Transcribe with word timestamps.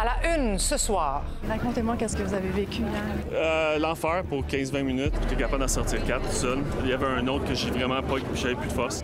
À 0.00 0.04
la 0.04 0.36
une 0.36 0.60
ce 0.60 0.76
soir. 0.76 1.24
Racontez-moi 1.48 1.96
qu'est-ce 1.98 2.16
que 2.16 2.22
vous 2.22 2.32
avez 2.32 2.50
vécu 2.50 2.82
hier? 2.82 3.02
Euh, 3.32 3.80
L'enfer 3.80 4.22
pour 4.28 4.44
15-20 4.44 4.82
minutes. 4.84 5.12
J'étais 5.22 5.42
capable 5.42 5.62
d'en 5.62 5.66
sortir 5.66 6.04
4 6.04 6.22
tout 6.22 6.30
seul. 6.30 6.58
Il 6.84 6.90
y 6.90 6.92
avait 6.92 7.06
un 7.06 7.26
autre 7.26 7.46
que 7.46 7.54
j'ai 7.54 7.68
vraiment 7.68 8.00
pas, 8.00 8.14
j'avais 8.32 8.54
plus 8.54 8.68
de 8.68 8.72
force. 8.74 9.02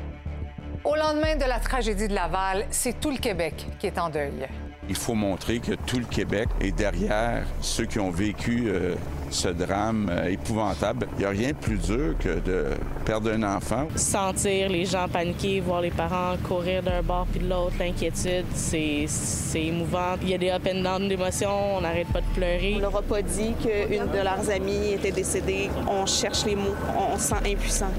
Au 0.85 0.95
lendemain 0.95 1.35
de 1.35 1.49
la 1.49 1.59
tragédie 1.59 2.07
de 2.07 2.15
Laval, 2.15 2.67
c'est 2.71 3.01
tout 3.01 3.11
le 3.11 3.17
Québec 3.17 3.67
qui 3.81 3.89
est 3.89 3.99
en 3.99 4.09
deuil. 4.09 4.47
Il 4.89 4.97
faut 4.97 5.15
montrer 5.15 5.61
que 5.61 5.73
tout 5.87 5.99
le 5.99 6.05
Québec 6.05 6.49
est 6.61 6.73
derrière 6.73 7.47
ceux 7.61 7.87
qui 7.87 7.99
ont 7.99 8.11
vécu 8.11 8.65
euh, 8.67 8.95
ce 9.31 9.49
drame 9.49 10.11
euh, 10.11 10.29
épouvantable. 10.29 11.09
Il 11.15 11.21
n'y 11.21 11.25
a 11.25 11.31
rien 11.31 11.49
de 11.49 11.57
plus 11.57 11.79
dur 11.79 12.15
que 12.19 12.39
de 12.41 12.67
perdre 13.07 13.31
un 13.33 13.43
enfant. 13.43 13.89
Sentir 13.97 14.69
les 14.69 14.85
gens 14.85 15.09
paniquer, 15.09 15.61
voir 15.61 15.81
les 15.81 15.91
parents 15.91 16.37
courir 16.47 16.83
d'un 16.83 17.03
bord 17.03 17.27
puis 17.31 17.41
de 17.41 17.49
l'autre, 17.49 17.75
l'inquiétude, 17.79 18.45
c'est 18.55 19.07
c'est 19.09 19.65
émouvant. 19.65 20.17
Il 20.21 20.29
y 20.29 20.35
a 20.35 20.39
des 20.39 20.51
up 20.51 20.69
and 20.71 20.83
down 20.83 21.09
d'émotions, 21.09 21.77
on 21.77 21.81
n'arrête 21.81 22.09
pas 22.09 22.21
de 22.21 22.35
pleurer. 22.35 22.75
On 22.77 22.81
leur 22.81 22.97
a 22.97 23.03
pas 23.03 23.23
dit 23.23 23.55
qu'une 23.63 24.07
de 24.07 24.23
leurs 24.23 24.51
amies 24.51 24.93
était 24.93 25.13
décédée. 25.13 25.71
On 25.89 26.05
cherche 26.05 26.45
les 26.45 26.57
mots, 26.57 26.75
on 26.97 27.17
se 27.17 27.29
sent 27.29 27.53
impuissant. 27.53 27.91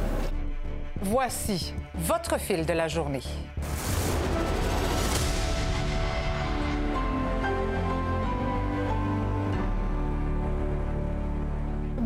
Voici 1.01 1.73
votre 1.95 2.39
fil 2.39 2.65
de 2.65 2.73
la 2.73 2.88
journée. 2.88 3.21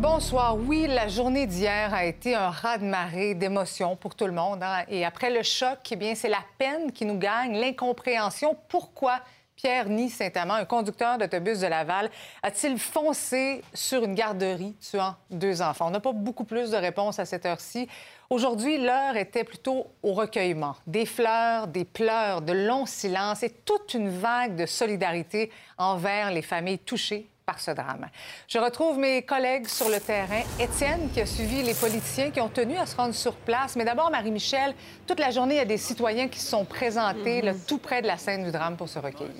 Bonsoir. 0.00 0.56
Oui, 0.56 0.86
la 0.86 1.08
journée 1.08 1.46
d'hier 1.46 1.92
a 1.92 2.06
été 2.06 2.34
un 2.34 2.48
raz-de-marée 2.48 3.34
d'émotions 3.34 3.96
pour 3.96 4.14
tout 4.14 4.24
le 4.24 4.32
monde. 4.32 4.62
hein. 4.62 4.82
Et 4.88 5.04
après 5.04 5.28
le 5.28 5.42
choc, 5.42 5.78
eh 5.90 5.96
bien, 5.96 6.14
c'est 6.14 6.30
la 6.30 6.42
peine 6.56 6.90
qui 6.90 7.04
nous 7.04 7.18
gagne, 7.18 7.60
l'incompréhension. 7.60 8.56
Pourquoi 8.70 9.20
Pierre 9.54 9.90
Ny 9.90 10.08
Saint-Amand, 10.08 10.54
un 10.54 10.64
conducteur 10.64 11.18
d'autobus 11.18 11.60
de 11.60 11.66
Laval, 11.66 12.10
a-t-il 12.42 12.78
foncé 12.78 13.62
sur 13.74 14.02
une 14.02 14.14
garderie 14.14 14.74
tuant 14.80 15.16
deux 15.30 15.60
enfants? 15.60 15.88
On 15.88 15.90
n'a 15.90 16.00
pas 16.00 16.12
beaucoup 16.12 16.44
plus 16.44 16.70
de 16.70 16.76
réponses 16.78 17.18
à 17.18 17.26
cette 17.26 17.44
heure-ci. 17.44 17.86
Aujourd'hui, 18.30 18.78
l'heure 18.78 19.18
était 19.18 19.44
plutôt 19.44 19.86
au 20.02 20.14
recueillement. 20.14 20.76
Des 20.86 21.04
fleurs, 21.04 21.66
des 21.66 21.84
pleurs, 21.84 22.40
de 22.40 22.54
longs 22.54 22.86
silences 22.86 23.42
et 23.42 23.50
toute 23.50 23.92
une 23.92 24.08
vague 24.08 24.56
de 24.56 24.64
solidarité 24.64 25.50
envers 25.76 26.30
les 26.30 26.40
familles 26.40 26.78
touchées 26.78 27.29
par 27.50 27.58
ce 27.58 27.72
drame. 27.72 28.06
Je 28.46 28.58
retrouve 28.58 28.96
mes 28.98 29.22
collègues 29.22 29.66
sur 29.66 29.88
le 29.88 29.98
terrain. 29.98 30.42
Étienne, 30.60 31.10
qui 31.12 31.20
a 31.20 31.26
suivi 31.26 31.62
les 31.64 31.74
politiciens 31.74 32.30
qui 32.30 32.40
ont 32.40 32.48
tenu 32.48 32.76
à 32.76 32.86
se 32.86 32.94
rendre 32.94 33.14
sur 33.14 33.34
place. 33.34 33.74
Mais 33.74 33.84
d'abord, 33.84 34.08
Marie-Michel, 34.08 34.72
toute 35.04 35.18
la 35.18 35.32
journée, 35.32 35.54
il 35.54 35.58
y 35.58 35.60
a 35.60 35.64
des 35.64 35.76
citoyens 35.76 36.28
qui 36.28 36.38
se 36.38 36.48
sont 36.48 36.64
présentés 36.64 37.42
là, 37.42 37.52
tout 37.66 37.78
près 37.78 38.02
de 38.02 38.06
la 38.06 38.18
scène 38.18 38.44
du 38.44 38.52
drame 38.52 38.76
pour 38.76 38.88
se 38.88 39.00
recueillir. 39.00 39.32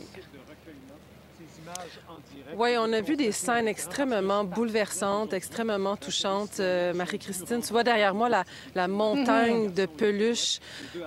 Oui, 2.56 2.70
on 2.76 2.92
a 2.92 3.00
vu 3.00 3.14
des 3.16 3.30
scènes 3.30 3.68
extrêmement 3.68 4.42
bouleversantes, 4.42 5.32
extrêmement 5.32 5.96
touchantes. 5.96 6.58
Euh, 6.58 6.92
Marie-Christine, 6.92 7.60
tu 7.60 7.72
vois 7.72 7.84
derrière 7.84 8.12
moi 8.12 8.28
la, 8.28 8.42
la 8.74 8.88
montagne 8.88 9.72
de 9.72 9.86
peluches. 9.86 10.58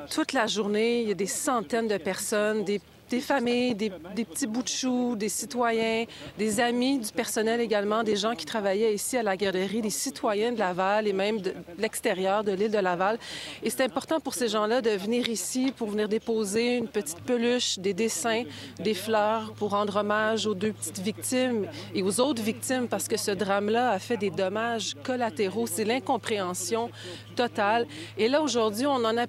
Toute 0.09 0.31
la 0.31 0.47
journée, 0.47 1.01
il 1.01 1.09
y 1.09 1.11
a 1.11 1.15
des 1.15 1.27
centaines 1.27 1.89
de 1.89 1.97
personnes, 1.97 2.63
des 2.63 2.79
des 3.13 3.21
familles, 3.21 3.75
des, 3.75 3.91
petits 4.25 4.47
bouts 4.47 4.63
de 4.63 4.67
choux, 4.67 5.15
des 5.15 5.29
citoyens, 5.29 6.05
des 6.39 6.59
amis 6.59 6.97
du 6.97 7.11
personnel 7.11 7.61
également, 7.61 8.01
des 8.01 8.15
gens 8.15 8.33
qui 8.33 8.45
travaillaient 8.45 8.95
ici 8.95 9.17
à 9.17 9.23
la 9.23 9.37
garderie, 9.37 9.81
des 9.81 9.91
citoyens 9.91 10.51
de 10.51 10.57
Laval 10.57 11.07
et 11.07 11.13
même 11.13 11.39
de 11.39 11.53
l'extérieur 11.77 12.43
de 12.43 12.51
l'île 12.53 12.71
de 12.71 12.79
Laval. 12.79 13.19
Et 13.61 13.69
c'est 13.69 13.83
important 13.83 14.19
pour 14.19 14.33
ces 14.33 14.47
gens-là 14.47 14.81
de 14.81 14.89
venir 14.89 15.29
ici 15.29 15.71
pour 15.77 15.89
venir 15.89 16.09
déposer 16.09 16.77
une 16.77 16.87
petite 16.87 17.21
peluche, 17.21 17.77
des 17.77 17.93
dessins, 17.93 18.45
des 18.79 18.95
fleurs 18.95 19.53
pour 19.53 19.69
rendre 19.69 19.97
hommage 19.97 20.47
aux 20.47 20.55
deux 20.55 20.73
petites 20.73 20.99
victimes 20.99 21.67
et 21.93 22.01
aux 22.01 22.19
autres 22.19 22.41
victimes 22.41 22.87
parce 22.87 23.07
que 23.07 23.17
ce 23.17 23.29
drame-là 23.29 23.91
a 23.91 23.99
fait 23.99 24.17
des 24.17 24.31
dommages 24.31 24.95
collatéraux. 25.03 25.67
C'est 25.67 25.85
l'incompréhension 25.85 26.89
totale. 27.35 27.85
Et 28.17 28.27
là, 28.27 28.41
aujourd'hui, 28.41 28.87
on 28.87 29.03
en 29.05 29.17
a 29.17 29.25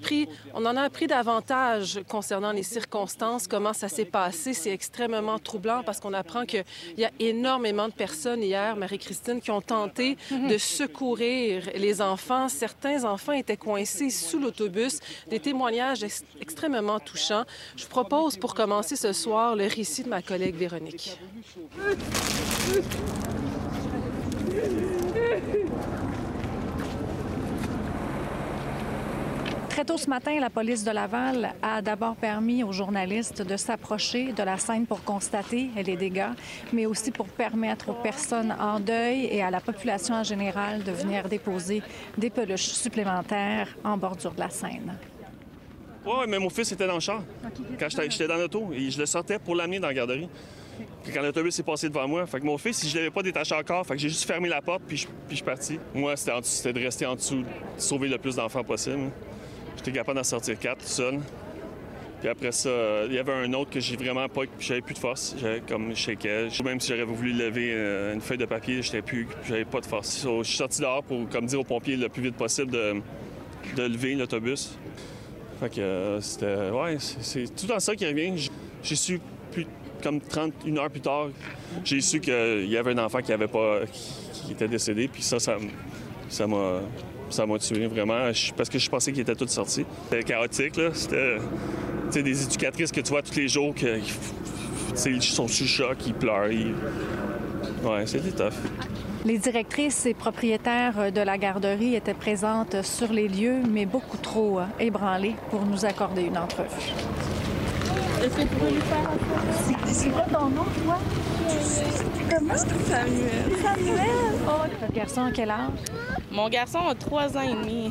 on 0.54 0.64
en 0.66 0.76
a 0.76 0.82
appris 0.82 1.06
davantage 1.06 2.00
concernant 2.08 2.52
les 2.52 2.62
circonstances, 2.62 3.46
comment 3.46 3.73
ça 3.74 3.88
s'est 3.88 4.04
passé. 4.04 4.54
C'est 4.54 4.70
extrêmement 4.70 5.38
troublant 5.38 5.82
parce 5.84 6.00
qu'on 6.00 6.12
apprend 6.14 6.44
qu'il 6.46 6.64
y 6.96 7.04
a 7.04 7.10
énormément 7.20 7.88
de 7.88 7.92
personnes 7.92 8.42
hier, 8.42 8.76
Marie-Christine, 8.76 9.40
qui 9.40 9.50
ont 9.50 9.60
tenté 9.60 10.16
de 10.30 10.56
secourir 10.56 11.68
les 11.74 12.00
enfants. 12.00 12.48
Certains 12.48 13.04
enfants 13.04 13.32
étaient 13.32 13.56
coincés 13.56 14.10
sous 14.10 14.38
l'autobus. 14.38 15.00
Des 15.28 15.40
témoignages 15.40 16.02
ex- 16.02 16.24
extrêmement 16.40 17.00
touchants. 17.00 17.44
Je 17.76 17.82
vous 17.84 17.90
propose 17.90 18.36
pour 18.36 18.54
commencer 18.54 18.96
ce 18.96 19.12
soir 19.12 19.56
le 19.56 19.66
récit 19.66 20.04
de 20.04 20.08
ma 20.08 20.22
collègue 20.22 20.54
Véronique. 20.54 21.18
Très 29.84 29.92
tôt 29.92 29.98
ce 29.98 30.08
matin, 30.08 30.40
la 30.40 30.48
police 30.48 30.82
de 30.82 30.90
Laval 30.90 31.52
a 31.60 31.82
d'abord 31.82 32.16
permis 32.16 32.64
aux 32.64 32.72
journalistes 32.72 33.42
de 33.42 33.54
s'approcher 33.58 34.32
de 34.32 34.42
la 34.42 34.56
scène 34.56 34.86
pour 34.86 35.04
constater 35.04 35.68
les 35.76 35.94
dégâts, 35.94 36.32
mais 36.72 36.86
aussi 36.86 37.10
pour 37.10 37.26
permettre 37.26 37.90
aux 37.90 38.02
personnes 38.02 38.56
en 38.58 38.80
deuil 38.80 39.26
et 39.26 39.42
à 39.42 39.50
la 39.50 39.60
population 39.60 40.14
en 40.14 40.22
général 40.22 40.84
de 40.84 40.90
venir 40.90 41.28
déposer 41.28 41.82
des 42.16 42.30
peluches 42.30 42.70
supplémentaires 42.70 43.76
en 43.84 43.98
bordure 43.98 44.32
de 44.32 44.40
la 44.40 44.48
Seine. 44.48 44.96
Ouais, 46.06 46.26
mais 46.28 46.38
mon 46.38 46.48
fils 46.48 46.72
était 46.72 46.86
dans 46.86 46.94
le 46.94 47.00
char. 47.00 47.22
Quand 47.78 47.88
j'étais 47.90 48.26
dans 48.26 48.36
l'auto, 48.36 48.70
et 48.72 48.90
je 48.90 48.98
le 48.98 49.04
sortais 49.04 49.38
pour 49.38 49.54
l'amener 49.54 49.80
dans 49.80 49.88
la 49.88 49.94
garderie. 49.94 50.30
Puis 51.02 51.12
quand 51.12 51.20
l'autobus 51.20 51.58
est 51.58 51.62
passé 51.62 51.90
devant 51.90 52.08
moi, 52.08 52.24
fait 52.24 52.40
que 52.40 52.46
mon 52.46 52.56
fils, 52.56 52.78
si 52.78 52.88
je 52.88 52.96
l'avais 52.96 53.10
pas 53.10 53.22
détaché 53.22 53.54
encore, 53.54 53.86
fait 53.86 53.96
que 53.96 54.00
j'ai 54.00 54.08
juste 54.08 54.24
fermé 54.24 54.48
la 54.48 54.62
porte 54.62 54.82
puis 54.88 54.96
je, 54.96 55.06
puis 55.06 55.14
je 55.30 55.34
suis 55.36 55.44
parti. 55.44 55.78
Moi, 55.92 56.14
c'était 56.16 56.72
de 56.72 56.80
rester 56.80 57.04
en 57.04 57.16
dessous, 57.16 57.42
de 57.42 57.46
sauver 57.76 58.08
le 58.08 58.16
plus 58.16 58.36
d'enfants 58.36 58.64
possible. 58.64 59.10
J'étais 59.76 59.92
capable 59.92 60.18
d'en 60.18 60.24
sortir 60.24 60.58
quatre 60.58 60.80
tout 60.80 60.86
seul. 60.86 61.20
Puis 62.24 62.30
après 62.30 62.52
ça, 62.52 62.70
euh, 62.70 63.06
il 63.06 63.14
y 63.14 63.18
avait 63.18 63.34
un 63.34 63.52
autre 63.52 63.70
que 63.70 63.80
j'ai 63.80 63.96
vraiment 63.96 64.26
pas, 64.30 64.44
j'avais 64.58 64.80
plus 64.80 64.94
de 64.94 64.98
force. 64.98 65.36
J'avais 65.38 65.60
comme 65.60 65.94
shakeais. 65.94 66.48
Même 66.64 66.80
si 66.80 66.88
j'aurais 66.88 67.04
voulu 67.04 67.34
lever 67.34 67.70
euh, 67.74 68.14
une 68.14 68.22
feuille 68.22 68.38
de 68.38 68.46
papier, 68.46 68.80
plus, 69.04 69.28
j'avais 69.46 69.66
pas 69.66 69.82
de 69.82 69.84
force. 69.84 70.26
Je 70.26 70.42
suis 70.42 70.56
sorti 70.56 70.80
dehors 70.80 71.02
pour, 71.02 71.28
comme 71.28 71.44
dire 71.44 71.60
aux 71.60 71.64
pompiers 71.64 71.96
le 71.96 72.08
plus 72.08 72.22
vite 72.22 72.36
possible 72.36 72.70
de, 72.70 73.02
lever 73.76 74.14
l'autobus. 74.14 74.78
Fait 75.60 75.68
que 75.68 75.80
euh, 75.82 76.20
c'était. 76.22 76.70
Ouais, 76.70 76.96
c'est- 76.98 77.54
tout 77.54 77.66
dans 77.66 77.78
ça 77.78 77.94
qui 77.94 78.06
revient. 78.06 78.50
J'ai 78.82 78.96
su 78.96 79.20
comme 80.02 80.22
31 80.22 80.76
heures 80.78 80.90
plus 80.90 81.00
tard, 81.02 81.28
j'ai 81.84 82.00
su 82.00 82.20
qu'il 82.20 82.70
y 82.70 82.76
avait 82.78 82.92
un 82.92 83.04
enfant 83.04 83.20
qui 83.20 83.34
avait 83.34 83.48
pas. 83.48 83.80
qui, 83.92 84.52
était 84.52 84.68
décédé. 84.68 85.08
Puis 85.08 85.22
ça, 85.22 85.38
ça 85.38 86.46
m'a. 86.46 86.80
Ça 87.34 87.44
m'a 87.46 87.58
tué 87.58 87.88
vraiment 87.88 88.32
Je- 88.32 88.52
parce 88.52 88.68
que 88.68 88.78
je 88.78 88.88
pensais 88.88 89.10
qu'ils 89.10 89.22
étaient 89.22 89.34
tous 89.34 89.48
sortis. 89.48 89.84
C'était 90.08 90.22
chaotique, 90.22 90.76
là. 90.76 90.90
C'était 90.92 91.38
tu 92.06 92.12
sais, 92.12 92.22
des 92.22 92.42
éducatrices 92.44 92.92
que 92.92 93.00
tu 93.00 93.10
vois 93.10 93.22
tous 93.22 93.34
les 93.34 93.48
jours 93.48 93.74
ils 95.06 95.20
sont 95.22 95.48
sous 95.48 95.66
choc, 95.66 95.96
ils 96.06 96.14
pleurent. 96.14 96.52
ils- 96.52 96.74
Ouais, 97.84 98.06
c'était 98.06 98.30
tough. 98.30 98.52
Les 99.24 99.38
directrices 99.38 100.06
et 100.06 100.14
propriétaires 100.14 101.10
de 101.10 101.20
la 101.20 101.36
garderie 101.36 101.96
étaient 101.96 102.14
présentes 102.14 102.76
sur 102.82 103.12
les 103.12 103.26
lieux, 103.26 103.62
mais 103.68 103.84
beaucoup 103.84 104.16
trop 104.18 104.60
euh, 104.60 104.64
ébranlées 104.78 105.34
pour 105.50 105.64
nous 105.66 105.84
accorder 105.84 106.22
une 106.22 106.38
entrevue. 106.38 106.68
Est-ce 108.22 108.36
que 108.36 108.42
tu 108.42 108.46
peux 108.46 108.68
lui 108.70 108.80
faire 108.80 109.10
C'est 109.92 110.08
quoi 110.10 110.22
ton 110.32 110.46
nom, 110.50 110.64
toi? 110.84 110.98
Comment? 112.30 112.56
Samuel? 112.56 113.58
Samuel? 113.60 114.08
Oh, 114.46 114.50
votre 114.80 114.92
garçon, 114.94 115.22
à 115.22 115.32
quel 115.32 115.50
âge? 115.50 115.70
Mon 116.34 116.48
garçon 116.48 116.80
a 116.88 116.94
trois 116.96 117.36
ans 117.36 117.42
et 117.42 117.54
demi. 117.54 117.90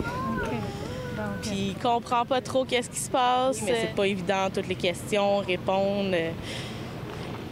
Puis 1.42 1.70
il 1.70 1.76
comprend 1.76 2.26
pas 2.26 2.42
trop 2.42 2.66
qu'est-ce 2.66 2.90
qui 2.90 3.00
se 3.00 3.10
passe. 3.10 3.62
Mais 3.62 3.74
c'est 3.82 3.96
pas 3.96 4.06
évident, 4.06 4.50
toutes 4.54 4.68
les 4.68 4.76
questions, 4.76 5.38
répondre. 5.38 6.16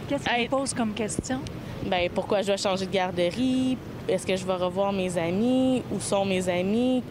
Qu'est-ce 0.08 0.24
qu'il 0.24 0.32
Hey. 0.32 0.48
pose 0.48 0.74
comme 0.74 0.92
question? 0.92 1.40
Ben, 1.86 2.10
pourquoi 2.14 2.42
je 2.42 2.48
dois 2.48 2.56
changer 2.58 2.84
de 2.86 2.92
garderie? 2.92 3.78
Est-ce 4.06 4.26
que 4.26 4.36
je 4.36 4.44
vais 4.44 4.54
revoir 4.54 4.92
mes 4.92 5.16
amis? 5.16 5.82
Où 5.90 5.98
sont 5.98 6.26
mes 6.26 6.46
amis? 6.48 7.02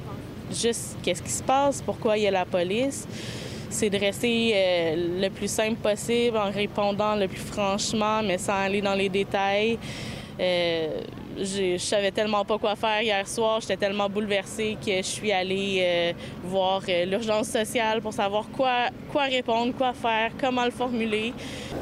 Juste, 0.51 0.98
qu'est-ce 1.01 1.24
qui 1.24 1.31
se 1.31 1.42
passe? 1.44 1.81
Pourquoi 1.81 2.18
il 2.18 2.24
y 2.24 2.27
a 2.27 2.31
la 2.31 2.45
police? 2.45 3.07
c'est 3.74 3.89
de 3.89 3.98
rester 3.98 4.51
euh, 4.54 5.22
le 5.22 5.30
plus 5.30 5.50
simple 5.50 5.77
possible 5.77 6.36
en 6.36 6.51
répondant 6.51 7.16
le 7.16 7.30
plus 7.30 7.39
franchement, 7.39 8.22
mais 8.22 8.38
sans 8.38 8.56
aller 8.66 8.81
dans 8.81 8.95
les 8.95 9.07
détails. 9.07 9.80
Euh, 10.38 11.00
je 11.38 11.78
savais 11.78 12.12
tellement 12.12 12.44
pas 12.45 12.57
quoi 12.57 12.75
faire 12.75 13.01
hier 13.01 13.28
soir, 13.28 13.62
j'étais 13.62 13.78
tellement 13.78 14.10
bouleversée 14.10 14.78
que 14.83 14.98
je 14.98 15.01
suis 15.01 15.31
allée 15.31 15.80
euh, 15.81 16.13
voir 16.44 16.81
euh, 16.88 17.06
l'urgence 17.06 17.48
sociale 17.48 18.01
pour 18.01 18.13
savoir 18.13 18.45
quoi, 18.56 18.89
quoi 19.12 19.24
répondre, 19.24 19.74
quoi 19.78 19.94
faire, 19.94 20.31
comment 20.39 20.66
le 20.66 20.72
formuler. 20.72 21.33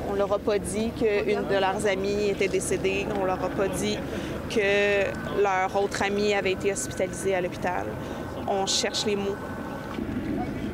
On 0.09 0.13
leur 0.13 0.31
a 0.33 0.39
pas 0.39 0.59
dit 0.59 0.91
qu'une 0.97 1.47
de 1.47 1.59
leurs 1.59 1.85
amies 1.87 2.29
était 2.29 2.47
décédée, 2.47 3.05
on 3.19 3.25
leur 3.25 3.43
a 3.43 3.49
pas 3.49 3.67
dit 3.67 3.97
que 4.49 5.41
leur 5.41 5.81
autre 5.81 6.01
amie 6.03 6.33
avait 6.33 6.53
été 6.53 6.71
hospitalisée 6.71 7.35
à 7.35 7.41
l'hôpital. 7.41 7.85
On 8.47 8.65
cherche 8.65 9.05
les 9.05 9.15
mots. 9.15 9.37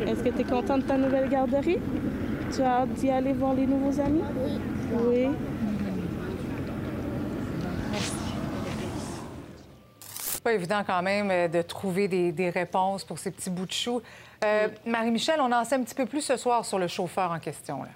Est-ce 0.07 0.23
que 0.23 0.29
tu 0.29 0.41
es 0.41 0.43
contente 0.43 0.83
de 0.83 0.87
ta 0.87 0.97
nouvelle 0.97 1.29
garderie? 1.29 1.79
Tu 2.53 2.61
as 2.61 2.81
hâte 2.81 2.93
d'y 2.93 3.09
aller 3.09 3.33
voir 3.33 3.53
les 3.53 3.65
nouveaux 3.65 3.99
amis? 3.99 4.21
Oui. 4.93 5.27
C'est 5.27 5.54
pas 10.45 10.53
évident 10.53 10.83
quand 10.85 11.01
même 11.01 11.31
euh, 11.31 11.47
de 11.47 11.63
trouver 11.63 12.07
des, 12.07 12.31
des 12.31 12.51
réponses 12.51 13.03
pour 13.03 13.17
ces 13.17 13.31
petits 13.31 13.49
bouts 13.49 13.65
de 13.65 13.71
chou. 13.71 13.99
Euh, 14.43 14.67
Marie-Michel, 14.85 15.39
on 15.41 15.51
en 15.51 15.63
sait 15.65 15.75
un 15.75 15.83
petit 15.83 15.95
peu 15.95 16.05
plus 16.05 16.21
ce 16.21 16.37
soir 16.37 16.63
sur 16.63 16.77
le 16.77 16.87
chauffeur 16.87 17.31
en 17.31 17.39
question. 17.39 17.81
Là. 17.81 17.89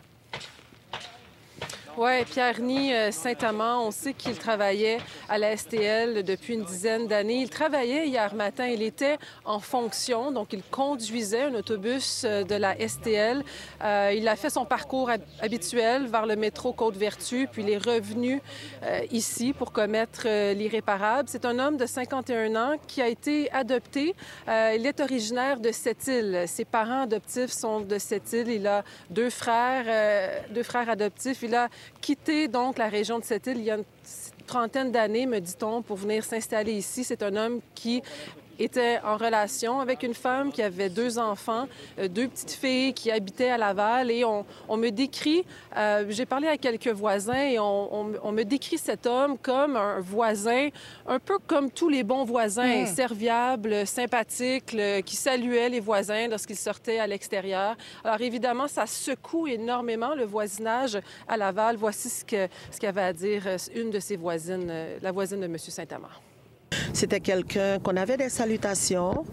Oui, 2.01 2.23
Pierre 2.23 2.61
Ny 2.61 2.93
euh, 2.93 3.11
Saint-Amand, 3.11 3.85
on 3.85 3.91
sait 3.91 4.13
qu'il 4.13 4.37
travaillait 4.37 4.99
à 5.27 5.37
la 5.37 5.57
STL 5.57 6.23
depuis 6.23 6.53
une 6.53 6.63
dizaine 6.63 7.07
d'années. 7.07 7.41
Il 7.41 7.49
travaillait 7.49 8.07
hier 8.07 8.33
matin, 8.35 8.67
il 8.67 8.81
était 8.83 9.17
en 9.43 9.59
fonction, 9.59 10.31
donc 10.31 10.53
il 10.53 10.63
conduisait 10.63 11.41
un 11.41 11.55
autobus 11.55 12.23
euh, 12.23 12.45
de 12.45 12.55
la 12.55 12.77
STL. 12.87 13.43
Euh, 13.83 14.13
il 14.15 14.29
a 14.29 14.37
fait 14.37 14.49
son 14.49 14.63
parcours 14.63 15.09
hab- 15.09 15.25
habituel 15.41 16.07
vers 16.07 16.25
le 16.25 16.37
métro 16.37 16.71
Côte-Vertu, 16.71 17.49
puis 17.51 17.63
il 17.63 17.69
est 17.69 17.77
revenu 17.85 18.41
ici 19.11 19.51
pour 19.51 19.73
commettre 19.73 20.25
l'irréparable. 20.53 21.27
C'est 21.29 21.43
un 21.43 21.59
homme 21.59 21.75
de 21.75 21.85
51 21.85 22.55
ans 22.55 22.75
qui 22.87 23.01
a 23.01 23.09
été 23.09 23.51
adopté. 23.51 24.15
Il 24.47 24.85
est 24.85 24.99
originaire 25.01 25.59
de 25.59 25.71
Sept-Îles. 25.71 26.45
Ses 26.47 26.63
parents 26.65 27.01
adoptifs 27.01 27.51
sont 27.51 27.81
de 27.81 27.97
Sept-Îles. 27.97 28.49
Il 28.49 28.67
a 28.67 28.83
deux 29.09 29.29
frères, 29.29 30.45
deux 30.51 30.63
frères 30.63 30.89
adoptifs. 30.89 31.41
Il 31.43 31.55
a 31.55 31.67
quitté 32.01 32.47
donc 32.47 32.77
la 32.77 32.88
région 32.88 33.19
de 33.19 33.24
Sept-Îles 33.24 33.57
il 33.57 33.63
y 33.63 33.71
a 33.71 33.75
une 33.77 33.83
trentaine 34.47 34.91
d'années, 34.91 35.25
me 35.25 35.39
dit-on, 35.39 35.81
pour 35.81 35.97
venir 35.97 36.24
s'installer 36.24 36.74
ici. 36.74 37.03
C'est 37.03 37.21
un 37.21 37.36
homme 37.36 37.59
qui 37.75 38.01
était 38.59 39.00
en 39.03 39.17
relation 39.17 39.79
avec 39.79 40.03
une 40.03 40.13
femme 40.13 40.51
qui 40.51 40.61
avait 40.61 40.89
deux 40.89 41.17
enfants, 41.17 41.67
euh, 41.97 42.07
deux 42.07 42.27
petites 42.27 42.51
filles 42.51 42.94
qui 42.94 43.09
habitaient 43.11 43.50
à 43.50 43.57
Laval. 43.57 44.11
Et 44.11 44.23
on, 44.25 44.45
on 44.67 44.77
me 44.77 44.89
décrit, 44.89 45.44
euh, 45.77 46.06
j'ai 46.09 46.25
parlé 46.25 46.47
à 46.47 46.57
quelques 46.57 46.88
voisins 46.89 47.44
et 47.44 47.57
on, 47.59 47.95
on- 47.95 48.13
on 48.23 48.31
me 48.31 48.44
décrit 48.44 48.77
cet 48.77 49.06
homme 49.06 49.38
comme 49.38 49.75
un 49.75 50.00
voisin, 50.00 50.69
un 51.07 51.19
peu 51.19 51.38
comme 51.47 51.71
tous 51.71 51.89
les 51.89 52.03
bons 52.03 52.25
voisins, 52.25 52.85
serviable, 52.85 53.85
sympathique, 53.88 54.73
le- 54.73 55.01
qui 55.01 55.15
saluait 55.15 55.69
les 55.69 55.79
voisins 55.79 56.27
lorsqu'ils 56.27 56.56
sortaient 56.57 57.00
à 57.00 57.07
l'extérieur. 57.07 57.75
Alors 58.03 58.19
évidemment, 58.21 58.67
ça 58.67 58.85
secoue 58.85 59.47
énormément 59.47 60.15
le 60.15 60.25
voisinage 60.25 61.00
à 61.27 61.38
Laval. 61.38 61.75
Voici 61.77 62.09
ce 62.09 62.25
que 62.25 62.47
ce 62.71 62.79
qu'avait 62.79 63.01
à 63.01 63.13
dire 63.13 63.44
euh, 63.47 63.57
une 63.75 63.89
de 63.89 64.00
ses 64.00 64.17
voisines, 64.17 64.67
euh, 64.69 64.97
la 65.01 65.11
voisine 65.11 65.39
de 65.39 65.45
M. 65.45 65.57
Saint-Amand. 65.57 66.07
C'était 66.94 67.19
quelqu'un 67.19 67.80
qu'on 67.80 67.95
avait 67.95 68.18
des 68.18 68.30
salutations 68.30 69.25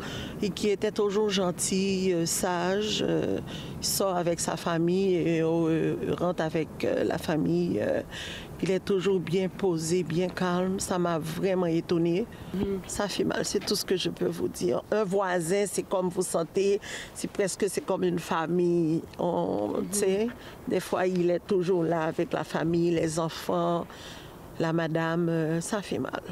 et 0.42 0.50
qui 0.50 0.68
était 0.70 0.92
toujours 0.92 1.30
gentil, 1.30 2.12
euh, 2.12 2.26
sage. 2.26 3.04
euh, 3.06 3.38
il 3.80 3.84
sort 3.86 4.16
avec 4.16 4.40
sa 4.40 4.56
famille 4.56 5.14
et 5.14 5.40
euh, 5.42 5.96
rentre 6.18 6.42
avec 6.42 6.68
la 6.82 7.18
famille. 7.18 7.80
il 8.62 8.70
est 8.70 8.84
toujours 8.84 9.20
bien 9.20 9.48
posé, 9.48 10.02
bien 10.02 10.28
calme. 10.28 10.80
Ça 10.80 10.98
m'a 10.98 11.18
vraiment 11.18 11.66
étonnée. 11.66 12.26
Ça 12.86 13.06
fait 13.06 13.24
mal, 13.24 13.44
c'est 13.44 13.64
tout 13.64 13.76
ce 13.76 13.84
que 13.84 13.96
je 13.96 14.08
peux 14.08 14.28
vous 14.28 14.48
dire. 14.48 14.82
Un 14.90 15.04
voisin, 15.04 15.64
c'est 15.70 15.82
comme 15.82 16.08
vous 16.08 16.22
sentez, 16.22 16.80
c'est 17.14 17.30
presque 17.30 17.66
c'est 17.68 17.84
comme 17.84 18.02
une 18.04 18.18
famille. 18.18 19.02
On, 19.18 19.74
sais, 19.90 20.28
des 20.66 20.80
fois, 20.80 21.06
il 21.06 21.30
est 21.30 21.46
toujours 21.46 21.84
là 21.84 22.04
avec 22.04 22.32
la 22.32 22.44
famille, 22.44 22.92
les 22.92 23.18
enfants 23.18 23.86
la 24.58 24.72
madame, 24.72 25.28
euh, 25.28 25.60
ça 25.60 25.82
fait 25.82 25.98
mal. 25.98 26.22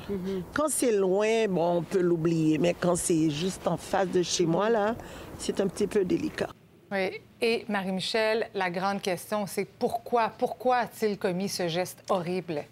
Quand 0.52 0.68
c'est 0.68 0.92
loin, 0.92 1.46
bon, 1.48 1.78
on 1.78 1.82
peut 1.82 2.00
l'oublier, 2.00 2.58
mais 2.58 2.74
quand 2.74 2.96
c'est 2.96 3.30
juste 3.30 3.66
en 3.66 3.76
face 3.76 4.08
de 4.08 4.22
chez 4.22 4.46
moi, 4.46 4.70
là, 4.70 4.94
c'est 5.38 5.60
un 5.60 5.66
petit 5.68 5.86
peu 5.86 6.04
délicat. 6.04 6.48
Oui. 6.90 7.20
Et 7.40 7.64
Marie-Michel, 7.68 8.48
la 8.54 8.70
grande 8.70 9.02
question, 9.02 9.46
c'est 9.46 9.66
pourquoi, 9.66 10.32
pourquoi 10.38 10.76
a-t-il 10.76 11.18
commis 11.18 11.48
ce 11.48 11.68
geste 11.68 12.02
horrible? 12.08 12.64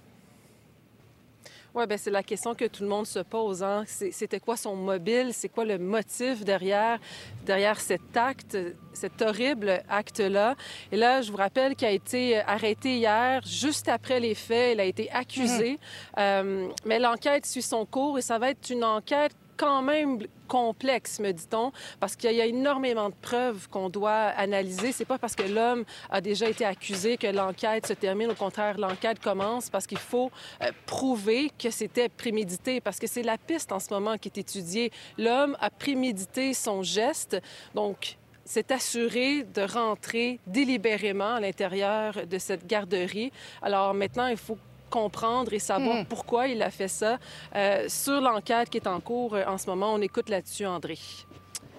Oui, 1.75 1.87
bien, 1.87 1.97
c'est 1.97 2.11
la 2.11 2.23
question 2.23 2.55
que 2.55 2.67
tout 2.67 2.83
le 2.83 2.89
monde 2.91 3.07
se 3.07 3.21
pose. 3.21 3.63
Hein. 3.63 3.85
C'était 3.87 4.41
quoi 4.41 4.59
son 4.59 4.77
mobile? 4.77 5.31
C'est 5.33 5.49
quoi 5.49 5.65
le 5.65 5.79
motif 5.79 6.45
derrière, 6.45 6.99
derrière 7.47 7.81
cet 7.81 8.15
acte, 8.15 8.59
cet 8.93 9.23
horrible 9.23 9.83
acte-là? 9.89 10.55
Et 10.91 10.97
là, 10.97 11.23
je 11.23 11.31
vous 11.31 11.39
rappelle 11.39 11.75
qu'il 11.75 11.89
a 11.89 11.93
été 11.93 12.41
arrêté 12.41 12.99
hier, 12.99 13.41
juste 13.47 13.89
après 13.89 14.21
les 14.21 14.35
faits. 14.35 14.75
Il 14.75 14.81
a 14.81 14.85
été 14.85 15.11
accusé. 15.13 15.79
Euh, 16.19 16.69
mais 16.85 16.99
l'enquête 16.99 17.47
suit 17.47 17.63
son 17.63 17.87
cours 17.87 18.19
et 18.19 18.23
ça 18.23 18.39
va 18.39 18.51
être 18.51 18.69
une 18.69 18.85
enquête 18.85 19.33
quand 19.57 19.83
même 19.83 20.19
complexe, 20.49 21.19
me 21.19 21.33
dit-on, 21.33 21.73
parce 21.99 22.17
qu'il 22.17 22.33
y 22.33 22.41
a 22.41 22.47
énormément 22.47 23.09
de 23.09 23.15
preuves 23.21 23.69
qu'on 23.69 23.89
doit 23.89 24.33
analyser. 24.37 24.93
C'est 24.93 25.05
pas 25.05 25.19
parce 25.19 25.35
que 25.35 25.45
l'homme 25.45 25.85
a 26.11 26.21
déjà 26.21 26.49
été 26.49 26.65
accusé 26.65 27.17
que 27.17 27.27
l'enquête 27.27 27.87
se 27.87 27.95
termine. 27.95 28.31
Au 28.31 28.35
contraire, 28.35 28.79
l'enquête 28.79 29.21
commence 29.21 29.71
parce 29.71 29.87
qu'il 29.87 29.99
faut 29.99 30.31
euh, 30.63 30.71
prouver 30.87 31.51
que 31.59 31.71
c'était 31.71 32.09
prémédité, 32.09 32.81
parce 32.81 32.99
que 32.99 33.07
c'est 33.07 33.23
la 33.23 33.39
piste 33.39 33.73
en 33.73 33.81
ce 33.81 33.93
moment 33.93 34.19
qui 34.19 34.29
est 34.29 34.39
étudiée. 34.39 34.93
L'homme 35.17 35.57
a 35.61 35.71
prémédité 35.71 36.55
son 36.55 36.83
geste, 36.83 37.41
donc 37.75 38.17
s'est 38.45 38.73
assuré 38.73 39.45
de 39.45 39.63
rentrer 39.63 40.41
délibérément 40.47 41.35
à 41.37 41.41
l'intérieur 41.41 42.27
de 42.27 42.39
cette 42.39 42.67
garderie. 42.67 43.33
Alors 43.63 43.95
maintenant, 43.95 44.27
il 44.27 44.37
faut 44.37 44.59
comprendre 44.93 45.53
et 45.53 45.59
savoir 45.59 46.05
pourquoi 46.07 46.47
il 46.49 46.63
a 46.63 46.71
fait 46.71 46.93
ça. 47.01 47.19
Euh, 47.57 47.89
sur 47.89 48.21
l'enquête 48.21 48.69
qui 48.69 48.77
est 48.77 48.87
en 48.87 49.01
cours 49.01 49.35
euh, 49.35 49.45
en 49.47 49.57
ce 49.57 49.67
moment, 49.67 49.95
on 49.95 50.03
écoute 50.03 50.29
là-dessus 50.29 50.67
André. 50.67 50.99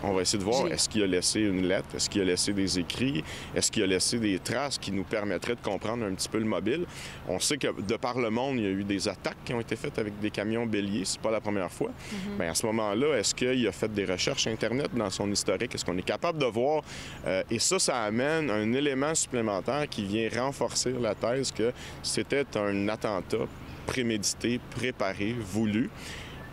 On 0.04 0.14
va 0.14 0.22
essayer 0.22 0.40
de 0.40 0.44
voir 0.44 0.68
est-ce 0.68 0.90
qu'il 0.90 1.02
a 1.02 1.08
laissé 1.08 1.40
une 1.40 1.66
lettre, 1.66 1.88
est-ce 1.96 2.10
qu'il 2.10 2.22
a 2.22 2.26
laissé 2.26 2.52
des 2.52 2.78
écrits, 2.78 3.24
est-ce 3.56 3.72
qu'il 3.72 3.84
a 3.84 3.88
laissé 3.88 4.20
des 4.20 4.38
traces 4.40 4.78
qui 4.78 4.92
nous 4.92 5.04
permettraient 5.04 5.56
de 5.56 5.62
comprendre 5.62 6.06
un 6.06 6.14
petit 6.14 6.28
peu 6.28 6.40
le 6.40 6.46
mobile? 6.46 6.86
On 7.28 7.40
sait 7.40 7.58
que 7.58 7.82
de 7.82 7.96
par 7.96 8.20
le 8.20 8.30
monde, 8.30 8.58
il 8.58 8.64
y 8.64 8.68
a 8.68 8.72
eu 8.72 8.84
des 8.84 9.08
attaques 9.08 9.38
qui 9.46 9.54
ont 9.54 9.62
été 9.62 9.76
faites 9.76 9.98
avec 9.98 10.20
des 10.20 10.30
camions 10.30 10.66
béliers, 10.66 11.06
c'est 11.06 11.22
pas 11.22 11.32
la 11.32 11.40
première 11.40 11.72
fois. 11.72 11.92
Mais 12.38 12.48
à 12.48 12.54
ce 12.54 12.66
moment-là, 12.66 13.18
est-ce 13.18 13.34
qu'il 13.34 13.66
a 13.68 13.72
fait 13.72 13.94
des 13.94 14.06
recherches 14.06 14.48
Internet 14.48 14.90
dans 14.94 15.10
son 15.10 15.32
historique? 15.32 15.74
Est-ce 15.74 15.86
qu'on 15.86 15.98
est 15.98 16.02
capable 16.02 16.38
de 16.38 16.46
voir? 16.46 16.84
Euh, 17.26 17.44
et 17.50 17.60
ça, 17.60 17.80
ça 17.80 18.04
amène 18.04 18.50
un 18.50 18.74
élément 18.74 19.16
supplémentaire 19.16 19.88
qui 19.90 20.04
vient 20.04 20.30
renforcer 20.36 20.94
la 21.00 21.16
thèse 21.16 21.52
que 21.52 21.72
c'était 22.02 22.46
un 22.58 22.90
attentat 22.90 23.48
prémédité, 23.86 24.60
préparé, 24.76 25.36
voulu. 25.40 25.90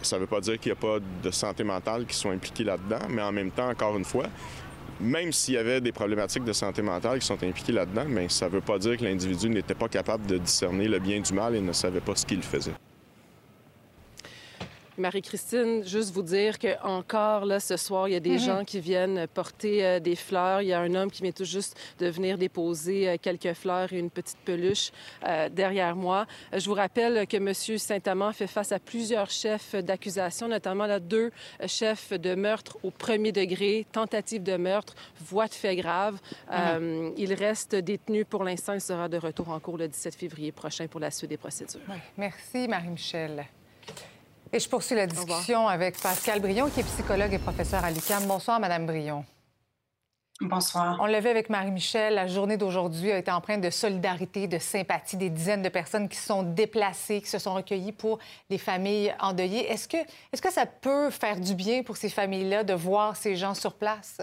Ça 0.03 0.17
ne 0.17 0.23
veut 0.23 0.27
pas 0.27 0.41
dire 0.41 0.59
qu'il 0.59 0.73
n'y 0.73 0.79
a 0.79 0.81
pas 0.81 0.99
de 1.23 1.31
santé 1.31 1.65
mentale 1.65 2.07
qui 2.07 2.17
sont 2.17 2.31
impliquées 2.31 2.65
là-dedans, 2.65 3.07
mais 3.09 3.23
en 3.23 3.33
même 3.33 3.51
temps, 3.51 3.69
encore 3.69 3.97
une 3.97 4.05
fois, 4.05 4.27
même 5.01 5.33
s'il 5.33 5.55
y 5.55 5.59
avait 5.59 5.81
des 5.81 5.93
problématiques 5.93 6.45
de 6.45 6.53
santé 6.53 6.83
mentale 6.83 7.19
qui 7.19 7.27
sont 7.27 7.43
impliquées 7.43 7.73
là-dedans, 7.73 8.05
mais 8.07 8.29
ça 8.29 8.47
ne 8.47 8.51
veut 8.53 8.61
pas 8.61 8.79
dire 8.79 8.97
que 8.97 9.05
l'individu 9.05 9.49
n'était 9.49 9.75
pas 9.75 9.89
capable 9.89 10.27
de 10.27 10.39
discerner 10.39 10.89
le 10.89 10.99
bien 10.99 11.21
du 11.21 11.33
mal 11.33 11.55
et 11.55 11.61
ne 11.61 11.73
savait 11.73 12.01
pas 12.01 12.15
ce 12.17 12.27
qu'il 12.27 12.43
faisait. 12.43 12.75
Marie-Christine, 15.01 15.85
juste 15.85 16.13
vous 16.13 16.23
dire 16.23 16.59
que 16.59 16.81
encore 16.85 17.45
là 17.45 17.61
ce 17.61 17.77
soir, 17.77 18.09
il 18.09 18.13
y 18.13 18.17
a 18.17 18.21
des 18.21 18.39
gens 18.39 18.65
qui 18.65 18.81
viennent 18.81 19.27
porter 19.33 19.85
euh, 19.85 20.01
des 20.01 20.17
fleurs. 20.17 20.63
Il 20.63 20.69
y 20.69 20.73
a 20.73 20.81
un 20.81 20.95
homme 20.95 21.11
qui 21.11 21.23
vient 21.23 21.33
tout 21.33 21.45
juste 21.45 21.77
de 21.99 22.07
venir 22.07 22.39
déposer 22.39 23.09
euh, 23.09 23.17
quelques 23.21 23.55
fleurs 23.55 23.93
et 23.93 23.99
une 23.99 24.11
petite 24.11 24.39
peluche 24.45 24.93
euh, 25.27 25.49
derrière 25.49 25.97
moi. 25.97 26.27
Je 26.53 26.65
vous 26.67 26.75
rappelle 26.75 27.27
que 27.27 27.37
M. 27.37 27.53
Saint-Amand 27.79 28.33
fait 28.33 28.47
face 28.47 28.73
à 28.73 28.79
plusieurs 28.79 29.31
chefs 29.31 29.75
d'accusation, 29.75 30.49
notamment 30.49 30.87
là, 30.87 31.01
deux 31.01 31.31
chefs 31.67 32.13
de 32.13 32.35
meurtre 32.35 32.79
au 32.83 32.91
premier 32.91 33.33
degré, 33.33 33.87
tentative 33.93 34.43
de 34.43 34.57
meurtre, 34.57 34.95
voie 35.21 35.49
de 35.49 35.55
fait 35.55 35.77
grave. 35.77 36.19
Euh, 36.53 37.11
il 37.17 37.33
reste 37.35 37.75
détenu 37.75 38.25
pour 38.25 38.45
l'instant. 38.45 38.75
Il 38.75 38.81
sera 38.81 39.09
de 39.09 39.17
retour 39.19 39.49
en 39.49 39.61
cours 39.61 39.79
le 39.79 39.89
17 39.89 40.15
février 40.15 40.53
prochain 40.53 40.87
pour 40.87 41.01
la 41.01 41.11
suite 41.11 41.31
des 41.31 41.37
procédures. 41.37 41.81
Merci, 42.17 42.69
Marie-Michel. 42.69 43.47
Et 44.53 44.59
je 44.59 44.69
poursuis 44.69 44.97
la 44.97 45.07
discussion 45.07 45.69
avec 45.69 46.01
Pascal 46.01 46.41
Brion, 46.41 46.69
qui 46.69 46.81
est 46.81 46.85
psychologue 46.85 47.33
et 47.33 47.39
professeur 47.39 47.85
à 47.85 47.91
l'UQAM. 47.93 48.27
Bonsoir, 48.27 48.59
Madame 48.59 48.85
Brion. 48.85 49.25
Bonsoir. 50.41 50.99
On 51.01 51.07
l'a 51.07 51.21
vu 51.21 51.29
avec 51.29 51.51
Marie-Michel. 51.51 52.15
La 52.15 52.27
journée 52.27 52.57
d'aujourd'hui 52.57 53.13
a 53.13 53.19
été 53.19 53.31
empreinte 53.31 53.61
de 53.61 53.71
solidarité, 53.71 54.49
de 54.49 54.59
sympathie, 54.59 55.17
des 55.17 55.31
dizaines 55.31 55.63
de 55.63 55.69
personnes 55.69 56.09
qui 56.09 56.17
se 56.17 56.27
sont 56.27 56.43
déplacées, 56.43 57.21
qui 57.21 57.29
se 57.29 57.39
sont 57.39 57.55
recueillies 57.55 57.93
pour 57.93 58.19
les 58.49 58.59
familles 58.59 59.15
endeuillées. 59.21 59.71
Est-ce 59.71 59.87
que, 59.87 59.99
est 59.99 60.41
que 60.41 60.53
ça 60.53 60.67
peut 60.67 61.11
faire 61.11 61.39
du 61.39 61.55
bien 61.55 61.85
pour 61.85 61.97
ces 61.97 62.09
familles-là 62.09 62.65
de 62.65 62.75
voir 62.75 63.17
ces 63.17 63.37
gens 63.37 63.55
sur 63.55 63.75
place? 63.75 64.19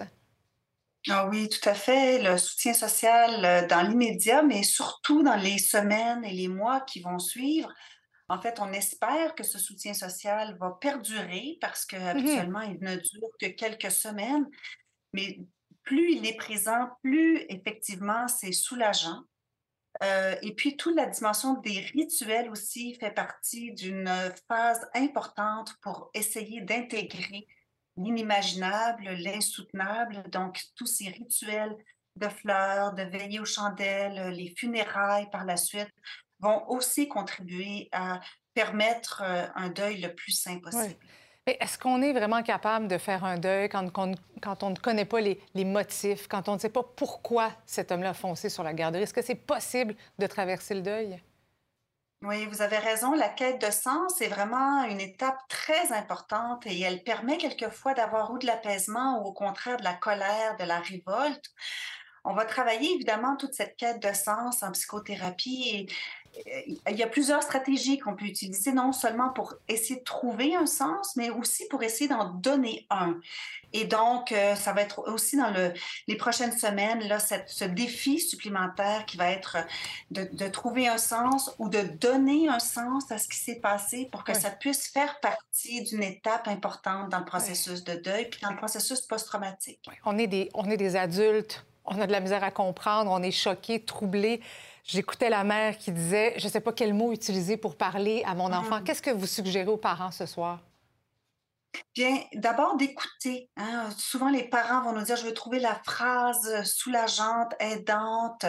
Ah 1.09 1.27
oui, 1.27 1.47
tout 1.47 1.69
à 1.69 1.73
fait. 1.73 2.21
Le 2.21 2.37
soutien 2.37 2.73
social 2.73 3.45
euh, 3.45 3.67
dans 3.67 3.81
l'immédiat, 3.81 4.43
mais 4.43 4.63
surtout 4.63 5.23
dans 5.23 5.37
les 5.37 5.57
semaines 5.57 6.25
et 6.25 6.33
les 6.33 6.49
mois 6.49 6.81
qui 6.81 6.99
vont 6.99 7.19
suivre. 7.19 7.69
En 8.29 8.41
fait, 8.41 8.59
on 8.59 8.71
espère 8.73 9.35
que 9.35 9.43
ce 9.43 9.57
soutien 9.59 9.93
social 9.93 10.57
va 10.59 10.77
perdurer 10.81 11.57
parce 11.61 11.85
que 11.85 11.95
Mhm. 12.13 12.17
habituellement, 12.17 12.61
il 12.61 12.79
ne 12.81 12.95
dure 12.97 13.29
que 13.41 13.47
quelques 13.47 13.91
semaines. 13.91 14.47
Mais 15.13 15.39
plus 15.83 16.13
il 16.13 16.25
est 16.27 16.37
présent, 16.37 16.89
plus 17.03 17.45
effectivement, 17.49 18.27
c'est 18.27 18.51
soulageant. 18.53 19.23
Euh, 20.03 20.35
et 20.43 20.53
puis, 20.55 20.77
toute 20.77 20.95
la 20.95 21.07
dimension 21.07 21.55
des 21.61 21.79
rituels 21.79 22.49
aussi 22.51 22.95
fait 22.99 23.11
partie 23.11 23.73
d'une 23.73 24.09
phase 24.47 24.87
importante 24.93 25.75
pour 25.81 26.11
essayer 26.13 26.61
d'intégrer 26.61 27.47
l'inimaginable, 27.97 29.05
l'insoutenable. 29.09 30.23
Donc, 30.31 30.61
tous 30.75 30.85
ces 30.85 31.09
rituels 31.09 31.75
de 32.15 32.27
fleurs, 32.29 32.93
de 32.93 33.03
veillées 33.03 33.39
aux 33.39 33.45
chandelles, 33.45 34.31
les 34.35 34.53
funérailles 34.55 35.29
par 35.31 35.45
la 35.45 35.57
suite 35.57 35.89
vont 36.39 36.67
aussi 36.69 37.07
contribuer 37.07 37.89
à 37.91 38.19
permettre 38.53 39.21
euh, 39.23 39.45
un 39.55 39.69
deuil 39.69 40.01
le 40.01 40.13
plus 40.13 40.31
sain 40.31 40.59
possible. 40.59 40.95
Oui. 40.99 41.09
Mais 41.45 41.57
est-ce 41.61 41.77
qu'on 41.79 42.01
est 42.01 42.11
vraiment 42.11 42.43
capable 42.43 42.89
de 42.89 42.97
faire 42.97 43.23
un 43.23 43.37
deuil 43.37 43.69
quand, 43.69 43.89
quand- 43.91 44.15
quand 44.41 44.63
on 44.63 44.71
ne 44.71 44.75
connaît 44.75 45.05
pas 45.05 45.21
les, 45.21 45.39
les 45.53 45.63
motifs, 45.63 46.27
quand 46.27 46.49
on 46.49 46.55
ne 46.55 46.59
sait 46.59 46.69
pas 46.69 46.83
pourquoi 46.83 47.51
cet 47.65 47.91
homme-là 47.91 48.09
a 48.09 48.13
foncé 48.13 48.49
sur 48.49 48.63
la 48.63 48.73
garderie? 48.73 49.03
Est-ce 49.03 49.13
que 49.13 49.21
c'est 49.21 49.35
possible 49.35 49.95
de 50.19 50.27
traverser 50.27 50.73
le 50.73 50.81
deuil? 50.81 51.23
Oui, 52.23 52.47
vous 52.47 52.61
avez 52.61 52.79
raison. 52.79 53.13
La 53.13 53.29
quête 53.29 53.61
de 53.61 53.71
sens 53.71 54.19
est 54.21 54.27
vraiment 54.27 54.83
une 54.85 54.99
étape 54.99 55.37
très 55.47 55.93
importante 55.93 56.65
et 56.65 56.81
elle 56.81 57.03
permet 57.03 57.37
quelquefois 57.37 57.93
d'avoir 57.93 58.31
ou 58.31 58.39
de 58.39 58.45
l'apaisement 58.47 59.21
ou 59.21 59.27
au 59.27 59.33
contraire 59.33 59.77
de 59.77 59.83
la 59.83 59.93
colère, 59.93 60.57
de 60.57 60.65
la 60.65 60.79
révolte. 60.79 61.45
On 62.25 62.33
va 62.33 62.43
travailler 62.43 62.93
évidemment 62.95 63.37
toute 63.37 63.53
cette 63.53 63.77
quête 63.77 64.01
de 64.01 64.11
sens 64.13 64.63
en 64.63 64.71
psychothérapie 64.71 65.69
et 65.73 65.93
il 66.65 66.95
y 66.95 67.03
a 67.03 67.07
plusieurs 67.07 67.41
stratégies 67.43 67.97
qu'on 67.99 68.15
peut 68.15 68.25
utiliser, 68.25 68.71
non 68.71 68.91
seulement 68.91 69.29
pour 69.29 69.53
essayer 69.67 69.99
de 69.99 70.03
trouver 70.03 70.55
un 70.55 70.65
sens, 70.65 71.15
mais 71.15 71.29
aussi 71.29 71.67
pour 71.67 71.83
essayer 71.83 72.07
d'en 72.07 72.25
donner 72.25 72.85
un. 72.89 73.19
Et 73.73 73.83
donc, 73.85 74.31
euh, 74.31 74.55
ça 74.55 74.71
va 74.71 74.81
être 74.81 74.99
aussi 75.11 75.35
dans 75.35 75.49
le, 75.49 75.73
les 76.07 76.15
prochaines 76.15 76.57
semaines, 76.57 77.05
là, 77.07 77.19
cette- 77.19 77.49
ce 77.49 77.65
défi 77.65 78.19
supplémentaire 78.19 79.05
qui 79.05 79.17
va 79.17 79.29
être 79.31 79.57
de, 80.11 80.27
de 80.31 80.47
trouver 80.47 80.87
un 80.87 80.97
sens 80.97 81.53
ou 81.59 81.67
de 81.67 81.81
donner 81.81 82.47
un 82.47 82.59
sens 82.59 83.11
à 83.11 83.17
ce 83.17 83.27
qui 83.27 83.37
s'est 83.37 83.59
passé 83.59 84.07
pour 84.11 84.23
que 84.23 84.31
Oui. 84.31 84.39
ça 84.41 84.51
puisse 84.51 84.87
faire 84.87 85.19
partie 85.19 85.81
d'une 85.83 86.03
étape 86.03 86.47
importante 86.47 87.09
dans 87.09 87.19
le 87.19 87.25
processus 87.25 87.83
de 87.83 87.95
deuil 87.95 88.29
puis 88.29 88.39
dans 88.41 88.51
le 88.51 88.57
processus 88.57 89.01
post-traumatique. 89.01 89.81
On 90.05 90.17
est, 90.17 90.27
des, 90.27 90.49
on 90.53 90.69
est 90.69 90.77
des 90.77 90.95
adultes, 90.95 91.65
on 91.83 91.99
a 91.99 92.07
de 92.07 92.11
la 92.11 92.19
misère 92.21 92.43
à 92.45 92.51
comprendre, 92.51 93.11
on 93.11 93.21
est 93.21 93.31
choqués, 93.31 93.83
troublés. 93.83 94.41
J'écoutais 94.87 95.29
la 95.29 95.43
mère 95.43 95.77
qui 95.77 95.91
disait 95.91 96.33
Je 96.37 96.45
ne 96.45 96.51
sais 96.51 96.61
pas 96.61 96.71
quel 96.71 96.93
mot 96.93 97.11
utiliser 97.11 97.57
pour 97.57 97.75
parler 97.75 98.23
à 98.25 98.35
mon 98.35 98.51
enfant. 98.53 98.81
Qu'est-ce 98.81 99.01
que 99.01 99.09
vous 99.11 99.27
suggérez 99.27 99.67
aux 99.67 99.77
parents 99.77 100.11
ce 100.11 100.25
soir? 100.25 100.61
Bien, 101.93 102.23
d'abord 102.33 102.77
d'écouter. 102.77 103.49
hein. 103.57 103.89
Souvent, 103.97 104.29
les 104.29 104.47
parents 104.47 104.81
vont 104.83 104.93
nous 104.97 105.03
dire, 105.03 105.15
je 105.17 105.25
veux 105.25 105.33
trouver 105.33 105.59
la 105.59 105.75
phrase 105.85 106.63
soulageante, 106.63 107.53
aidante, 107.59 108.45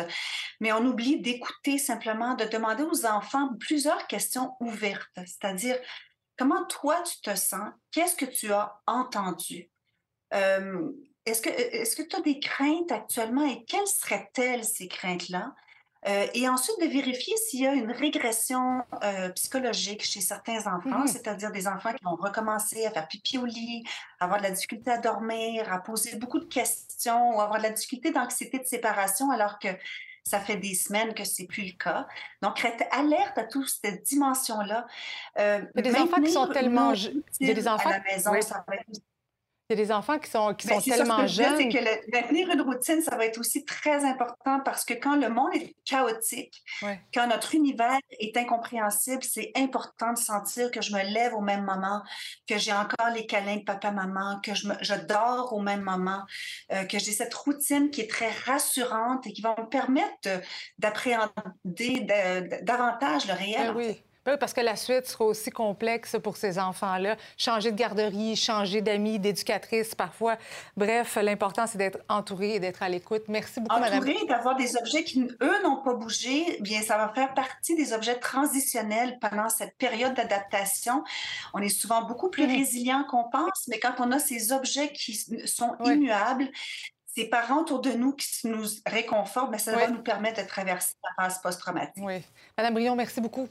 mais 0.61 0.73
on 0.73 0.85
oublie 0.87 1.21
d'écouter 1.21 1.77
simplement, 1.79 2.35
de 2.37 2.45
demander 2.45 2.85
aux 2.85 3.05
enfants 3.05 3.51
plusieurs 3.59 4.07
questions 4.07 4.53
ouvertes, 4.61 5.11
c'est-à-dire, 5.17 5.77
comment 6.39 6.65
toi 6.67 7.03
tu 7.03 7.21
te 7.21 7.35
sens? 7.35 7.69
Qu'est-ce 7.91 8.17
que 8.17 8.25
tu 8.25 8.53
as 8.53 8.81
entendu? 8.87 9.71
Euh, 10.33 10.91
est-ce 11.27 11.43
que 11.43 11.51
est-ce 11.51 11.97
que 11.97 12.03
tu 12.03 12.17
as 12.17 12.21
des 12.21 12.39
craintes 12.39 12.93
actuellement 12.93 13.45
et 13.45 13.65
quelles 13.65 13.87
seraient-elles 13.87 14.65
ces 14.65 14.89
craintes-là? 14.89 15.55
Euh, 16.07 16.27
et 16.33 16.49
ensuite 16.49 16.81
de 16.81 16.87
vérifier 16.87 17.37
s'il 17.37 17.61
y 17.63 17.67
a 17.67 17.73
une 17.75 17.91
régression 17.91 18.83
euh, 19.03 19.31
psychologique 19.31 20.05
chez 20.05 20.21
certains 20.21 20.61
enfants, 20.61 21.01
Mhm. 21.01 21.07
c'est-à-dire 21.09 21.51
des 21.51 21.67
enfants 21.67 21.93
qui 21.93 22.05
vont 22.05 22.15
recommencer 22.15 22.87
à 22.87 22.91
faire 22.93 23.09
pipi 23.09 23.37
au 23.39 23.45
lit, 23.47 23.83
avoir 24.21 24.39
de 24.39 24.45
la 24.45 24.53
difficulté 24.53 24.91
à 24.93 24.99
dormir, 24.99 25.73
à 25.73 25.79
poser 25.81 26.17
beaucoup 26.17 26.39
de 26.39 26.45
questions 26.45 27.37
ou 27.37 27.41
avoir 27.41 27.59
de 27.59 27.65
la 27.65 27.71
difficulté 27.71 28.13
d'anxiété 28.13 28.59
de 28.61 28.65
séparation 28.65 29.31
alors 29.33 29.59
que 29.59 29.69
ça 30.25 30.39
fait 30.41 30.57
des 30.57 30.75
semaines 30.75 31.15
que 31.15 31.25
c'est 31.25 31.47
plus 31.47 31.65
le 31.65 31.73
cas. 31.73 32.07
Donc, 32.43 32.63
être 32.65 32.85
alerte 32.93 33.37
à 33.39 33.45
toute 33.45 33.69
cette 33.69 34.03
dimension-là. 34.05 34.87
Euh, 35.39 35.63
Il 35.75 35.85
y 35.85 35.89
a 35.89 35.93
des 35.93 35.99
enfants 35.99 36.21
qui 36.23 36.31
sont 36.31 36.47
tellement 36.49 36.91
une 36.91 36.97
je- 36.97 37.11
il 37.41 37.49
y 37.49 37.51
a 37.51 37.55
des 37.55 37.61
routine 37.61 37.69
enfants- 37.73 37.89
à 37.89 37.99
la 37.99 38.05
maison, 38.05 38.31
oui. 38.33 38.43
ça 38.43 38.63
va 38.69 38.75
être 38.77 38.85
Il 39.71 39.79
y 39.79 39.83
a 39.83 39.85
des 39.85 39.93
enfants 39.93 40.19
qui 40.19 40.31
sont, 40.31 40.55
qui 40.55 40.67
ben, 40.67 40.77
sont 40.77 40.81
c'est 40.81 40.91
ça, 40.93 40.97
ce 40.97 41.01
tellement 41.03 41.21
que 41.21 41.27
jeunes. 41.27 41.57
c'est 41.59 41.69
que 41.69 41.77
le- 41.77 42.11
maintenir 42.13 42.49
une 42.51 42.63
routine, 42.63 43.03
ça 43.03 43.17
va 43.17 43.27
être 43.27 43.37
aussi 43.39 43.67
très 43.67 44.03
important 44.03 44.61
parce 44.65 44.83
que 44.87 44.95
quand 44.95 45.15
le 45.15 45.29
monde 45.29 45.51
est 45.55 45.75
chaotique, 45.85 46.63
Ouais. 46.81 46.99
quand 47.13 47.27
notre 47.27 47.55
univers 47.55 47.99
est 48.19 48.35
incompréhensible, 48.39 49.23
c'est 49.23 49.53
important 49.57 50.15
de 50.15 50.19
sentir 50.19 50.71
que 50.71 50.81
je 50.81 50.95
me 50.95 51.03
lève 51.03 51.35
au 51.35 51.43
même 51.43 51.65
moment, 51.67 52.03
que 52.49 52.57
j'ai 52.57 52.73
encore 52.73 53.11
les 53.15 53.27
câlins 53.27 53.57
de 53.59 53.65
papa-maman, 53.65 54.41
que 54.43 54.55
je, 54.55 54.69
me- 54.69 54.77
je 54.81 54.95
dors 54.95 55.53
au 55.53 55.61
même 55.61 55.83
moment, 55.83 56.23
euh, 56.73 56.85
que 56.85 56.99
j'ai 56.99 57.13
cette 57.13 57.35
routine 57.35 57.91
qui 57.91 58.01
est 58.01 58.11
très 58.11 58.31
rassurante 58.47 59.27
et 59.27 59.35
qui 59.35 59.43
va 59.43 59.55
me 59.59 59.67
permettre 59.69 60.17
de- 60.25 60.41
d'appréhender 60.79 62.01
de- 62.01 62.65
davantage 62.65 63.27
le 63.27 63.35
réel. 63.35 63.75
Ben 63.75 63.77
oui. 63.77 64.03
Ben 64.25 64.37
parce 64.37 64.53
que 64.53 64.61
la 64.61 64.77
suite 64.77 65.07
sera 65.07 65.25
aussi 65.25 65.51
complexe 65.51 66.17
pour 66.23 66.37
ces 66.37 66.59
enfants-là. 66.59 67.17
Changer 67.37 67.73
de 67.73 67.77
garderie, 67.77 68.37
changer 68.37 68.83
d'amis, 68.83 69.19
d'éducatrice 69.19 69.95
parfois. 69.95 70.37
Bref, 70.77 71.17
l'important, 71.23 71.67
c'est 71.67 71.79
d'être 71.79 71.99
entouré 72.09 72.55
et 72.57 72.61
d'être 72.61 72.83
à 72.83 72.89
l'écoute. 72.89 73.23
Merci 73.29 73.61
beaucoup, 73.61 73.79
Madame. 73.81 73.99
Entouré 74.03 74.27
d'avoir 74.27 74.57
des 74.57 74.77
objets 74.77 75.05
qui, 75.05 75.23
eux, 75.41 75.63
n'ont 75.63 75.83
pas 75.83 75.95
bougé, 75.95 76.59
bien, 76.61 76.83
ça 76.83 76.99
va 76.99 77.09
faire 77.15 77.33
partie 77.33 77.75
des 77.75 77.93
objets 77.93 78.17
transitionnels 78.19 79.19
pendant 79.21 79.49
cette 79.49 79.77
période 79.79 80.15
d'adaptation. 80.15 81.05
On 81.55 81.61
est 81.61 81.69
souvent 81.69 82.03
beaucoup 82.03 82.29
plus 82.29 82.47
Mhm. 82.47 82.57
résilient 82.57 83.05
qu'on 83.09 83.25
pense, 83.31 83.67
mais 83.69 83.79
quand 83.79 83.95
on 83.99 84.13
a 84.13 84.19
ces 84.19 84.53
objets 84.53 84.93
qui 84.93 85.15
sont 85.47 85.75
immuables, 85.85 86.49
ces 87.07 87.25
parents 87.29 87.63
autour 87.63 87.81
de 87.81 87.93
nous 87.93 88.13
qui 88.13 88.47
nous 88.47 88.65
réconfortent, 88.87 89.51
bien, 89.51 89.59
ça 89.59 89.73
va 89.75 89.89
nous 89.89 90.03
permettre 90.03 90.43
de 90.43 90.47
traverser 90.47 90.95
la 91.03 91.25
phase 91.25 91.41
post-traumatique. 91.41 92.05
Oui. 92.05 92.23
Madame 92.57 92.75
Brion, 92.75 92.95
merci 92.95 93.21
beaucoup. 93.21 93.49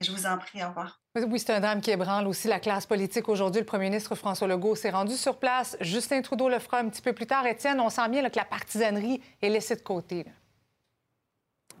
Je 0.00 0.12
vous 0.12 0.26
en 0.26 0.38
prie, 0.38 0.62
au 0.62 0.68
revoir. 0.68 1.00
Oui, 1.16 1.40
c'est 1.40 1.52
un 1.52 1.58
drame 1.58 1.80
qui 1.80 1.90
ébranle 1.90 2.28
aussi 2.28 2.46
la 2.46 2.60
classe 2.60 2.86
politique. 2.86 3.28
Aujourd'hui, 3.28 3.62
le 3.62 3.66
premier 3.66 3.86
ministre 3.86 4.14
François 4.14 4.46
Legault 4.46 4.76
s'est 4.76 4.90
rendu 4.90 5.16
sur 5.16 5.38
place. 5.40 5.76
Justin 5.80 6.22
Trudeau 6.22 6.48
le 6.48 6.60
fera 6.60 6.78
un 6.78 6.88
petit 6.88 7.02
peu 7.02 7.12
plus 7.12 7.26
tard. 7.26 7.44
Étienne, 7.46 7.80
on 7.80 7.90
sent 7.90 8.08
bien 8.08 8.28
que 8.28 8.36
la 8.36 8.44
partisanerie 8.44 9.20
est 9.42 9.48
laissée 9.48 9.74
de 9.74 9.80
côté. 9.80 10.24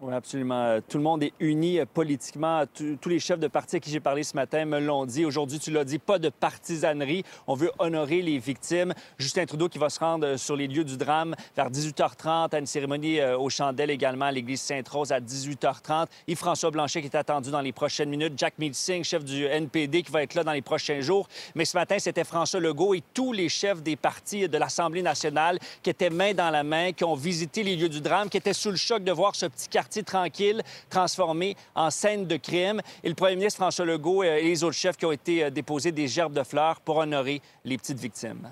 Oui, 0.00 0.14
absolument. 0.14 0.62
Euh, 0.62 0.80
Tout 0.88 0.98
le 0.98 1.02
monde 1.02 1.24
est 1.24 1.32
uni 1.40 1.80
euh, 1.80 1.84
politiquement. 1.92 2.62
Tous 3.00 3.08
les 3.08 3.18
chefs 3.18 3.40
de 3.40 3.48
parti 3.48 3.74
à 3.74 3.80
qui 3.80 3.90
j'ai 3.90 3.98
parlé 3.98 4.22
ce 4.22 4.36
matin 4.36 4.64
me 4.64 4.78
l'ont 4.78 5.04
dit. 5.06 5.24
Aujourd'hui, 5.24 5.58
tu 5.58 5.72
l'as 5.72 5.82
dit, 5.82 5.98
pas 5.98 6.20
de 6.20 6.28
partisanerie. 6.28 7.24
On 7.48 7.54
veut 7.54 7.72
honorer 7.80 8.22
les 8.22 8.38
victimes. 8.38 8.94
Justin 9.18 9.44
Trudeau 9.44 9.68
qui 9.68 9.78
va 9.78 9.90
se 9.90 9.98
rendre 9.98 10.24
euh, 10.24 10.36
sur 10.36 10.54
les 10.54 10.68
lieux 10.68 10.84
du 10.84 10.96
drame 10.96 11.34
vers 11.56 11.68
18h30 11.68 12.54
à 12.54 12.58
une 12.60 12.66
cérémonie 12.66 13.20
aux 13.20 13.50
chandelles 13.50 13.90
également 13.90 14.26
à 14.26 14.30
l'église 14.30 14.60
Sainte-Rose 14.60 15.10
à 15.10 15.18
18h30. 15.18 16.06
Yves-François 16.28 16.70
Blanchet 16.70 17.00
qui 17.00 17.08
est 17.08 17.16
attendu 17.16 17.50
dans 17.50 17.60
les 17.60 17.72
prochaines 17.72 18.08
minutes. 18.08 18.34
Jack 18.36 18.54
Meeting, 18.58 19.02
chef 19.02 19.24
du 19.24 19.46
NPD, 19.46 20.04
qui 20.04 20.12
va 20.12 20.22
être 20.22 20.34
là 20.34 20.44
dans 20.44 20.52
les 20.52 20.62
prochains 20.62 21.00
jours. 21.00 21.28
Mais 21.56 21.64
ce 21.64 21.76
matin, 21.76 21.98
c'était 21.98 22.22
François 22.22 22.60
Legault 22.60 22.94
et 22.94 23.02
tous 23.14 23.32
les 23.32 23.48
chefs 23.48 23.82
des 23.82 23.96
partis 23.96 24.48
de 24.48 24.58
l'Assemblée 24.58 25.02
nationale 25.02 25.58
qui 25.82 25.90
étaient 25.90 26.10
main 26.10 26.34
dans 26.34 26.50
la 26.50 26.62
main, 26.62 26.92
qui 26.92 27.02
ont 27.02 27.16
visité 27.16 27.64
les 27.64 27.74
lieux 27.74 27.88
du 27.88 28.00
drame, 28.00 28.28
qui 28.28 28.36
étaient 28.36 28.52
sous 28.52 28.70
le 28.70 28.76
choc 28.76 29.02
de 29.02 29.10
voir 29.10 29.34
ce 29.34 29.46
petit 29.46 29.68
quartier 29.68 29.87
tranquille 30.04 30.62
transformé 30.90 31.56
en 31.74 31.90
scène 31.90 32.26
de 32.26 32.36
crime. 32.36 32.80
Et 33.02 33.08
le 33.08 33.14
premier 33.14 33.36
ministre 33.36 33.58
François 33.58 33.84
Legault 33.84 34.22
et 34.22 34.42
les 34.42 34.64
autres 34.64 34.76
chefs 34.76 34.96
qui 34.96 35.06
ont 35.06 35.12
été 35.12 35.44
euh, 35.44 35.50
déposés 35.50 35.92
des 35.92 36.08
gerbes 36.08 36.32
de 36.32 36.42
fleurs 36.42 36.80
pour 36.80 36.98
honorer 36.98 37.40
les 37.64 37.76
petites 37.76 37.98
victimes. 37.98 38.48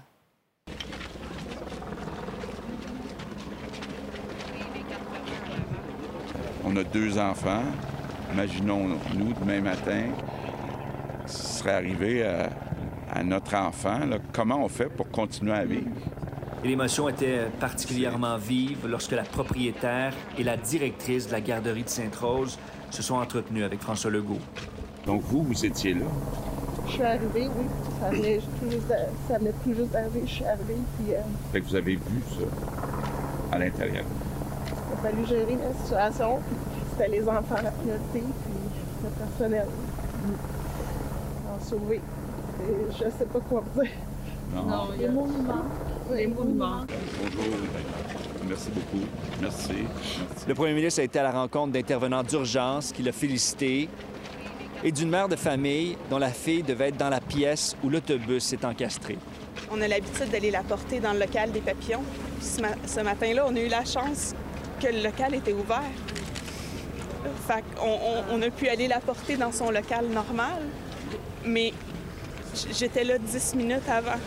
On 6.64 6.76
a 6.76 6.84
deux 6.84 7.16
enfants. 7.18 7.62
Imaginons-nous 8.32 9.32
demain 9.34 9.60
matin, 9.60 10.08
ce 11.26 11.58
serait 11.58 11.72
arrivé 11.72 12.24
à, 12.24 13.22
notre 13.22 13.54
enfant. 13.54 14.00
comment 14.32 14.62
on 14.62 14.68
fait 14.68 14.90
pour 14.90 15.08
continuer 15.08 15.52
à 15.52 15.64
vivre? 15.64 15.88
Et 16.64 16.68
l'émotion 16.68 17.08
était 17.08 17.46
particulièrement 17.60 18.36
vive 18.38 18.86
lorsque 18.88 19.12
la 19.12 19.22
propriétaire 19.22 20.12
et 20.38 20.42
la 20.42 20.56
directrice 20.56 21.26
de 21.28 21.32
la 21.32 21.40
garderie 21.40 21.84
de 21.84 21.88
Sainte-Rose 21.88 22.58
se 22.90 23.02
sont 23.02 23.16
entretenues 23.16 23.64
avec 23.64 23.80
François 23.80 24.10
Legault. 24.10 24.38
Donc 25.04 25.22
vous, 25.22 25.42
vous 25.42 25.64
étiez 25.64 25.94
là? 25.94 26.06
Je 26.86 26.92
suis 26.92 27.02
arrivée, 27.02 27.48
oui. 27.48 27.66
Ça 28.00 28.08
venait 28.10 28.40
tout 29.64 29.74
juste 29.74 29.90
d'arriver. 29.92 30.22
Je 30.24 30.30
suis 30.32 30.44
arrivée, 30.44 30.76
puis 30.98 31.14
euh, 31.14 31.18
Fait 31.52 31.60
que 31.60 31.66
vous 31.66 31.74
avez 31.76 31.96
vu 31.96 32.22
ça 32.30 32.46
à 33.52 33.58
l'intérieur. 33.58 34.04
il 34.66 34.98
a 34.98 35.10
fallu 35.10 35.26
gérer 35.26 35.56
la 35.56 35.74
situation. 35.82 36.38
C'était 36.92 37.10
les 37.10 37.28
enfants 37.28 37.56
la 37.62 37.70
priorité, 37.70 38.22
puis 38.22 38.54
le 39.04 39.08
personnel. 39.10 39.66
En 41.54 41.64
sauver. 41.64 42.00
Et 42.68 42.92
je 42.92 42.98
sais 42.98 43.26
pas 43.32 43.40
quoi 43.40 43.62
vous 43.74 43.82
dire. 43.82 43.90
Non, 44.54 44.88
les 44.98 45.08
mots 45.08 45.26
nous 45.26 45.42
manquent. 45.42 46.14
Les 46.14 46.26
mots 46.26 46.44
nous 46.44 46.54
manquent. 46.54 46.90
Bonjour. 47.22 47.54
Merci 48.48 48.70
beaucoup. 48.70 49.04
Merci. 49.40 49.72
Le 50.46 50.54
premier 50.54 50.72
ministre 50.74 51.00
a 51.00 51.04
été 51.04 51.18
à 51.18 51.24
la 51.24 51.32
rencontre 51.32 51.72
d'intervenants 51.72 52.22
d'urgence 52.22 52.92
qui 52.92 53.02
l'a 53.02 53.12
félicité 53.12 53.88
et 54.84 54.92
d'une 54.92 55.08
mère 55.10 55.28
de 55.28 55.36
famille 55.36 55.96
dont 56.10 56.18
la 56.18 56.30
fille 56.30 56.62
devait 56.62 56.88
être 56.88 56.96
dans 56.96 57.08
la 57.08 57.20
pièce 57.20 57.76
où 57.82 57.88
l'autobus 57.88 58.44
s'est 58.44 58.64
encastré. 58.64 59.18
On 59.70 59.80
a 59.80 59.88
l'habitude 59.88 60.30
d'aller 60.30 60.50
la 60.52 60.62
porter 60.62 61.00
dans 61.00 61.12
le 61.12 61.18
local 61.18 61.50
des 61.50 61.60
papillons. 61.60 62.02
Puis 62.38 62.46
ce, 62.46 62.60
ma- 62.60 62.86
ce 62.86 63.00
matin-là, 63.00 63.46
on 63.48 63.56
a 63.56 63.60
eu 63.60 63.68
la 63.68 63.84
chance 63.84 64.34
que 64.80 64.86
le 64.86 65.02
local 65.02 65.34
était 65.34 65.52
ouvert. 65.52 65.82
Fait 67.48 67.64
qu'on 67.76 67.86
on, 67.88 68.38
on 68.38 68.42
a 68.42 68.50
pu 68.50 68.68
aller 68.68 68.86
la 68.86 69.00
porter 69.00 69.36
dans 69.36 69.50
son 69.50 69.70
local 69.70 70.06
normal, 70.06 70.62
mais 71.44 71.72
j'étais 72.72 73.04
là 73.04 73.18
10 73.18 73.54
minutes 73.56 73.88
avant. 73.88 74.18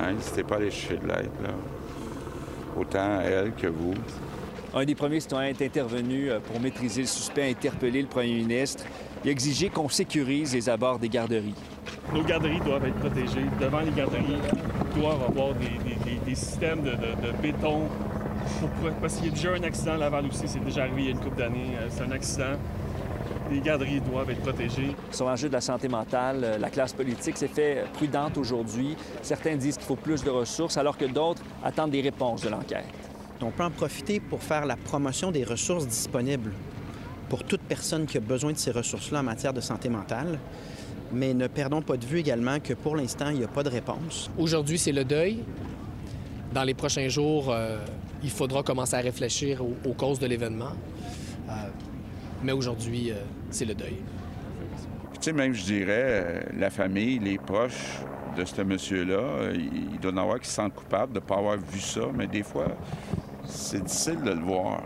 Hein, 0.00 0.12
N'hésitez 0.12 0.42
pas 0.42 0.54
à 0.56 0.58
aller 0.58 0.70
chercher 0.70 0.96
de 0.98 1.06
l'aide, 1.06 1.30
là. 1.42 1.50
Autant 2.76 3.20
elle 3.20 3.52
que 3.52 3.66
vous. 3.66 3.94
Un 4.72 4.84
des 4.84 4.94
premiers 4.94 5.18
citoyens 5.20 5.48
est 5.50 5.62
intervenu 5.62 6.30
euh, 6.30 6.38
pour 6.38 6.60
maîtriser 6.60 7.00
le 7.02 7.06
suspect, 7.08 7.50
interpeller 7.50 8.02
le 8.02 8.08
premier 8.08 8.34
ministre 8.34 8.84
et 9.24 9.28
exiger 9.30 9.68
qu'on 9.68 9.88
sécurise 9.88 10.54
les 10.54 10.68
abords 10.68 10.98
des 11.00 11.08
garderies. 11.08 11.54
Nos 12.14 12.22
garderies 12.22 12.60
doivent 12.60 12.86
être 12.86 12.94
protégées. 13.00 13.44
Devant 13.60 13.80
les 13.80 13.90
garderies, 13.90 14.38
doivent 14.96 15.22
avoir 15.28 15.54
des, 15.54 15.66
des- 15.66 15.96
des- 16.04 16.20
des 16.24 16.34
systèmes 16.36 16.82
de, 16.82 16.90
de- 16.90 16.96
de 16.96 17.32
béton. 17.42 17.82
pour- 18.60 18.90
parce 19.00 19.16
qu'il 19.16 19.26
y 19.26 19.28
a 19.28 19.32
déjà 19.32 19.50
un 19.54 19.62
accident 19.64 19.92
à 19.94 19.96
Laval 19.98 20.26
aussi, 20.26 20.44
c'est 20.46 20.64
déjà 20.64 20.82
arrivé 20.82 21.02
il 21.02 21.04
y 21.06 21.08
a 21.08 21.10
une 21.12 21.18
couple 21.20 21.36
d'années. 21.38 21.72
euh, 21.80 21.88
C'est 21.90 22.04
un 22.04 22.12
accident. 22.12 22.56
Les 23.50 23.60
garderies 23.60 24.00
doivent 24.00 24.30
être 24.30 24.42
protégées. 24.42 24.94
Sur 25.10 25.26
l'enjeu 25.26 25.48
de 25.48 25.54
la 25.54 25.60
santé 25.60 25.88
mentale, 25.88 26.40
euh, 26.44 26.58
la 26.58 26.70
classe 26.70 26.92
politique 26.92 27.36
s'est 27.36 27.48
fait 27.48 27.84
prudente 27.94 28.38
aujourd'hui. 28.38 28.96
Certains 29.22 29.56
disent 29.56 29.76
qu'il 29.76 29.86
faut 29.86 29.96
plus 29.96 30.22
de 30.22 30.30
ressources, 30.30 30.76
alors 30.76 30.96
que 30.96 31.06
d'autres 31.06 31.42
attendent 31.64 31.90
des 31.90 32.00
réponses 32.00 32.42
de 32.42 32.48
l'enquête. 32.48 32.84
On 33.42 33.50
peut 33.50 33.64
en 33.64 33.70
profiter 33.70 34.20
pour 34.20 34.42
faire 34.42 34.66
la 34.66 34.76
promotion 34.76 35.32
des 35.32 35.44
ressources 35.44 35.86
disponibles 35.86 36.52
pour 37.28 37.42
toute 37.42 37.62
personne 37.62 38.06
qui 38.06 38.18
a 38.18 38.20
besoin 38.20 38.52
de 38.52 38.58
ces 38.58 38.70
ressources-là 38.70 39.20
en 39.20 39.22
matière 39.24 39.52
de 39.52 39.60
santé 39.60 39.88
mentale. 39.88 40.38
Mais 41.12 41.34
ne 41.34 41.46
perdons 41.48 41.82
pas 41.82 41.96
de 41.96 42.04
vue 42.04 42.18
également 42.18 42.60
que 42.60 42.74
pour 42.74 42.94
l'instant, 42.94 43.30
il 43.30 43.38
n'y 43.38 43.44
a 43.44 43.48
pas 43.48 43.62
de 43.62 43.70
réponse. 43.70 44.30
Aujourd'hui, 44.38 44.78
c'est 44.78 44.92
le 44.92 45.04
deuil. 45.04 45.42
Dans 46.52 46.64
les 46.64 46.74
prochains 46.74 47.08
jours, 47.08 47.50
euh, 47.50 47.78
il 48.22 48.30
faudra 48.30 48.62
commencer 48.62 48.94
à 48.94 49.00
réfléchir 49.00 49.60
aux, 49.64 49.74
aux 49.88 49.94
causes 49.94 50.18
de 50.18 50.26
l'événement. 50.26 50.72
Euh, 51.48 51.52
mais 52.42 52.52
aujourd'hui, 52.52 53.10
euh, 53.10 53.16
c'est 53.50 53.64
le 53.64 53.74
deuil. 53.74 53.96
Tu 55.14 55.18
sais, 55.20 55.32
même, 55.32 55.52
je 55.52 55.64
dirais, 55.64 56.04
euh, 56.06 56.40
la 56.58 56.70
famille, 56.70 57.18
les 57.18 57.38
proches 57.38 57.98
de 58.36 58.44
ce 58.44 58.62
monsieur-là, 58.62 59.18
euh, 59.18 59.56
il 59.56 59.98
doit 59.98 60.12
en 60.12 60.16
avoir 60.16 60.40
qui 60.40 60.48
se 60.48 60.54
sentent 60.54 60.74
coupables 60.74 61.12
de 61.12 61.20
ne 61.20 61.24
pas 61.24 61.36
avoir 61.36 61.58
vu 61.58 61.80
ça, 61.80 62.02
mais 62.14 62.26
des 62.26 62.42
fois, 62.42 62.68
c'est 63.44 63.82
difficile 63.82 64.22
de 64.22 64.30
le 64.30 64.40
voir. 64.40 64.82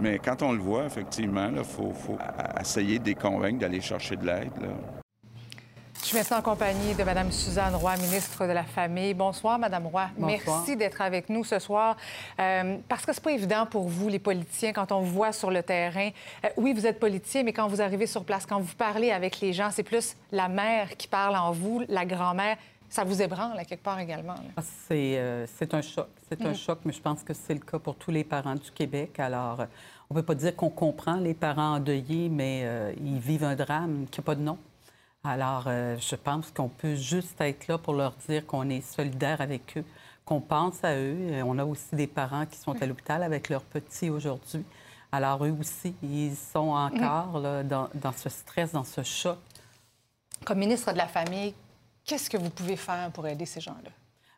Mais 0.00 0.18
quand 0.18 0.42
on 0.42 0.52
le 0.52 0.58
voit, 0.58 0.84
effectivement, 0.84 1.48
il 1.56 1.64
faut, 1.64 1.92
faut 1.92 2.18
essayer 2.60 2.98
de 2.98 3.06
les 3.06 3.14
convaincre 3.14 3.60
d'aller 3.60 3.80
chercher 3.80 4.16
de 4.16 4.26
l'aide. 4.26 4.50
Je 6.06 6.10
suis 6.10 6.18
maintenant 6.18 6.36
en 6.38 6.42
compagnie 6.42 6.94
de 6.94 7.02
Mme 7.02 7.32
Suzanne 7.32 7.74
Roy, 7.74 7.96
ministre 7.96 8.46
de 8.46 8.52
la 8.52 8.62
Famille. 8.62 9.12
Bonsoir, 9.12 9.58
Mme 9.58 9.88
Roy. 9.88 10.08
Bonsoir. 10.16 10.58
Merci 10.58 10.76
d'être 10.76 11.00
avec 11.02 11.28
nous 11.28 11.42
ce 11.42 11.58
soir. 11.58 11.96
Euh, 12.38 12.76
parce 12.88 13.04
que 13.04 13.12
c'est 13.12 13.24
pas 13.24 13.32
évident 13.32 13.66
pour 13.66 13.88
vous, 13.88 14.08
les 14.08 14.20
politiciens, 14.20 14.72
quand 14.72 14.92
on 14.92 15.00
vous 15.00 15.10
voit 15.12 15.32
sur 15.32 15.50
le 15.50 15.64
terrain. 15.64 16.10
Euh, 16.44 16.48
oui, 16.58 16.72
vous 16.74 16.86
êtes 16.86 17.00
politicien, 17.00 17.42
mais 17.42 17.52
quand 17.52 17.66
vous 17.66 17.82
arrivez 17.82 18.06
sur 18.06 18.22
place, 18.24 18.46
quand 18.46 18.60
vous 18.60 18.76
parlez 18.76 19.10
avec 19.10 19.40
les 19.40 19.52
gens, 19.52 19.70
c'est 19.72 19.82
plus 19.82 20.16
la 20.30 20.46
mère 20.48 20.96
qui 20.96 21.08
parle 21.08 21.34
en 21.34 21.50
vous, 21.50 21.82
la 21.88 22.06
grand-mère. 22.06 22.56
Ça 22.88 23.02
vous 23.02 23.20
ébranle, 23.20 23.58
à 23.58 23.64
quelque 23.64 23.82
part 23.82 23.98
également. 23.98 24.36
Ah, 24.56 24.62
C'est 24.86 25.18
euh, 25.18 25.44
c'est 25.58 25.74
un 25.74 25.82
choc. 25.82 26.06
C'est 26.28 26.40
un 26.40 26.50
Mhm. 26.50 26.54
choc, 26.54 26.78
mais 26.84 26.92
je 26.92 27.00
pense 27.00 27.24
que 27.24 27.34
c'est 27.34 27.54
le 27.54 27.58
cas 27.58 27.80
pour 27.80 27.96
tous 27.96 28.12
les 28.12 28.22
parents 28.22 28.54
du 28.54 28.70
Québec. 28.70 29.18
Alors, 29.18 29.64
on 30.08 30.14
ne 30.14 30.20
peut 30.20 30.26
pas 30.26 30.36
dire 30.36 30.54
qu'on 30.54 30.70
comprend 30.70 31.16
les 31.16 31.34
parents 31.34 31.74
endeuillés, 31.74 32.28
mais 32.28 32.64
ils 33.04 33.18
vivent 33.18 33.42
un 33.42 33.56
drame 33.56 34.06
qui 34.08 34.20
n'a 34.20 34.24
pas 34.24 34.36
de 34.36 34.42
nom. 34.42 34.56
Alors, 35.26 35.64
euh, 35.66 35.96
je 35.98 36.14
pense 36.14 36.52
qu'on 36.52 36.68
peut 36.68 36.94
juste 36.94 37.40
être 37.40 37.66
là 37.66 37.78
pour 37.78 37.94
leur 37.94 38.12
dire 38.28 38.46
qu'on 38.46 38.70
est 38.70 38.80
solidaire 38.80 39.40
avec 39.40 39.76
eux, 39.76 39.84
qu'on 40.24 40.40
pense 40.40 40.84
à 40.84 40.94
eux. 40.94 41.18
Et 41.30 41.42
on 41.42 41.58
a 41.58 41.64
aussi 41.64 41.96
des 41.96 42.06
parents 42.06 42.46
qui 42.46 42.56
sont 42.56 42.80
à 42.80 42.86
l'hôpital 42.86 43.24
avec 43.24 43.48
leurs 43.48 43.62
petits 43.62 44.08
aujourd'hui. 44.08 44.64
Alors, 45.10 45.44
eux 45.44 45.56
aussi, 45.60 45.94
ils 46.00 46.36
sont 46.36 46.68
encore 46.68 47.40
là, 47.40 47.64
dans, 47.64 47.88
dans 47.94 48.12
ce 48.12 48.28
stress, 48.28 48.70
dans 48.70 48.84
ce 48.84 49.02
choc. 49.02 49.38
Comme 50.44 50.58
ministre 50.58 50.92
de 50.92 50.98
la 50.98 51.08
Famille, 51.08 51.54
qu'est-ce 52.04 52.30
que 52.30 52.36
vous 52.36 52.50
pouvez 52.50 52.76
faire 52.76 53.10
pour 53.10 53.26
aider 53.26 53.46
ces 53.46 53.60
gens-là? 53.60 53.90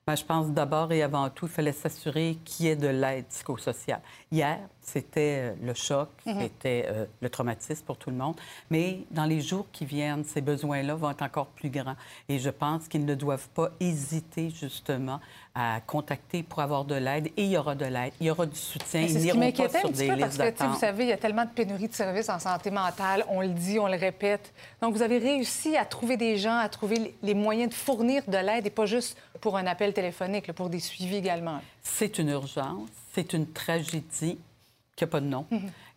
Bien, 0.06 0.14
je 0.14 0.24
pense 0.24 0.48
d'abord 0.48 0.90
et 0.90 1.02
avant 1.02 1.28
tout, 1.28 1.46
il 1.46 1.52
fallait 1.52 1.72
s'assurer 1.72 2.38
qu'il 2.46 2.64
y 2.64 2.68
ait 2.70 2.76
de 2.76 2.88
l'aide 2.88 3.26
psychosociale. 3.26 4.00
Hier, 4.32 4.58
c'était 4.92 5.38
euh, 5.38 5.54
le 5.62 5.74
choc, 5.74 6.08
Mhm. 6.26 6.40
c'était 6.40 6.86
euh, 6.88 7.04
le 7.20 7.28
traumatisme 7.30 7.84
pour 7.84 7.96
tout 7.96 8.10
le 8.10 8.16
monde. 8.16 8.36
Mais 8.70 9.00
dans 9.10 9.24
les 9.24 9.40
jours 9.40 9.66
qui 9.72 9.84
viennent, 9.84 10.24
ces 10.24 10.40
besoins-là 10.40 10.94
vont 10.94 11.10
être 11.10 11.22
encore 11.22 11.46
plus 11.46 11.70
grands. 11.70 11.96
Et 12.28 12.38
je 12.38 12.50
pense 12.50 12.88
qu'ils 12.88 13.04
ne 13.04 13.14
doivent 13.14 13.48
pas 13.50 13.70
hésiter 13.80 14.50
justement 14.50 15.20
à 15.54 15.80
contacter 15.86 16.42
pour 16.42 16.60
avoir 16.60 16.84
de 16.84 16.94
l'aide. 16.94 17.26
Et 17.36 17.44
il 17.44 17.50
y 17.50 17.58
aura 17.58 17.74
de 17.74 17.84
l'aide, 17.84 18.12
il 18.20 18.26
y 18.28 18.30
aura 18.30 18.46
du 18.46 18.56
soutien. 18.56 19.02
Ils 19.02 19.18
n'iront 19.18 19.38
pas 19.40 19.44
m'inquiétait 19.46 19.76
un 19.76 19.80
sur 19.80 19.88
petit 19.90 19.98
des 19.98 20.08
peu 20.08 20.18
parce 20.18 20.36
que, 20.38 20.64
vous 20.66 20.78
savez, 20.78 21.04
il 21.04 21.08
y 21.10 21.12
a 21.12 21.16
tellement 21.16 21.44
de 21.44 21.50
pénurie 21.50 21.88
de 21.88 21.94
services 21.94 22.28
en 22.28 22.38
santé 22.38 22.70
mentale. 22.70 23.24
On 23.28 23.40
le 23.40 23.48
dit, 23.48 23.78
on 23.78 23.88
le 23.88 23.96
répète. 23.96 24.52
Donc, 24.80 24.94
vous 24.94 25.02
avez 25.02 25.18
réussi 25.18 25.76
à 25.76 25.84
trouver 25.84 26.16
des 26.16 26.36
gens, 26.38 26.56
à 26.58 26.68
trouver 26.68 27.14
les- 27.22 27.34
moyens 27.34 27.70
de 27.70 27.74
fournir 27.74 28.22
de 28.28 28.36
l'aide 28.36 28.66
et 28.66 28.70
pas 28.70 28.86
juste 28.86 29.16
pour 29.40 29.56
un 29.56 29.66
appel 29.66 29.92
téléphonique, 29.92 30.52
pour 30.52 30.68
des 30.68 30.80
suivis 30.80 31.16
également. 31.16 31.60
C'est 31.82 32.18
une 32.18 32.28
urgence, 32.28 32.88
c'est 33.14 33.32
une 33.32 33.46
tragédie 33.50 34.38
qui 34.98 35.04
n'a 35.04 35.08
pas 35.08 35.20
de 35.20 35.26
nom. 35.26 35.46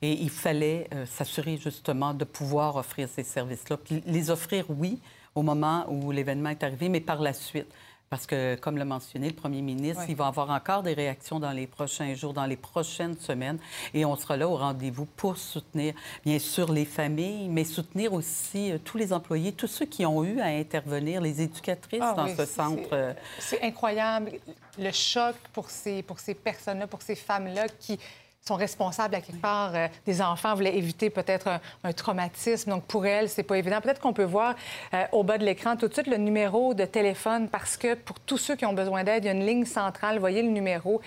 Et 0.01 0.13
il 0.13 0.29
fallait 0.29 0.87
euh, 0.93 1.05
s'assurer 1.07 1.57
justement 1.57 2.13
de 2.13 2.23
pouvoir 2.23 2.75
offrir 2.75 3.09
ces 3.13 3.23
services-là. 3.23 3.77
Puis 3.77 4.03
les 4.05 4.29
offrir, 4.29 4.65
oui, 4.69 4.99
au 5.35 5.41
moment 5.41 5.85
où 5.89 6.11
l'événement 6.11 6.49
est 6.49 6.63
arrivé, 6.63 6.87
mais 6.87 7.01
par 7.01 7.19
la 7.21 7.33
suite. 7.33 7.67
Parce 8.11 8.25
que, 8.27 8.55
comme 8.55 8.77
l'a 8.77 8.83
mentionné 8.83 9.29
le 9.29 9.33
premier 9.33 9.61
ministre, 9.61 10.01
Oui. 10.01 10.07
il 10.09 10.15
va 10.17 10.27
avoir 10.27 10.49
encore 10.49 10.83
des 10.83 10.93
réactions 10.93 11.39
dans 11.39 11.51
les 11.51 11.65
prochains 11.65 12.13
jours, 12.13 12.33
dans 12.33 12.45
les 12.45 12.57
prochaines 12.57 13.17
semaines. 13.17 13.57
Et 13.93 14.03
on 14.03 14.17
sera 14.17 14.35
là 14.35 14.49
au 14.49 14.57
rendez-vous 14.57 15.05
pour 15.05 15.37
soutenir, 15.37 15.93
bien 16.25 16.37
sûr, 16.37 16.73
les 16.73 16.83
familles, 16.83 17.47
mais 17.47 17.63
soutenir 17.63 18.11
aussi 18.11 18.73
euh, 18.73 18.77
tous 18.83 18.97
les 18.97 19.13
employés, 19.13 19.53
tous 19.53 19.67
ceux 19.67 19.85
qui 19.85 20.05
ont 20.05 20.25
eu 20.25 20.41
à 20.41 20.47
intervenir, 20.47 21.21
les 21.21 21.41
éducatrices 21.41 22.01
Ah 22.03 22.13
dans 22.17 22.25
oui, 22.25 22.33
ce 22.37 22.45
centre. 22.45 22.89
euh, 22.91 23.13
C'est 23.39 23.61
incroyable, 23.63 24.33
le 24.77 24.91
choc 24.91 25.35
pour 25.53 25.69
ces, 25.69 26.03
pour 26.03 26.19
ces 26.19 26.33
personnes-là, 26.35 26.87
pour 26.87 27.01
ces 27.01 27.15
femmes-là 27.15 27.67
qui 27.79 27.97
sont 28.47 28.55
responsables 28.55 29.13
à 29.13 29.21
quelque 29.21 29.41
part 29.41 29.75
euh, 29.75 29.87
des 30.05 30.21
enfants, 30.21 30.55
voulaient 30.55 30.75
éviter 30.75 31.09
peut-être 31.11 31.47
un, 31.47 31.61
un 31.83 31.93
traumatisme. 31.93 32.71
Donc, 32.71 32.83
pour 32.85 33.05
elles, 33.05 33.29
c'est 33.29 33.43
pas 33.43 33.57
évident. 33.57 33.79
Peut-être 33.81 34.01
qu'on 34.01 34.13
peut 34.13 34.23
voir 34.23 34.55
euh, 34.93 35.03
au 35.11 35.23
bas 35.23 35.37
de 35.37 35.45
l'écran 35.45 35.75
tout 35.75 35.87
de 35.87 35.93
suite 35.93 36.07
le 36.07 36.17
numéro 36.17 36.73
de 36.73 36.85
téléphone 36.85 37.47
parce 37.49 37.77
que 37.77 37.93
pour 37.93 38.19
tous 38.19 38.37
ceux 38.37 38.55
qui 38.55 38.65
ont 38.65 38.73
besoin 38.73 39.03
d'aide, 39.03 39.25
il 39.25 39.27
y 39.27 39.29
a 39.29 39.33
une 39.33 39.45
ligne 39.45 39.65
centrale. 39.65 40.17
Voyez 40.17 40.41
le 40.41 40.49
numéro. 40.49 41.01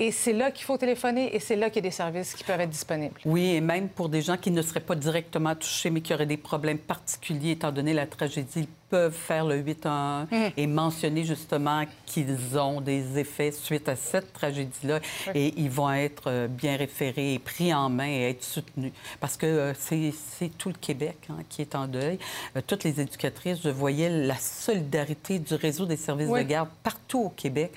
Et 0.00 0.12
c'est 0.12 0.32
là 0.32 0.50
qu'il 0.50 0.64
faut 0.64 0.78
téléphoner 0.78 1.36
et 1.36 1.40
c'est 1.40 1.56
là 1.56 1.68
qu'il 1.68 1.84
y 1.84 1.86
a 1.86 1.90
des 1.90 1.94
services 1.94 2.32
qui 2.32 2.42
peuvent 2.42 2.58
être 2.58 2.70
disponibles. 2.70 3.20
Oui, 3.26 3.50
et 3.50 3.60
même 3.60 3.90
pour 3.90 4.08
des 4.08 4.22
gens 4.22 4.38
qui 4.38 4.50
ne 4.50 4.62
seraient 4.62 4.80
pas 4.80 4.94
directement 4.94 5.54
touchés, 5.54 5.90
mais 5.90 6.00
qui 6.00 6.14
auraient 6.14 6.24
des 6.24 6.38
problèmes 6.38 6.78
particuliers, 6.78 7.50
étant 7.50 7.70
donné 7.70 7.92
la 7.92 8.06
tragédie, 8.06 8.60
ils 8.60 8.68
peuvent 8.88 9.12
faire 9.12 9.44
le 9.44 9.56
811 9.56 10.26
et 10.56 10.66
mentionner 10.66 11.24
justement 11.24 11.84
qu'ils 12.06 12.58
ont 12.58 12.80
des 12.80 13.18
effets 13.18 13.52
suite 13.52 13.90
à 13.90 13.94
cette 13.94 14.32
tragédie-là. 14.32 15.00
Et 15.34 15.52
ils 15.58 15.70
vont 15.70 15.92
être 15.92 16.24
euh, 16.28 16.48
bien 16.48 16.76
référés 16.76 17.34
et 17.34 17.38
pris 17.38 17.72
en 17.74 17.90
main 17.90 18.08
et 18.08 18.30
être 18.30 18.42
soutenus. 18.42 18.92
Parce 19.20 19.36
que 19.36 19.46
euh, 19.46 19.74
c'est 19.74 20.48
tout 20.56 20.70
le 20.70 20.74
Québec 20.80 21.18
hein, 21.28 21.36
qui 21.50 21.60
est 21.60 21.74
en 21.74 21.86
deuil. 21.86 22.18
Euh, 22.56 22.62
toutes 22.66 22.84
les 22.84 23.02
éducatrices, 23.02 23.58
je 23.62 23.68
voyais 23.68 24.08
la 24.08 24.36
solidarité 24.36 25.38
du 25.38 25.54
réseau 25.56 25.84
des 25.84 25.96
services 25.98 26.28
Oui. 26.30 26.42
de 26.42 26.48
garde 26.48 26.70
partout 26.82 27.24
au 27.24 27.28
Québec 27.28 27.72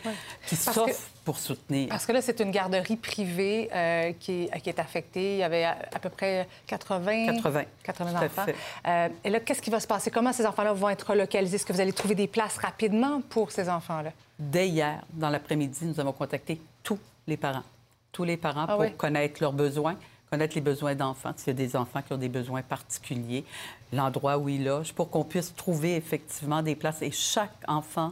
qui 0.48 0.56
s'offrent 0.56 1.10
pour 1.24 1.38
soutenir. 1.38 1.90
Parce 1.90 2.06
que 2.06 2.12
là, 2.12 2.22
c'est 2.22 2.40
une 2.42 2.52
garderie 2.52 2.98
privée 2.98 3.70
euh, 3.74 4.12
qui, 4.20 4.44
est, 4.54 4.62
qui 4.62 4.70
est 4.70 4.80
affectée. 4.80 5.34
Il 5.36 5.40
y 5.40 5.44
avait 5.44 5.64
à, 5.64 5.78
à 5.94 6.00
peu 6.00 6.10
près 6.10 6.48
80, 6.68 7.28
80. 7.28 7.64
80 7.84 8.12
Tout 8.12 8.18
à 8.18 8.26
enfants. 8.26 8.46
Euh, 8.88 9.10
et 9.24 9.30
là, 9.30 9.40
qu'est-ce 9.40 9.62
qui 9.62 9.70
va 9.70 9.80
se 9.80 9.88
passer? 9.88 10.12
Comment 10.12 10.34
ces 10.34 10.46
enfants-là 10.46 10.74
vont 10.74 10.90
être 10.90 11.10
relocalisés? 11.10 11.56
Est-ce 11.56 11.66
que 11.66 11.74
vous 11.74 11.82
allez 11.82 11.94
trouver 11.94 12.16
des 12.16 12.28
places 12.28 12.58
rapidement 12.58 13.22
pour 13.30 13.52
ces 13.52 13.70
enfants-là? 13.70 14.12
Dès 14.38 14.68
hier, 14.68 15.02
dans 15.14 15.30
l'après-midi, 15.30 15.86
nous 15.86 16.00
avons 16.00 16.12
contacté 16.12 16.60
tous 16.84 17.00
les 17.28 17.38
parents. 17.38 17.64
Tous 18.12 18.24
les 18.26 18.38
parents 18.38 18.66
Ah 18.68 18.74
pour 18.74 18.82
oui? 18.82 18.94
connaître 18.96 19.42
leurs 19.42 19.54
besoins, 19.54 19.96
connaître 20.30 20.56
les 20.56 20.62
besoins 20.62 20.94
d'enfants, 20.94 21.32
s'il 21.38 21.48
y 21.48 21.52
a 21.52 21.54
des 21.54 21.76
enfants 21.76 22.02
qui 22.02 22.12
ont 22.14 22.18
des 22.18 22.30
besoins 22.30 22.62
particuliers, 22.62 23.46
l'endroit 23.94 24.38
où 24.38 24.50
ils 24.50 24.64
logent, 24.64 24.94
pour 24.94 25.10
qu'on 25.10 25.24
puisse 25.24 25.56
trouver 25.56 25.96
effectivement 25.96 26.62
des 26.62 26.76
places. 26.76 27.02
Et 27.02 27.12
chaque 27.12 27.54
enfant 27.68 28.12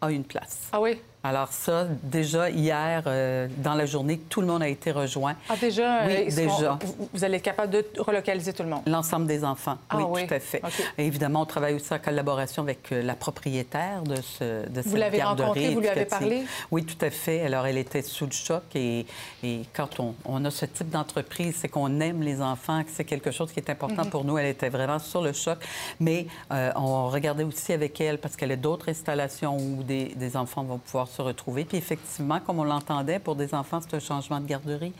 a 0.00 0.10
une 0.10 0.24
place. 0.24 0.68
Ah 0.72 0.80
oui? 0.80 1.00
Alors 1.22 1.48
ça, 1.52 1.86
déjà 2.02 2.48
hier, 2.48 3.02
euh, 3.06 3.46
dans 3.58 3.74
la 3.74 3.84
journée, 3.84 4.18
tout 4.18 4.40
le 4.40 4.46
monde 4.46 4.62
a 4.62 4.68
été 4.68 4.90
rejoint. 4.90 5.34
Ah, 5.50 5.54
déjà? 5.60 6.06
Oui, 6.06 6.12
euh, 6.14 6.22
ils 6.26 6.32
seront- 6.32 6.56
déjà. 6.58 6.78
vous- 6.82 7.08
Vous 7.12 7.24
allez 7.24 7.36
être 7.36 7.42
capable 7.42 7.72
de 7.72 7.84
relocaliser 7.98 8.54
tout 8.54 8.62
le 8.62 8.70
monde? 8.70 8.80
L'ensemble 8.86 9.26
des 9.26 9.44
enfants, 9.44 9.76
Ah 9.90 9.98
oui, 9.98 10.04
oui. 10.08 10.26
tout 10.26 10.32
à 10.34 10.40
fait. 10.40 10.62
OK. 10.64 10.72
Et 10.96 11.06
évidemment, 11.06 11.42
on 11.42 11.44
travaille 11.44 11.74
aussi 11.74 11.92
en 11.92 11.98
collaboration 11.98 12.62
avec 12.62 12.90
euh, 12.92 13.02
la 13.02 13.14
propriétaire 13.14 14.02
de, 14.02 14.16
ce, 14.16 14.66
de 14.66 14.80
cette 14.80 14.94
l'avez 14.96 15.18
garderie 15.18 15.48
rencontrée, 15.48 15.74
vous 15.74 15.80
lui 15.80 15.88
avez 15.88 16.06
parlé? 16.06 16.42
Oui, 16.70 16.84
tout 16.86 17.04
à 17.04 17.10
fait. 17.10 17.44
Alors, 17.44 17.66
elle 17.66 17.76
était 17.76 18.00
sous 18.02 18.24
le 18.24 18.32
choc 18.32 18.62
et, 18.74 19.04
et 19.42 19.60
quand 19.74 20.00
on, 20.00 20.14
on 20.24 20.42
a 20.46 20.50
ce 20.50 20.64
type 20.64 20.88
d'entreprise, 20.88 21.56
c'est 21.58 21.68
qu'on 21.68 22.00
aime 22.00 22.22
les 22.22 22.40
enfants, 22.40 22.82
que 22.82 22.90
c'est 22.94 23.04
quelque 23.04 23.30
chose 23.30 23.52
qui 23.52 23.60
est 23.60 23.68
important 23.68 24.04
Mhm. 24.04 24.10
pour 24.10 24.24
nous. 24.24 24.38
Elle 24.38 24.46
était 24.46 24.70
vraiment 24.70 24.98
sur 24.98 25.20
le 25.20 25.34
choc. 25.34 25.58
Mais 25.98 26.26
euh, 26.50 26.72
on 26.76 27.08
regardait 27.10 27.44
aussi 27.44 27.74
avec 27.74 28.00
elle 28.00 28.16
parce 28.16 28.36
qu'elle 28.36 28.52
a 28.52 28.56
d'autres 28.56 28.88
installations 28.88 29.58
où 29.58 29.82
des, 29.82 30.06
des 30.16 30.34
enfants 30.38 30.62
vont 30.62 30.78
pouvoir 30.78 31.08
se 31.10 31.20
retrouver. 31.22 31.64
Puis 31.64 31.76
effectivement, 31.78 32.40
comme 32.40 32.58
on 32.58 32.64
l'entendait, 32.64 33.18
pour 33.18 33.34
des 33.36 33.54
enfants, 33.54 33.80
c'est 33.82 33.96
un 33.96 34.00
changement 34.00 34.40
de 34.40 34.46
garderie. 34.46 34.92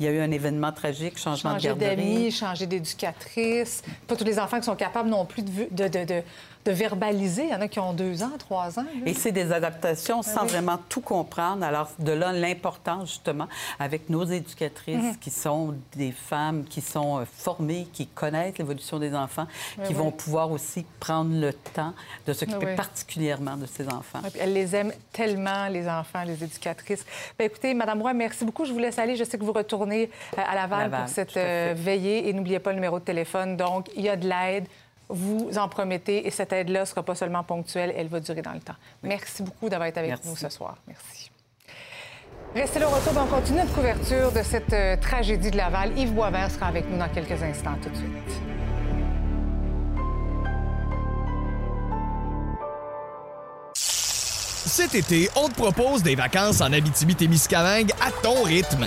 Il 0.00 0.06
y 0.06 0.08
a 0.08 0.12
eu 0.12 0.20
un 0.20 0.30
événement 0.30 0.72
tragique, 0.72 1.18
changement 1.18 1.52
Changer 1.52 1.68
de 1.68 1.74
garderie. 1.74 1.96
d'amis, 1.96 2.30
changer 2.32 2.66
d'éducatrice. 2.66 3.82
Pas 4.06 4.16
tous 4.16 4.24
les 4.24 4.38
enfants 4.38 4.58
qui 4.58 4.64
sont 4.66 4.76
capables 4.76 5.08
non 5.08 5.24
plus 5.24 5.42
de, 5.42 5.50
vu- 5.50 5.68
de, 5.70 5.88
de- 5.88 6.04
de- 6.04 6.22
de 6.68 6.72
verbaliser. 6.72 7.44
Il 7.44 7.50
y 7.50 7.54
en 7.54 7.60
a 7.62 7.68
qui 7.68 7.80
ont 7.80 7.94
deux 7.94 8.22
ans, 8.22 8.32
trois 8.38 8.78
ans. 8.78 8.82
là. 8.82 9.06
Et 9.06 9.14
c'est 9.14 9.32
des 9.32 9.52
adaptations 9.52 10.22
sans 10.22 10.40
Ah 10.40 10.42
oui. 10.44 10.48
vraiment 10.50 10.78
tout 10.88 11.00
comprendre. 11.00 11.64
Alors, 11.64 11.88
de 11.98 12.12
là, 12.12 12.30
l'importance, 12.32 13.08
justement, 13.08 13.46
avec 13.78 14.10
nos 14.10 14.24
éducatrices 14.24 14.96
Mhm. 15.12 15.16
qui 15.18 15.30
sont 15.30 15.74
des 15.96 16.12
femmes 16.12 16.64
qui 16.64 16.80
sont 16.82 17.20
euh, 17.20 17.24
formées, 17.24 17.88
qui 17.92 18.06
connaissent 18.06 18.58
l'évolution 18.58 18.98
des 18.98 19.14
enfants, 19.14 19.46
Oui, 19.78 19.84
qui 19.86 19.92
oui. 19.94 19.98
vont 19.98 20.10
pouvoir 20.10 20.50
aussi 20.50 20.84
prendre 21.00 21.34
le 21.40 21.52
temps 21.54 21.94
de 22.26 22.32
s'occuper 22.34 22.74
particulièrement 22.76 23.56
de 23.56 23.64
ces 23.66 23.86
enfants. 23.88 24.20
Ouais, 24.22 24.30
puis 24.30 24.40
Elle 24.42 24.52
les 24.52 24.76
aime 24.76 24.92
tellement, 25.12 25.68
les 25.68 25.88
enfants, 25.88 26.22
les 26.26 26.44
éducatrices. 26.44 27.04
Ben, 27.38 27.46
écoutez, 27.46 27.72
Madame 27.72 28.02
Roy, 28.02 28.12
merci 28.12 28.44
beaucoup. 28.44 28.66
Je 28.66 28.72
vous 28.72 28.78
laisse 28.78 28.98
aller. 28.98 29.16
Je 29.16 29.24
sais 29.24 29.38
que 29.38 29.44
vous 29.44 29.52
retournez 29.52 30.10
euh, 30.36 30.42
à 30.46 30.54
Laval, 30.54 30.80
Laval, 30.82 31.00
pour 31.00 31.08
cette 31.08 31.34
à 31.36 31.40
euh, 31.40 31.74
veillée. 31.74 32.28
Et 32.28 32.32
n'oubliez 32.34 32.58
pas 32.58 32.70
le 32.70 32.76
numéro 32.76 32.98
de 32.98 33.04
téléphone. 33.04 33.56
Donc, 33.56 33.88
il 33.96 34.02
y 34.02 34.08
a 34.10 34.16
de 34.16 34.28
l'aide. 34.28 34.66
Vous 35.08 35.56
en 35.56 35.68
promettez. 35.68 36.26
Et 36.26 36.30
cette 36.30 36.52
aide-là 36.52 36.80
ne 36.80 36.84
sera 36.84 37.02
pas 37.02 37.14
seulement 37.14 37.42
ponctuelle, 37.42 37.92
elle 37.96 38.08
va 38.08 38.20
durer 38.20 38.42
dans 38.42 38.52
le 38.52 38.60
temps. 38.60 38.76
Merci 39.02 39.42
beaucoup 39.42 39.68
d'avoir 39.68 39.88
été 39.88 39.98
avec 40.00 40.10
Merci. 40.10 40.28
nous 40.28 40.36
ce 40.36 40.48
soir. 40.48 40.76
Merci. 40.86 41.30
Restez 42.54 42.78
là 42.78 42.88
au 42.88 42.90
retour. 42.90 43.12
On 43.16 43.26
continue 43.26 43.58
notre 43.58 43.74
couverture 43.74 44.32
de 44.32 44.42
cette 44.42 44.72
euh, 44.72 44.96
tragédie 44.96 45.50
de 45.50 45.56
Laval. 45.56 45.96
Yves 45.98 46.12
Boisvert 46.12 46.50
sera 46.50 46.66
avec 46.66 46.88
nous 46.90 46.98
dans 46.98 47.08
quelques 47.08 47.42
instants. 47.42 47.76
Tout 47.82 47.90
de 47.90 47.96
suite. 47.96 48.42
Cet 53.74 54.94
été, 54.94 55.28
on 55.34 55.48
te 55.48 55.54
propose 55.54 56.02
des 56.02 56.14
vacances 56.14 56.60
en 56.60 56.72
Abitibi-Témiscamingue 56.72 57.90
à 58.00 58.12
ton 58.22 58.42
rythme. 58.44 58.86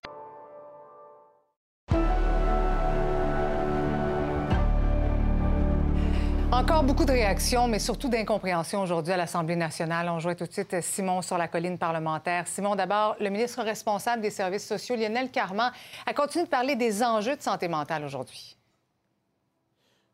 Encore 6.61 6.83
beaucoup 6.83 7.05
de 7.05 7.11
réactions, 7.11 7.67
mais 7.67 7.79
surtout 7.79 8.07
d'incompréhension 8.07 8.83
aujourd'hui 8.83 9.13
à 9.13 9.17
l'Assemblée 9.17 9.55
nationale. 9.55 10.07
On 10.09 10.19
joue 10.19 10.35
tout 10.35 10.45
de 10.45 10.51
suite 10.51 10.79
Simon 10.81 11.23
sur 11.23 11.35
la 11.39 11.47
colline 11.47 11.79
parlementaire. 11.79 12.47
Simon, 12.47 12.75
d'abord, 12.75 13.15
le 13.19 13.31
ministre 13.31 13.63
responsable 13.63 14.21
des 14.21 14.29
services 14.29 14.67
sociaux, 14.67 14.95
Lionel 14.95 15.31
Carman, 15.31 15.71
a 16.05 16.13
continué 16.13 16.45
de 16.45 16.49
parler 16.51 16.75
des 16.75 17.01
enjeux 17.01 17.35
de 17.35 17.41
santé 17.41 17.67
mentale 17.67 18.05
aujourd'hui. 18.05 18.55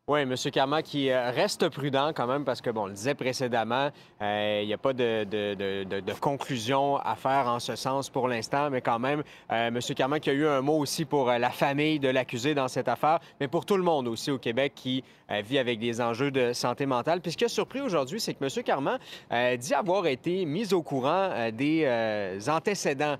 Oui, 0.09 0.21
M. 0.21 0.33
Carman 0.53 0.81
qui 0.81 1.09
euh, 1.09 1.31
reste 1.31 1.67
prudent 1.67 2.13
quand 2.15 2.27
même 2.27 2.45
parce 2.45 2.61
que, 2.61 2.69
bon, 2.69 2.83
on 2.83 2.85
le 2.87 2.93
disait 2.93 3.13
précédemment, 3.13 3.89
euh, 4.21 4.59
il 4.63 4.67
n'y 4.67 4.73
a 4.73 4.77
pas 4.77 4.93
de, 4.93 5.25
de- 5.25 5.83
de- 5.83 6.13
conclusion 6.13 6.95
à 6.95 7.15
faire 7.17 7.45
en 7.47 7.59
ce 7.59 7.75
sens 7.75 8.09
pour 8.09 8.29
l'instant, 8.29 8.69
mais 8.69 8.79
quand 8.79 8.99
même, 8.99 9.21
euh, 9.51 9.67
M. 9.67 9.79
Carman 9.97 10.21
qui 10.21 10.29
a 10.29 10.33
eu 10.33 10.47
un 10.47 10.61
mot 10.61 10.77
aussi 10.77 11.03
pour 11.03 11.29
euh, 11.29 11.37
la 11.39 11.49
famille 11.49 11.99
de 11.99 12.07
l'accusé 12.07 12.55
dans 12.55 12.69
cette 12.69 12.87
affaire, 12.87 13.19
mais 13.41 13.49
pour 13.49 13.65
tout 13.65 13.75
le 13.75 13.83
monde 13.83 14.07
aussi 14.07 14.31
au 14.31 14.37
Québec 14.37 14.71
qui 14.75 15.03
vit 15.43 15.57
avec 15.57 15.77
des 15.77 15.99
enjeux 15.99 16.31
de 16.31 16.53
santé 16.53 16.85
mentale. 16.85 17.19
Puis 17.19 17.33
ce 17.33 17.37
qui 17.37 17.43
a 17.43 17.49
surpris 17.49 17.81
aujourd'hui, 17.81 18.21
c'est 18.21 18.33
que 18.33 18.41
M. 18.45 18.63
Carman 18.63 18.97
dit 19.57 19.73
avoir 19.73 20.07
été 20.07 20.45
mis 20.45 20.73
au 20.73 20.81
courant 20.81 21.49
des 21.51 21.85
antécédents 22.47 23.17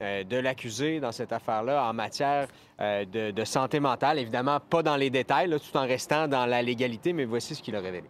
de 0.00 0.36
l'accusé 0.36 1.00
dans 1.00 1.12
cette 1.12 1.32
affaire-là 1.32 1.84
en 1.84 1.92
matière 1.92 2.48
euh, 2.80 3.04
de, 3.04 3.44
santé 3.44 3.78
mentale. 3.78 4.18
Évidemment, 4.18 4.58
pas 4.58 4.82
dans 4.82 4.96
les 4.96 5.10
détails, 5.10 5.50
tout 5.50 5.76
en 5.76 5.86
restant 5.86 6.26
dans 6.28 6.46
la 6.46 6.62
légalité, 6.62 7.12
mais 7.12 7.26
voici 7.26 7.54
ce 7.54 7.62
qu'il 7.62 7.76
a 7.76 7.80
révélé. 7.80 8.08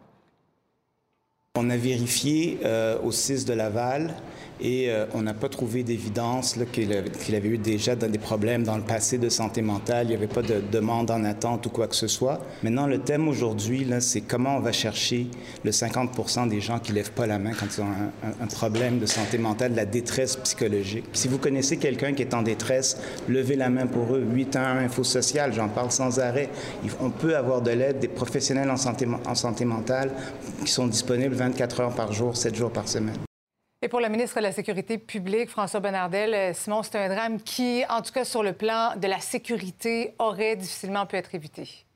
On 1.59 1.69
a 1.69 1.77
vérifié 1.77 2.61
euh, 2.65 2.97
au 3.03 3.11
6 3.11 3.45
de 3.45 3.55
Laval 3.55 4.15
et 4.61 4.91
euh, 4.91 5.07
on 5.15 5.23
n'a 5.23 5.35
pas 5.35 5.49
trouvé 5.49 5.83
d'évidence 5.83 6.57
qu'il 6.73 7.03
qu'il 7.25 7.35
avait 7.35 7.49
eu 7.49 7.59
déjà 7.59 7.97
des 7.97 8.19
problèmes 8.19 8.63
dans 8.63 8.77
le 8.77 8.83
passé 8.83 9.19
de 9.19 9.29
santé 9.29 9.63
mentale. 9.63 10.07
Il 10.07 10.11
n'y 10.11 10.15
avait 10.15 10.27
pas 10.27 10.43
de 10.43 10.63
demande 10.71 11.11
en 11.11 11.25
attente 11.25 11.67
ou 11.67 11.71
quoi 11.71 11.89
que 11.89 11.97
ce 11.97 12.07
soit. 12.07 12.41
Maintenant, 12.63 12.87
le 12.87 12.99
thème 12.99 13.27
aujourd'hui, 13.27 13.85
c'est 14.01 14.21
comment 14.21 14.59
on 14.59 14.61
va 14.61 14.71
chercher 14.71 15.27
le 15.65 15.73
50 15.73 16.49
des 16.49 16.61
gens 16.61 16.79
qui 16.79 16.93
ne 16.93 16.97
lèvent 16.97 17.13
pas 17.13 17.27
la 17.27 17.39
main 17.39 17.53
quand 17.59 17.67
ils 17.77 17.81
ont 17.81 17.87
un, 18.43 18.47
problème 18.47 18.99
de 18.99 19.07
santé 19.07 19.39
mentale, 19.39 19.73
de 19.73 19.77
la 19.77 19.87
détresse 19.87 20.37
psychologique. 20.37 21.07
Si 21.15 21.27
vous 21.27 21.39
connaissez 21.39 21.79
quelqu'un 21.79 22.13
qui 22.13 22.23
est 22.23 22.35
en 22.35 22.43
détresse, 22.43 22.99
levez 23.29 23.57
la 23.57 23.71
main 23.71 23.87
pour 23.87 24.15
eux. 24.15 24.25
811 24.35 24.85
Info 24.85 25.03
Social, 25.03 25.53
j'en 25.53 25.69
parle 25.69 25.91
sans 25.91 26.21
arrêt. 26.21 26.51
On 27.01 27.11
peut 27.11 27.37
avoir 27.37 27.63
de 27.63 27.71
l'aide 27.71 27.99
des 27.99 28.09
professionnels 28.09 28.71
en 28.71 28.77
santé, 28.77 29.09
en 29.27 29.35
santé 29.35 29.65
mentale 29.65 30.11
qui 30.65 30.71
sont 30.71 30.87
disponibles 30.87 31.40
24 31.41 31.81
heures 31.81 31.95
par 31.95 32.13
jour, 32.13 32.37
7 32.37 32.55
jours 32.55 32.71
par 32.71 32.87
semaine. 32.87 33.17
Et 33.81 33.89
pour 33.89 34.01
le 34.01 34.11
ministre 34.11 34.37
de 34.37 34.43
la 34.43 34.53
Sécurité 34.53 34.99
publique, 34.99 35.49
François 35.49 35.81
Bonnardel, 35.81 36.35
euh, 36.35 36.53
Simon, 36.53 36.83
c'est 36.83 36.97
un 36.97 37.09
drame 37.09 37.41
qui, 37.41 37.83
en 37.89 38.03
tout 38.03 38.13
cas 38.13 38.27
sur 38.27 38.43
le 38.43 38.53
plan 38.53 38.95
de 38.95 39.07
la 39.07 39.21
sécurité, 39.21 40.15
aurait 40.19 40.57
difficilement 40.57 41.07
pu 41.07 41.17
être 41.17 41.35
évité. 41.35 41.87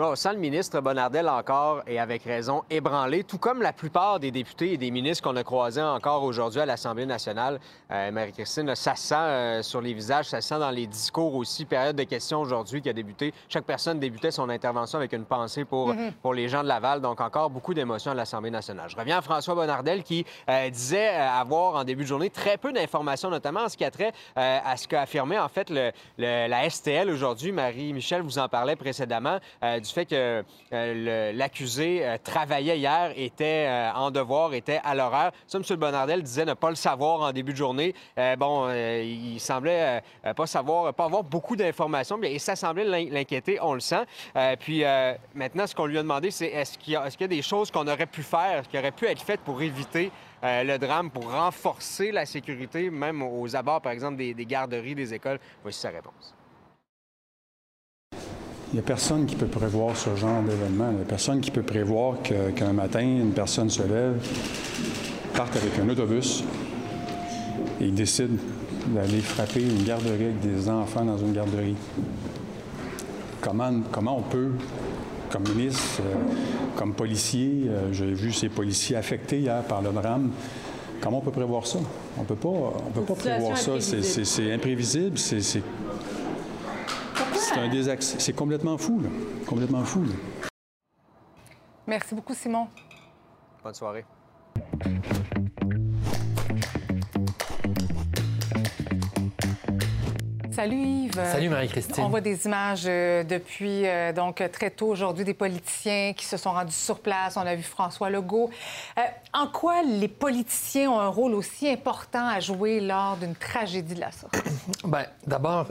Bon, 0.00 0.16
sans 0.16 0.32
le 0.32 0.38
ministre 0.38 0.80
Bonnardel 0.80 1.28
encore, 1.28 1.82
et 1.86 2.00
avec 2.00 2.22
raison, 2.24 2.62
ébranlé, 2.70 3.22
tout 3.22 3.36
comme 3.36 3.60
la 3.60 3.74
plupart 3.74 4.18
des 4.18 4.30
députés 4.30 4.72
et 4.72 4.76
des 4.78 4.90
ministres 4.90 5.22
qu'on 5.28 5.36
a 5.36 5.44
croisés 5.44 5.82
encore 5.82 6.22
aujourd'hui 6.22 6.62
à 6.62 6.64
l'Assemblée 6.64 7.04
nationale. 7.04 7.60
Euh, 7.90 8.10
Marie-Christine, 8.10 8.74
ça 8.76 8.96
se 8.96 9.08
sent 9.08 9.14
euh, 9.18 9.62
sur 9.62 9.82
les 9.82 9.92
visages, 9.92 10.24
ça 10.24 10.40
se 10.40 10.48
sent 10.48 10.58
dans 10.58 10.70
les 10.70 10.86
discours 10.86 11.34
aussi. 11.34 11.66
Période 11.66 11.96
de 11.96 12.04
questions 12.04 12.40
aujourd'hui 12.40 12.80
qui 12.80 12.88
a 12.88 12.94
débuté. 12.94 13.34
Chaque 13.46 13.64
personne 13.64 13.98
débutait 14.00 14.30
son 14.30 14.48
intervention 14.48 14.96
avec 14.96 15.12
une 15.12 15.26
pensée 15.26 15.66
pour, 15.66 15.88
Mhm. 15.88 16.12
pour 16.22 16.32
les 16.32 16.48
gens 16.48 16.62
de 16.62 16.68
Laval. 16.68 17.02
Donc, 17.02 17.20
encore 17.20 17.50
beaucoup 17.50 17.74
d'émotions 17.74 18.12
à 18.12 18.14
l'Assemblée 18.14 18.50
nationale. 18.50 18.88
Je 18.88 18.96
reviens 18.96 19.18
à 19.18 19.20
François 19.20 19.54
Bonnardel 19.54 20.02
qui 20.02 20.24
euh, 20.48 20.70
disait 20.70 21.08
avoir 21.08 21.74
en 21.74 21.84
début 21.84 22.04
de 22.04 22.08
journée 22.08 22.30
très 22.30 22.56
peu 22.56 22.72
d'informations, 22.72 23.28
notamment 23.28 23.64
en 23.64 23.68
ce 23.68 23.76
qui 23.76 23.84
a 23.84 23.90
trait 23.90 24.12
à 24.34 24.78
ce 24.78 24.88
qu'a 24.88 25.02
affirmé 25.02 25.38
en 25.38 25.48
fait 25.50 25.68
le- 25.68 25.92
le- 26.16 26.48
la 26.48 26.70
STL 26.70 27.10
aujourd'hui. 27.10 27.52
Marie-Michel 27.52 28.22
vous 28.22 28.38
en 28.38 28.48
parlait 28.48 28.76
précédemment 28.76 29.38
du 29.90 29.94
fait 29.94 30.06
que 30.06 30.44
euh, 30.72 31.32
l'accusé 31.32 32.06
euh, 32.06 32.16
travaillait 32.22 32.78
hier, 32.78 33.12
était 33.16 33.66
euh, 33.68 33.92
en 33.94 34.10
devoir, 34.10 34.54
était 34.54 34.80
à 34.84 34.94
l'horaire. 34.94 35.32
Ça, 35.46 35.58
M. 35.58 35.76
Bonnardel 35.76 36.22
disait 36.22 36.44
ne 36.44 36.54
pas 36.54 36.70
le 36.70 36.76
savoir 36.76 37.20
en 37.22 37.32
début 37.32 37.52
de 37.52 37.56
journée. 37.58 37.94
Bon, 38.38 38.70
il 38.70 39.38
semblait 39.40 40.02
pas 40.36 40.46
savoir, 40.46 40.94
pas 40.94 41.04
avoir 41.04 41.22
beaucoup 41.24 41.56
d'informations, 41.56 42.20
et 42.22 42.38
ça 42.38 42.56
semblait 42.56 42.84
l'in- 42.84 43.10
l'inquiéter, 43.10 43.58
on 43.60 43.74
le 43.74 43.80
sent. 43.80 44.04
Puis 44.60 44.84
maintenant, 45.34 45.66
ce 45.66 45.74
qu'on 45.74 45.86
lui 45.86 45.98
a 45.98 46.02
demandé, 46.02 46.30
c'est 46.30 46.46
est-ce 46.46 46.78
qu'il 46.78 46.92
y, 46.94 46.96
a- 46.96 47.08
des 47.28 47.42
choses 47.42 47.70
qu'on 47.70 47.86
aurait 47.88 48.06
pu 48.06 48.22
faire, 48.22 48.66
qui 48.68 48.78
auraient 48.78 48.92
pu 48.92 49.06
être 49.06 49.22
faites 49.22 49.40
pour 49.40 49.60
éviter 49.62 50.10
le 50.42 50.76
drame, 50.78 51.10
pour 51.10 51.30
renforcer 51.32 52.12
la 52.12 52.26
sécurité, 52.26 52.90
même 52.90 53.22
aux 53.22 53.54
abords, 53.56 53.80
par 53.80 53.92
exemple, 53.92 54.16
des 54.16 54.46
garderies, 54.46 54.94
des 54.94 55.12
écoles? 55.14 55.38
Voici 55.62 55.80
sa 55.80 55.90
réponse. 55.90 56.34
Il 58.72 58.74
n'y 58.76 58.80
a 58.80 58.82
personne 58.82 59.26
qui 59.26 59.34
peut 59.34 59.46
prévoir 59.46 59.96
ce 59.96 60.14
genre 60.14 60.42
d'événement. 60.42 60.90
Il 60.90 60.96
n'y 60.96 61.02
a 61.02 61.04
personne 61.04 61.40
qui 61.40 61.50
peut 61.50 61.62
prévoir 61.62 62.16
qu'un 62.22 62.72
matin, 62.72 63.00
une 63.00 63.32
personne 63.32 63.68
se 63.68 63.82
lève, 63.82 64.14
parte 65.34 65.56
avec 65.56 65.78
un 65.78 65.88
autobus 65.88 66.44
et 67.80 67.86
il 67.86 67.94
décide 67.94 68.36
d'aller 68.94 69.20
frapper 69.20 69.62
une 69.62 69.82
garderie 69.82 70.24
avec 70.26 70.40
des 70.40 70.68
enfants 70.68 71.04
dans 71.04 71.18
une 71.18 71.32
garderie. 71.32 71.74
Comment, 73.40 73.72
comment 73.90 74.18
on 74.18 74.22
peut, 74.22 74.50
comme 75.30 75.44
ministre, 75.48 76.00
euh, 76.00 76.14
comme 76.76 76.92
policier, 76.92 77.64
euh, 77.68 77.92
j'ai 77.92 78.12
vu 78.12 78.32
ces 78.32 78.48
policiers 78.50 78.96
affectés 78.96 79.38
hier 79.40 79.62
par 79.62 79.80
le 79.82 79.90
drame, 79.90 80.30
comment 81.00 81.18
on 81.18 81.22
peut 81.22 81.30
prévoir 81.30 81.66
ça? 81.66 81.78
On 82.18 82.24
peut 82.24 82.34
pas, 82.34 82.48
on 82.48 82.90
peut 82.92 83.00
pas 83.00 83.14
prévoir 83.14 83.56
ça. 83.56 83.72
C'est- 83.80 84.52
imprévisible. 84.52 85.18
C'est 85.18 85.62
C'est 87.52 87.58
un 87.58 87.68
désaxe. 87.68 88.14
C'est 88.18 88.32
complètement 88.32 88.78
fou, 88.78 89.00
là. 89.00 89.08
Complètement 89.44 89.82
fou, 89.82 90.04
là. 90.04 90.48
Merci 91.84 92.14
beaucoup, 92.14 92.32
Simon. 92.32 92.68
Bonne 93.64 93.74
soirée. 93.74 94.04
Salut 100.60 100.76
Yves. 100.76 101.14
Salut 101.14 101.48
Marie-Christine. 101.48 102.04
On 102.04 102.10
voit 102.10 102.20
des 102.20 102.44
images 102.44 102.82
euh, 102.86 103.24
depuis 103.24 103.86
euh, 103.86 104.12
donc 104.12 104.42
très 104.52 104.68
tôt 104.68 104.88
aujourd'hui 104.88 105.24
des 105.24 105.32
politiciens 105.32 106.12
qui 106.12 106.26
se 106.26 106.36
sont 106.36 106.52
rendus 106.52 106.74
sur 106.74 106.98
place. 106.98 107.38
On 107.38 107.46
a 107.46 107.54
vu 107.54 107.62
François 107.62 108.10
Legault. 108.10 108.50
Euh, 108.98 109.02
en 109.32 109.46
quoi 109.46 109.82
les 109.82 110.06
politiciens 110.08 110.90
ont 110.90 111.00
un 111.00 111.08
rôle 111.08 111.32
aussi 111.32 111.66
important 111.66 112.28
à 112.28 112.40
jouer 112.40 112.80
lors 112.80 113.16
d'une 113.16 113.34
tragédie 113.34 113.94
de 113.94 114.00
la 114.00 114.12
sorte? 114.12 114.34
Bien, 114.84 115.06
d'abord, 115.26 115.68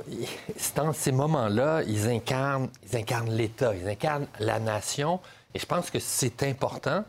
dans 0.75 0.91
ces 0.91 1.11
moments-là, 1.11 1.83
ils 1.85 2.07
incarnent, 2.07 2.69
ils 2.91 2.97
incarnent 2.97 3.29
l'État, 3.29 3.73
ils 3.79 3.87
incarnent 3.87 4.25
la 4.39 4.57
nation. 4.59 5.19
Et 5.53 5.59
je 5.59 5.67
pense 5.67 5.91
que 5.91 5.99
c'est 5.99 6.41
important 6.41 7.05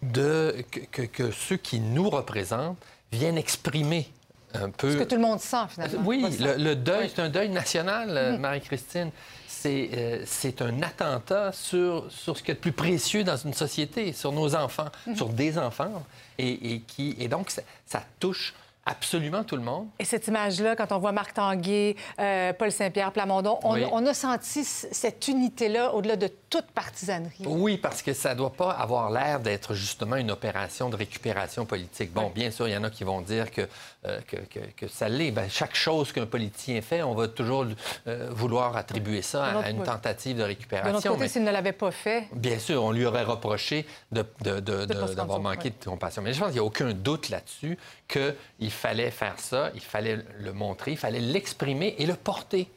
de, 0.00 0.64
que, 0.70 0.78
que- 0.78 1.02
que 1.02 1.30
ceux 1.32 1.56
qui 1.56 1.80
nous 1.80 2.08
représentent 2.08 2.78
viennent 3.10 3.36
exprimer 3.38 4.12
un 4.54 4.70
peu. 4.70 4.92
Ce 4.92 4.96
que 4.96 5.04
tout 5.04 5.16
le 5.16 5.20
monde 5.22 5.40
sent, 5.40 5.56
finalement. 5.68 6.02
Oui, 6.04 6.24
le, 6.40 6.56
le 6.62 6.76
deuil, 6.76 7.10
c'est 7.14 7.22
un 7.22 7.28
deuil 7.28 7.48
national, 7.48 8.08
euh, 8.10 8.32
Mhm. 8.32 8.40
Marie-Christine. 8.40 9.10
C'est 9.46 9.90
euh, 9.94 10.22
c'est 10.26 10.60
un 10.62 10.82
attentat 10.82 11.52
sur, 11.52 12.04
sur 12.10 12.36
ce 12.36 12.42
qui 12.42 12.50
est 12.50 12.54
le 12.54 12.60
plus 12.60 12.72
précieux 12.72 13.24
dans 13.24 13.36
une 13.36 13.54
société, 13.54 14.12
sur 14.12 14.32
nos 14.32 14.54
enfants, 14.54 14.88
Mhm. 15.06 15.16
sur 15.16 15.28
des 15.28 15.58
enfants. 15.58 16.04
Et, 16.38 16.74
et 16.74 16.80
qui, 16.80 17.14
et 17.18 17.28
donc, 17.28 17.50
ça, 17.50 17.62
ça 17.86 18.02
touche 18.18 18.54
absolument 18.86 19.44
tout 19.44 19.56
le 19.56 19.62
monde. 19.62 19.88
Et 19.98 20.04
cette 20.04 20.26
image-là, 20.28 20.76
quand 20.76 20.92
on 20.92 20.98
voit 20.98 21.12
Marc 21.12 21.34
Tanguay, 21.34 21.96
euh, 22.18 22.52
Paul 22.52 22.70
Saint-Pierre 22.70 23.12
Plamondon, 23.12 23.58
on, 23.62 23.74
Oui. 23.74 23.84
on 23.90 24.04
a 24.06 24.14
senti 24.14 24.64
cette 24.64 25.26
unité-là 25.28 25.92
au-delà 25.94 26.16
de 26.16 26.28
toute 26.50 26.66
partisanerie. 26.66 27.44
Oui, 27.46 27.76
parce 27.78 28.02
que 28.02 28.12
ça 28.12 28.30
ne 28.34 28.38
doit 28.38 28.52
pas 28.52 28.70
avoir 28.70 29.10
l'air 29.10 29.40
d'être 29.40 29.74
justement 29.74 30.16
une 30.16 30.30
opération 30.30 30.88
de 30.90 30.96
récupération 30.96 31.64
politique. 31.66 32.12
Bon, 32.12 32.30
bien 32.34 32.50
sûr, 32.50 32.68
il 32.68 32.72
y 32.74 32.76
en 32.76 32.84
a 32.84 32.90
qui 32.90 33.04
vont 33.04 33.20
dire 33.20 33.50
que, 33.50 33.62
euh, 34.06 34.20
que, 34.26 34.36
que- 34.36 34.60
que 34.76 34.88
ça 34.88 35.08
l'est. 35.08 35.30
Ben, 35.30 35.48
chaque 35.48 35.74
chose 35.74 36.12
qu'un 36.12 36.26
politicien 36.26 36.80
fait, 36.82 37.02
on 37.02 37.14
va 37.14 37.28
toujours 37.28 37.66
euh, 38.06 38.28
vouloir 38.30 38.76
attribuer 38.76 39.22
ça 39.22 39.38
De 39.40 39.44
à 39.44 39.52
l'autre 39.54 39.68
une 39.68 39.82
tentative 39.82 40.36
de 40.36 40.42
De 40.42 40.46
récupération. 40.46 40.92
notre 40.92 41.08
côté, 41.08 41.20
mais- 41.20 41.28
s'il 41.28 41.44
ne 41.44 41.50
l'avait 41.50 41.72
pas 41.72 41.90
fait, 41.90 42.28
Bien 42.32 42.58
sûr, 42.58 42.82
on 42.84 42.90
lui 42.92 43.06
aurait 43.06 43.24
reproché 43.24 43.86
de- 44.12 44.24
de- 44.42 44.60
de- 44.60 44.84
De 44.84 44.94
de- 44.94 45.14
d'avoir 45.14 45.40
manqué 45.40 45.70
de 45.70 45.84
compassion. 45.84 46.22
Mais 46.22 46.32
je 46.32 46.38
pense 46.38 46.48
qu'il 46.48 46.56
n'y 46.60 46.60
a 46.60 46.64
aucun 46.64 46.92
doute 46.92 47.28
là-dessus 47.30 47.78
qu'il 48.08 48.70
fallait 48.70 49.10
faire 49.10 49.38
ça, 49.38 49.70
il 49.74 49.80
fallait 49.80 50.24
le 50.38 50.52
montrer, 50.52 50.92
il 50.92 50.96
fallait 50.98 51.20
l'exprimer 51.20 51.94
et 51.98 52.06
le 52.06 52.14
porter. 52.14 52.70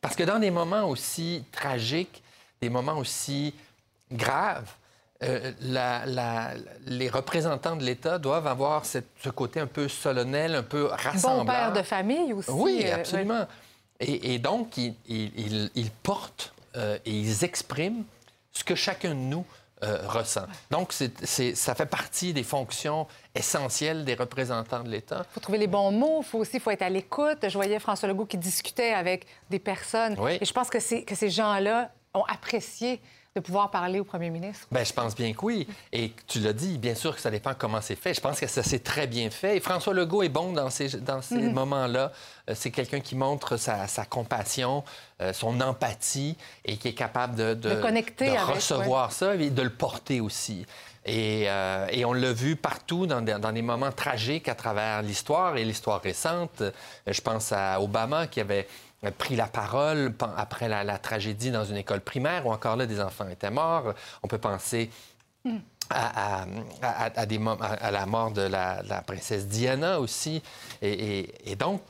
Parce 0.00 0.14
que 0.16 0.22
dans 0.22 0.38
des 0.38 0.50
moments 0.50 0.84
aussi 0.88 1.44
tragiques, 1.52 2.22
des 2.60 2.68
moments 2.68 2.98
aussi 2.98 3.54
graves, 4.12 4.70
euh, 5.22 5.52
la- 5.60 6.04
la- 6.06 6.54
les 6.86 7.08
représentants 7.08 7.76
de 7.76 7.84
l'État 7.84 8.18
doivent 8.18 8.46
avoir 8.46 8.84
cette- 8.84 9.08
ce 9.22 9.30
côté 9.30 9.60
un 9.60 9.66
peu 9.66 9.88
solennel, 9.88 10.54
un 10.54 10.62
peu 10.62 10.84
rassembleur. 10.86 11.44
bon 11.44 11.52
père 11.52 11.72
de 11.72 11.82
famille 11.82 12.32
aussi. 12.32 12.50
Oui, 12.50 12.82
euh, 12.84 12.94
absolument. 12.96 13.46
Et, 14.00 14.34
et 14.34 14.38
donc, 14.38 14.76
ils, 14.76 14.94
ils- 15.06 15.32
ils- 15.38 15.70
ils 15.74 15.90
portent 15.90 16.52
euh, 16.76 16.98
et 17.06 17.12
ils 17.12 17.44
expriment 17.44 18.02
ce 18.52 18.64
que 18.64 18.74
chacun 18.74 19.10
de 19.10 19.14
nous 19.14 19.46
euh, 19.82 20.06
ressent. 20.06 20.46
Donc, 20.70 20.92
c'est- 20.92 21.24
c'est- 21.26 21.54
ça 21.54 21.74
fait 21.74 21.86
partie 21.86 22.32
des 22.32 22.44
fonctions 22.44 23.06
essentielles 23.34 24.04
des 24.04 24.14
représentants 24.14 24.82
de 24.82 24.88
l'État. 24.88 25.26
faut 25.32 25.40
trouver 25.40 25.58
les 25.58 25.66
bons 25.66 25.90
mots, 25.90 26.22
faut 26.22 26.38
aussi 26.38 26.60
faut 26.60 26.70
être 26.70 26.82
à 26.82 26.88
l'écoute. 26.88 27.38
Je 27.42 27.54
voyais 27.54 27.78
François 27.80 28.08
Legault 28.08 28.26
qui 28.26 28.38
discutait 28.38 28.92
avec 28.92 29.26
des 29.50 29.58
personnes. 29.58 30.16
Oui. 30.18 30.38
Et 30.40 30.44
je 30.44 30.52
pense 30.52 30.70
que, 30.70 31.04
que 31.04 31.14
ces 31.14 31.28
gens-là 31.30 31.90
ont 32.14 32.24
apprécié 32.24 33.00
de 33.34 33.40
pouvoir 33.40 33.68
parler 33.70 33.98
au 33.98 34.04
premier 34.04 34.30
ministre? 34.30 34.68
Bien, 34.70 34.84
je 34.84 34.92
pense 34.92 35.12
bien 35.16 35.32
que 35.32 35.44
oui. 35.44 35.66
Et 35.92 36.12
tu 36.28 36.38
l'as 36.38 36.52
dit, 36.52 36.78
bien 36.78 36.94
sûr 36.94 37.16
que 37.16 37.20
ça 37.20 37.32
dépend 37.32 37.52
comment 37.58 37.80
c'est 37.80 37.96
fait. 37.96 38.14
Je 38.14 38.20
pense 38.20 38.38
que 38.38 38.46
ça 38.46 38.62
s'est 38.62 38.78
très 38.78 39.08
bien 39.08 39.28
fait. 39.28 39.56
Et 39.56 39.60
François 39.60 39.92
Legault 39.92 40.22
est 40.22 40.28
bon 40.28 40.52
dans 40.52 40.70
ces, 40.70 41.00
dans 41.00 41.20
ces 41.20 41.38
Mhm. 41.38 41.52
moments-là. 41.52 42.12
Euh, 42.48 42.54
C'est 42.54 42.70
quelqu'un 42.70 43.00
qui 43.00 43.16
montre 43.16 43.56
sa, 43.56 43.88
sa 43.88 44.04
compassion, 44.04 44.84
euh, 45.20 45.32
son 45.32 45.60
empathie 45.60 46.36
et 46.64 46.76
qui 46.76 46.88
est 46.88 46.94
capable 46.94 47.34
de, 47.34 47.54
De 47.54 47.74
connecter 47.82 48.26
de 48.26 48.30
avec, 48.36 48.54
recevoir 48.54 49.10
ça 49.10 49.34
et 49.34 49.50
de 49.50 49.62
le 49.62 49.70
porter 49.70 50.20
aussi. 50.20 50.64
Et, 51.06 51.44
euh, 51.48 51.86
et 51.90 52.04
on 52.04 52.12
l'a 52.12 52.32
vu 52.32 52.54
partout 52.56 53.06
dans 53.06 53.20
des, 53.20 53.34
dans 53.34 53.52
des 53.52 53.62
moments 53.62 53.92
tragiques 53.92 54.48
à 54.48 54.54
travers 54.54 55.02
l'histoire 55.02 55.56
et 55.56 55.64
l'histoire 55.64 56.00
récente. 56.00 56.62
Je 57.06 57.20
pense 57.20 57.50
à 57.52 57.80
Obama 57.80 58.26
qui 58.28 58.40
avait 58.40 58.66
pris 59.10 59.36
la 59.36 59.46
parole 59.46 60.14
après 60.36 60.68
la, 60.68 60.98
tragédie 60.98 61.50
dans 61.50 61.64
une 61.64 61.76
école 61.76 62.00
primaire 62.00 62.46
où 62.46 62.52
encore 62.52 62.76
là 62.76 62.86
des 62.86 63.00
enfants 63.00 63.28
étaient 63.28 63.50
morts. 63.50 63.94
On 64.22 64.28
peut 64.28 64.38
penser 64.38 64.90
à, 65.90 66.46
à- 66.82 67.06
à- 67.06 67.90
la 67.90 68.06
mort 68.06 68.30
de 68.30 68.42
la, 68.42 69.02
princesse 69.06 69.46
Diana 69.46 70.00
aussi. 70.00 70.42
Et, 70.82 71.56
donc, 71.58 71.82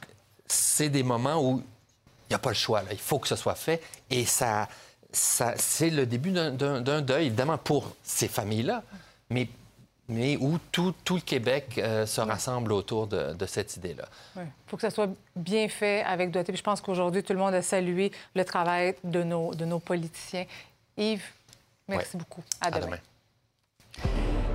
c'est 0.47 0.89
des 0.89 1.03
moments 1.03 1.43
où 1.43 1.59
il 1.59 2.31
n'y 2.31 2.37
a 2.37 2.39
pas 2.39 2.51
le 2.51 2.57
choix. 2.57 2.83
Il 2.91 2.99
faut 2.99 3.19
que 3.19 3.29
ce 3.29 3.37
soit 3.37 3.55
fait. 3.55 3.83
Et 4.11 4.25
ça, 4.25 4.69
ça, 5.13 5.55
c'est 5.57 5.91
le 5.91 6.07
début 6.07 6.33
d'un 6.33 6.51
deuil, 6.53 7.27
évidemment, 7.27 7.59
pour 7.59 7.93
ces 8.03 8.29
familles-là, 8.29 8.83
mais, 9.31 9.49
mais 10.09 10.37
où 10.37 10.59
tout, 10.71 10.95
tout 11.05 11.17
le 11.17 11.21
Québec 11.21 11.79
euh, 11.79 12.07
se 12.07 12.21
rassemble 12.21 12.73
autour 12.73 13.07
de, 13.07 13.33
de 13.33 13.47
cette 13.47 13.77
idée-là. 13.77 14.05
Il 14.37 14.43
faut 14.67 14.77
que 14.77 14.83
ça 14.83 14.91
soit 14.91 15.09
bien 15.35 15.69
fait 15.69 16.03
avec 16.03 16.31
doigté. 16.31 16.53
Puis 16.53 16.59
je 16.59 16.65
pense 16.65 16.81
qu'aujourd'hui, 16.81 17.23
tout 17.23 17.33
le 17.33 17.39
monde 17.39 17.55
a 17.55 17.63
salué 17.63 18.13
le 18.35 18.45
travail 18.45 18.95
de 19.03 19.23
nos, 19.23 19.55
de 19.55 19.65
nos 19.65 19.79
politiciens. 19.79 20.45
Yves, 20.97 21.25
merci 21.89 22.17
beaucoup. 22.17 22.43
À 22.61 22.69
À 22.69 22.81
demain. 22.81 22.99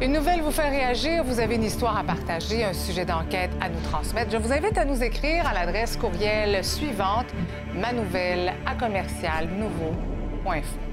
Une 0.02 0.14
nouvelle 0.14 0.42
vous 0.42 0.52
fait 0.52 0.70
réagir, 0.70 1.24
vous 1.26 1.42
avez 1.42 1.56
une 1.56 1.64
histoire 1.64 1.98
à 1.98 2.04
partager, 2.04 2.64
un 2.64 2.74
sujet 2.74 3.04
d'enquête 3.04 3.52
à 3.60 3.68
nous 3.68 3.82
transmettre. 3.82 4.32
Je 4.32 4.38
vous 4.38 4.54
invite 4.54 4.78
à 4.78 4.86
nous 4.86 5.04
écrire 5.04 5.46
à 5.46 5.54
l'adresse 5.54 5.98
courriel 5.98 6.64
suivante, 6.64 7.26
manouvelle 7.74 8.54
à 8.66 8.76
commercial 8.76 9.50
nouveau.info. 9.50 10.89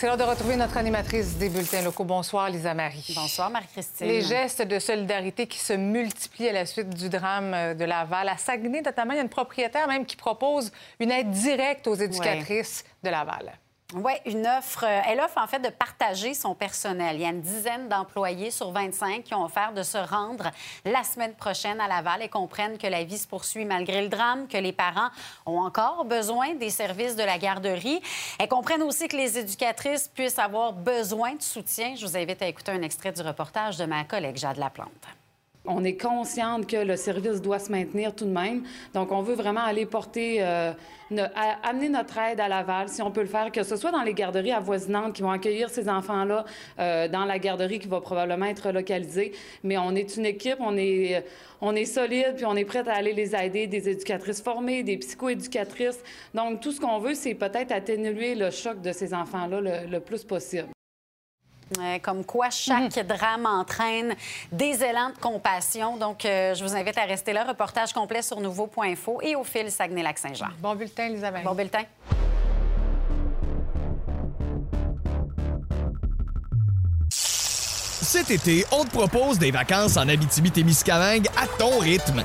C'est 0.00 0.06
l'heure 0.06 0.16
de 0.16 0.22
retrouver 0.22 0.56
notre 0.56 0.78
animatrice 0.78 1.36
des 1.36 1.50
bulletins 1.50 1.82
locaux. 1.82 2.04
Bonsoir, 2.04 2.48
Lisa 2.48 2.72
Marie. 2.72 3.12
Bonsoir, 3.14 3.50
Marie-Christine. 3.50 4.06
Les 4.06 4.22
gestes 4.22 4.62
de 4.62 4.78
solidarité 4.78 5.46
qui 5.46 5.58
se 5.58 5.74
multiplient 5.74 6.48
à 6.48 6.54
la 6.54 6.64
suite 6.64 6.88
du 6.88 7.10
drame 7.10 7.52
euh, 7.52 7.74
de 7.74 7.84
Laval. 7.84 8.30
À 8.30 8.38
Saguenay, 8.38 8.80
notamment, 8.80 9.12
il 9.12 9.16
y 9.16 9.18
a 9.18 9.22
une 9.22 9.28
propriétaire 9.28 9.86
même 9.86 10.06
qui 10.06 10.16
propose 10.16 10.72
une 11.00 11.10
aide 11.10 11.30
directe 11.30 11.86
aux 11.86 11.96
éducatrices 11.96 12.82
de 13.02 13.10
Laval. 13.10 13.52
Oui, 13.92 14.12
une 14.24 14.46
offre. 14.46 14.84
euh, 14.84 15.00
Elle 15.06 15.20
offre 15.20 15.38
en 15.38 15.48
fait 15.48 15.58
de 15.58 15.68
partager 15.68 16.32
son 16.34 16.54
personnel. 16.54 17.16
Il 17.16 17.22
y 17.22 17.24
a 17.24 17.30
une 17.30 17.40
dizaine 17.40 17.88
d'employés 17.88 18.52
sur 18.52 18.70
25 18.70 19.24
qui 19.24 19.34
ont 19.34 19.44
offert 19.44 19.72
de 19.72 19.82
se 19.82 19.98
rendre 19.98 20.50
la 20.84 21.02
semaine 21.02 21.34
prochaine 21.34 21.80
à 21.80 21.88
Laval 21.88 22.22
et 22.22 22.28
comprennent 22.28 22.78
que 22.78 22.86
la 22.86 23.02
vie 23.02 23.18
se 23.18 23.26
poursuit 23.26 23.64
malgré 23.64 24.02
le 24.02 24.08
drame, 24.08 24.46
que 24.46 24.58
les 24.58 24.72
parents 24.72 25.08
ont 25.44 25.58
encore 25.58 26.04
besoin 26.04 26.54
des 26.54 26.70
services 26.70 27.16
de 27.16 27.24
la 27.24 27.38
garderie. 27.38 28.00
Elles 28.38 28.48
comprennent 28.48 28.82
aussi 28.82 29.08
que 29.08 29.16
les 29.16 29.38
éducatrices 29.38 30.06
puissent 30.06 30.38
avoir 30.38 30.72
besoin 30.72 31.34
de 31.34 31.42
soutien. 31.42 31.96
Je 31.96 32.06
vous 32.06 32.16
invite 32.16 32.42
à 32.42 32.46
écouter 32.46 32.70
un 32.70 32.82
extrait 32.82 33.10
du 33.10 33.22
reportage 33.22 33.76
de 33.76 33.86
ma 33.86 34.04
collègue 34.04 34.36
Jade 34.36 34.58
Laplante. 34.58 34.88
On 35.66 35.84
est 35.84 36.00
consciente 36.00 36.66
que 36.66 36.78
le 36.78 36.96
service 36.96 37.42
doit 37.42 37.58
se 37.58 37.70
maintenir 37.70 38.14
tout 38.14 38.24
de 38.24 38.30
même. 38.30 38.64
Donc, 38.94 39.12
on 39.12 39.20
veut 39.20 39.34
vraiment 39.34 39.60
aller 39.60 39.84
porter, 39.84 40.38
euh, 40.40 40.72
amener 41.62 41.90
notre 41.90 42.16
aide 42.16 42.40
à 42.40 42.48
Laval, 42.48 42.88
si 42.88 43.02
on 43.02 43.10
peut 43.10 43.20
le 43.20 43.26
faire, 43.26 43.52
que 43.52 43.62
ce 43.62 43.76
soit 43.76 43.90
dans 43.90 44.02
les 44.02 44.14
garderies 44.14 44.52
avoisinantes 44.52 45.12
qui 45.12 45.20
vont 45.20 45.30
accueillir 45.30 45.68
ces 45.68 45.90
enfants-là, 45.90 46.46
euh, 46.78 47.08
dans 47.08 47.26
la 47.26 47.38
garderie 47.38 47.78
qui 47.78 47.88
va 47.88 48.00
probablement 48.00 48.46
être 48.46 48.70
localisée. 48.72 49.32
Mais 49.62 49.76
on 49.76 49.94
est 49.94 50.16
une 50.16 50.24
équipe, 50.24 50.56
on 50.60 50.76
est, 50.76 51.84
solide, 51.84 52.36
puis 52.36 52.46
on 52.46 52.56
est 52.56 52.64
prête 52.64 52.88
à 52.88 52.94
aller 52.94 53.12
les 53.12 53.36
aider, 53.36 53.66
des 53.66 53.86
éducatrices 53.86 54.40
formées, 54.40 54.82
des 54.82 54.96
psychoéducatrices. 54.96 56.02
Donc, 56.32 56.60
tout 56.60 56.72
ce 56.72 56.80
qu'on 56.80 57.00
veut, 57.00 57.14
c'est 57.14 57.34
peut-être 57.34 57.70
atténuer 57.70 58.34
le 58.34 58.50
choc 58.50 58.80
de 58.80 58.92
ces 58.92 59.12
enfants-là 59.12 59.60
le 59.60 60.00
plus 60.00 60.24
possible. 60.24 60.68
Euh, 61.78 61.98
comme 62.00 62.24
quoi 62.24 62.50
chaque 62.50 63.06
drame 63.06 63.46
entraîne 63.46 64.14
des 64.50 64.82
élans 64.82 65.10
de 65.10 65.20
compassion. 65.20 65.96
Donc, 65.96 66.24
euh, 66.24 66.54
je 66.54 66.64
vous 66.64 66.74
invite 66.74 66.98
à 66.98 67.04
rester 67.04 67.32
là. 67.32 67.44
Reportage 67.44 67.92
complet 67.92 68.22
sur 68.22 68.40
nouveau.info 68.40 69.20
et 69.22 69.36
au 69.36 69.44
fil 69.44 69.70
Saguenay-Lac-Saint-Jean. 69.70 70.48
Bon 70.58 70.74
bulletin, 70.74 71.06
Elisabeth. 71.06 71.44
Bon 71.44 71.54
bulletin. 71.54 71.82
Cet 77.08 78.32
été, 78.32 78.64
on 78.72 78.84
te 78.84 78.90
propose 78.90 79.38
des 79.38 79.52
vacances 79.52 79.96
en 79.96 80.08
Abitibi-Témiscamingue 80.08 81.28
à 81.36 81.46
ton 81.46 81.78
rythme. 81.78 82.24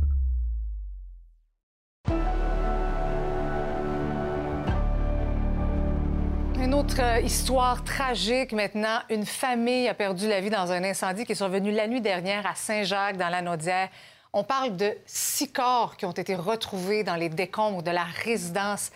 Autre 6.91 7.23
histoire 7.23 7.83
tragique 7.85 8.51
maintenant. 8.51 8.99
Une 9.09 9.25
famille 9.25 9.87
a 9.87 9.93
perdu 9.93 10.27
la 10.27 10.41
vie 10.41 10.49
dans 10.49 10.73
un 10.73 10.83
incendie 10.83 11.23
qui 11.23 11.31
est 11.31 11.35
survenu 11.35 11.71
la 11.71 11.87
nuit 11.87 12.01
dernière 12.01 12.45
à 12.45 12.53
Saint-Jacques, 12.53 13.15
dans 13.15 13.29
la 13.29 13.41
Naudière. 13.41 13.87
On 14.33 14.43
parle 14.43 14.75
de 14.75 14.91
six 15.05 15.49
corps 15.49 15.95
qui 15.95 16.05
ont 16.05 16.11
été 16.11 16.35
retrouvés 16.35 17.03
dans 17.03 17.15
les 17.15 17.29
décombres 17.29 17.81
de 17.81 17.91
la 17.91 18.03
résidence. 18.03 18.91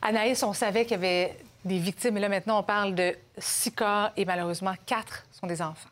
Anaïs, 0.00 0.42
on 0.42 0.54
savait 0.54 0.84
qu'il 0.84 0.92
y 0.92 0.94
avait 0.94 1.36
des 1.66 1.78
victimes, 1.78 2.16
et 2.16 2.20
là 2.20 2.30
maintenant 2.30 2.60
on 2.60 2.62
parle 2.62 2.94
de 2.94 3.14
six 3.36 3.72
corps 3.72 4.10
et 4.16 4.24
malheureusement 4.24 4.72
quatre 4.86 5.26
sont 5.30 5.46
des 5.46 5.60
enfants. 5.60 5.90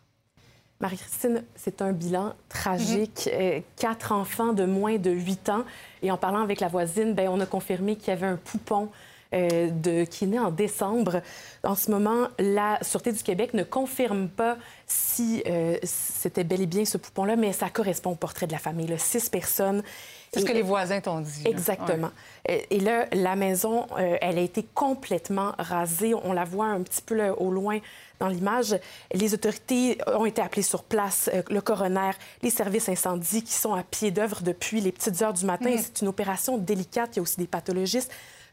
Marie-Christine, 0.80 1.44
c'est 1.54 1.82
un 1.82 1.92
bilan 1.92 2.32
tragique. 2.48 3.28
Euh, 3.30 3.60
Quatre 3.76 4.12
enfants 4.12 4.54
de 4.54 4.64
moins 4.64 4.96
de 4.96 5.10
8 5.10 5.48
ans. 5.50 5.64
Et 6.02 6.10
en 6.10 6.16
parlant 6.16 6.42
avec 6.42 6.58
la 6.58 6.66
voisine, 6.66 7.14
ben, 7.14 7.28
on 7.28 7.38
a 7.40 7.46
confirmé 7.46 7.94
qu'il 7.94 8.08
y 8.08 8.10
avait 8.10 8.26
un 8.26 8.36
poupon 8.36 8.88
euh, 9.33 9.71
de, 9.71 10.05
qui 10.05 10.25
est 10.25 10.29
né 10.29 10.38
en 10.38 10.51
décembre. 10.51 11.23
En 11.64 11.75
ce 11.75 11.90
moment, 11.90 12.29
la 12.38 12.79
Sûreté 12.83 13.12
du 13.12 13.23
Québec 13.23 13.55
ne 13.55 13.62
confirme 13.62 14.29
pas 14.29 14.57
si 14.87 15.42
euh, 15.47 15.77
c'était 15.83 16.45
bel 16.45 16.61
et 16.61 16.66
bien 16.66 16.85
ce 16.85 16.99
poupon-là, 16.99 17.37
mais 17.37 17.53
ça 17.53 17.71
correspond 17.71 18.11
au 18.11 18.16
portrait 18.16 18.47
de 18.47 18.53
la 18.53 18.59
famille. 18.59 18.87
Là. 18.87 18.99
Six 18.99 19.29
personnes. 19.29 19.83
C'est 20.33 20.40
ce 20.40 20.47
que 20.47 20.53
les 20.53 20.62
voisins 20.62 21.01
t'ont 21.01 21.21
dit. 21.21 21.42
Exactement. 21.45 22.11
Et 22.49 22.66
et 22.71 22.81
là, 22.81 23.07
la 23.12 23.37
maison, 23.37 23.87
euh, 23.99 24.16
elle 24.21 24.38
a 24.38 24.40
été 24.40 24.66
complètement 24.75 25.53
rasée. 25.59 26.14
On 26.14 26.33
la 26.33 26.45
voit 26.45 26.66
un 26.66 26.81
petit 26.83 27.03
peu 27.03 27.14
là, 27.14 27.38
au 27.38 27.51
loin 27.51 27.81
dans 28.18 28.29
l'image. 28.29 28.75
Les 29.12 29.35
autorités 29.35 29.99
ont 30.07 30.25
été 30.25 30.40
appelées 30.40 30.62
sur 30.62 30.85
place, 30.85 31.29
euh, 31.35 31.42
le 31.51 31.61
coroner, 31.61 32.12
les 32.42 32.51
services 32.51 32.88
incendies 32.88 33.42
qui 33.42 33.53
sont 33.53 33.75
à 33.75 33.83
pied 33.83 34.11
d'œuvre 34.11 34.42
depuis 34.42 34.81
les 34.81 34.90
petites 34.90 35.21
heures 35.21 35.35
du 35.35 35.45
matin. 35.45 35.71
Mhm. 35.71 35.79
C'est 35.79 36.01
une 36.03 36.09
opération 36.09 36.57
délicate. 36.57 37.11
Il 37.12 37.16
y 37.16 37.21
a 37.21 37.23
aussi 37.23 37.37
des 37.37 37.47
pathologistes 37.47 38.11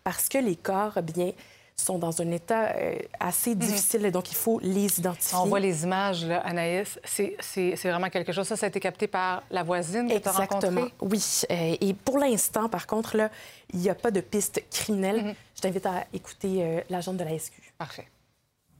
parce 0.09 0.27
que 0.27 0.39
les 0.39 0.55
corps, 0.55 0.93
eh 0.97 1.03
bien, 1.03 1.31
sont 1.75 1.99
dans 1.99 2.19
un 2.19 2.31
état 2.31 2.71
euh, 2.75 2.95
assez 3.19 3.53
difficile. 3.53 4.09
Donc, 4.11 4.31
il 4.31 4.35
faut 4.35 4.59
les 4.59 4.99
identifier. 4.99 5.37
Mhm. 5.37 5.43
On 5.43 5.47
voit 5.47 5.59
les 5.59 5.83
images, 5.83 6.25
là, 6.25 6.39
Anaïs. 6.39 6.99
C'est- 7.03 7.75
vraiment 7.91 8.09
quelque 8.09 8.31
chose. 8.33 8.47
Ça, 8.47 8.55
ça 8.57 8.65
a 8.65 8.69
été 8.69 8.79
capté 8.79 9.05
par 9.07 9.43
la 9.51 9.61
voisine 9.61 10.07
que 10.07 10.17
tu 10.17 10.27
as 10.27 10.31
Exactement, 10.31 10.87
oui. 11.01 11.21
Euh, 11.51 11.75
et 11.79 11.93
pour 11.93 12.17
l'instant, 12.17 12.67
par 12.69 12.87
contre, 12.87 13.15
là, 13.17 13.29
il 13.71 13.79
n'y 13.81 13.89
a 13.89 13.95
pas 13.95 14.09
de 14.09 14.19
piste 14.21 14.63
criminelle. 14.71 15.35
Je 15.55 15.61
t'invite 15.61 15.85
à 15.85 16.05
écouter 16.11 16.53
euh, 16.63 16.81
l'agent 16.89 17.13
de 17.13 17.23
la 17.23 17.37
SQ. 17.37 17.53
Parfait. 17.77 18.07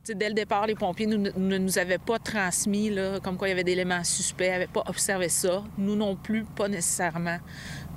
Dès 0.07 0.29
le 0.29 0.33
départ, 0.33 0.65
les 0.65 0.73
pompiers 0.75 1.05
nous- 1.05 1.31
ne 1.37 1.57
nous 1.59 1.77
avaient 1.77 1.99
pas 1.99 2.17
transmis 2.17 2.89
là, 2.89 3.19
comme 3.19 3.37
quoi 3.37 3.47
il 3.47 3.51
y 3.51 3.53
avait 3.53 3.63
d'éléments 3.63 4.03
suspects, 4.03 4.49
n'avaient 4.49 4.65
pas 4.79 4.83
observé 4.87 5.29
ça. 5.29 5.63
Nous 5.77 5.95
non 5.95 6.15
plus, 6.15 6.43
pas 6.45 6.67
nécessairement. 6.67 7.37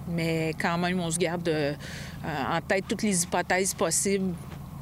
Mais 0.09 0.53
quand 0.61 0.79
même, 0.79 1.01
on 1.01 1.11
se 1.11 1.19
garde 1.19 1.49
euh, 1.49 1.75
en 2.25 2.61
tête 2.61 2.85
toutes 2.89 3.03
les 3.03 3.25
hypothèses 3.25 3.75
possibles, 3.75 4.35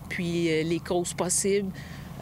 puis 0.08 0.50
euh, 0.50 0.62
les 0.62 0.80
causes 0.80 1.14
possibles 1.14 1.70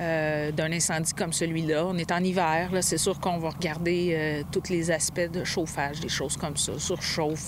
euh, 0.00 0.50
d'un 0.52 0.72
incendie 0.72 1.12
comme 1.12 1.32
celui-là. 1.32 1.86
On 1.86 1.96
est 1.96 2.12
en 2.12 2.22
hiver, 2.22 2.70
c'est 2.80 2.98
sûr 2.98 3.18
qu'on 3.20 3.38
va 3.38 3.50
regarder 3.50 4.44
tous 4.52 4.68
les 4.70 4.90
aspects 4.90 5.30
de 5.32 5.44
chauffage, 5.44 6.00
des 6.00 6.08
choses 6.08 6.36
comme 6.36 6.56
ça, 6.56 6.78
surchauffe. 6.78 7.46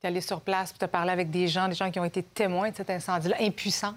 Tu 0.00 0.06
es 0.06 0.08
allé 0.08 0.20
sur 0.20 0.40
place, 0.40 0.74
tu 0.76 0.84
as 0.84 0.88
parlé 0.88 1.10
avec 1.10 1.30
des 1.30 1.46
gens, 1.46 1.68
des 1.68 1.74
gens 1.74 1.90
qui 1.90 2.00
ont 2.00 2.04
été 2.04 2.22
témoins 2.22 2.70
de 2.70 2.76
cet 2.76 2.90
incendie-là, 2.90 3.36
impuissants. 3.40 3.94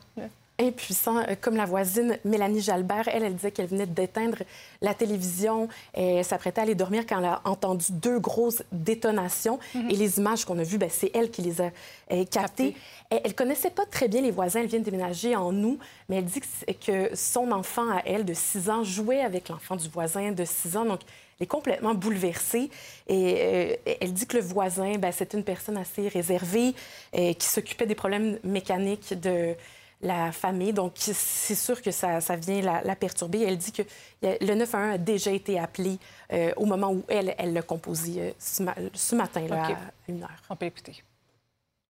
Impuissant, 0.60 1.18
euh, 1.18 1.36
comme 1.40 1.56
la 1.56 1.66
voisine 1.66 2.18
Mélanie 2.26 2.62
Jalbert. 2.62 3.08
Elle, 3.08 3.24
elle 3.24 3.36
disait 3.36 3.52
qu'elle 3.52 3.68
venait 3.68 3.86
d'éteindre 3.88 4.38
la 4.82 4.94
télévision. 4.94 5.68
et 5.96 6.16
Elle 6.18 6.26
s'apprêtait 6.26 6.60
à 6.60 6.64
aller 6.64 6.76
dormir 6.76 7.06
quand 7.08 7.20
elle 7.20 7.26
a 7.26 7.42
entendu 7.46 7.86
deux 7.90 8.20
grosses 8.20 8.64
détonations. 8.72 9.60
Mhm. 9.74 9.90
Et 9.90 9.96
les 9.96 10.20
images 10.20 10.46
qu'on 10.46 10.60
a 10.60 10.64
vues, 10.64 10.78
ben, 10.78 10.90
c'est 10.92 11.12
elle 11.16 11.32
qui 11.32 11.42
les 11.42 11.62
a 11.62 11.72
euh, 12.12 12.24
captées. 12.26 12.76
Elle, 13.10 13.22
elle 13.26 13.36
connaissait 13.36 13.72
pas 13.72 13.86
très 13.86 14.08
bien 14.08 14.22
les 14.22 14.32
voisins. 14.32 14.60
Elle 14.62 14.68
vient 14.68 14.80
de 14.80 14.86
déménager 14.86 15.36
en 15.36 15.54
août, 15.64 15.80
mais 16.08 16.18
elle 16.18 16.26
dit 16.26 16.40
que, 16.40 16.46
c'est- 16.60 16.74
que 16.76 17.16
son 17.16 17.52
enfant 17.52 17.90
à 17.90 18.02
elle 18.06 18.24
de 18.26 18.34
6 18.34 18.70
ans 18.70 18.84
jouait 18.84 19.22
avec 19.22 19.50
l'enfant 19.50 19.76
du 19.76 19.90
voisin 19.90 20.32
de 20.32 20.46
6 20.46 20.78
ans. 20.78 20.86
Donc, 20.86 21.00
elle 21.40 21.46
est 21.46 21.48
complètement 21.48 21.96
bouleversée. 21.96 22.70
Et 23.08 23.36
euh, 23.40 23.76
elle 24.02 24.14
dit 24.14 24.28
que 24.28 24.38
le 24.38 24.44
voisin, 24.44 24.98
ben, 25.00 25.12
c'était 25.12 25.36
une 25.38 25.44
personne 25.44 25.78
assez 25.78 26.08
réservée, 26.08 26.76
qui 27.12 27.48
s'occupait 27.48 27.88
des 27.88 27.96
problèmes 27.96 28.38
mécaniques 28.44 29.20
de 29.20 29.56
la 30.04 30.32
famille. 30.32 30.74
Donc, 30.74 30.94
c'est 30.98 31.56
sûr 31.56 31.82
que 31.82 31.90
ça, 31.92 32.22
ça 32.22 32.36
vient 32.36 32.62
la, 32.62 32.82
la 32.84 32.96
perturber. 32.96 33.42
Elle 33.42 33.58
dit 33.58 33.72
que 33.72 33.82
le 34.22 34.54
911 34.54 34.94
a 34.94 34.98
déjà 34.98 35.32
été 35.32 35.58
appelé 35.60 35.98
euh, 36.32 36.52
au 36.58 36.66
moment 36.66 36.92
où 36.92 37.04
elle, 37.08 37.34
elle 37.38 37.54
l'a 37.54 37.62
composé 37.64 38.14
euh, 38.22 38.32
ce, 38.38 38.62
ma- 38.64 38.76
ce 38.94 39.16
matin, 39.16 39.48
là, 39.48 39.64
OK. 39.70 39.72
à 39.76 39.78
une 40.12 40.22
heure. 40.24 40.42
On 40.50 40.56
peut 40.56 40.66
écouter. 40.68 41.02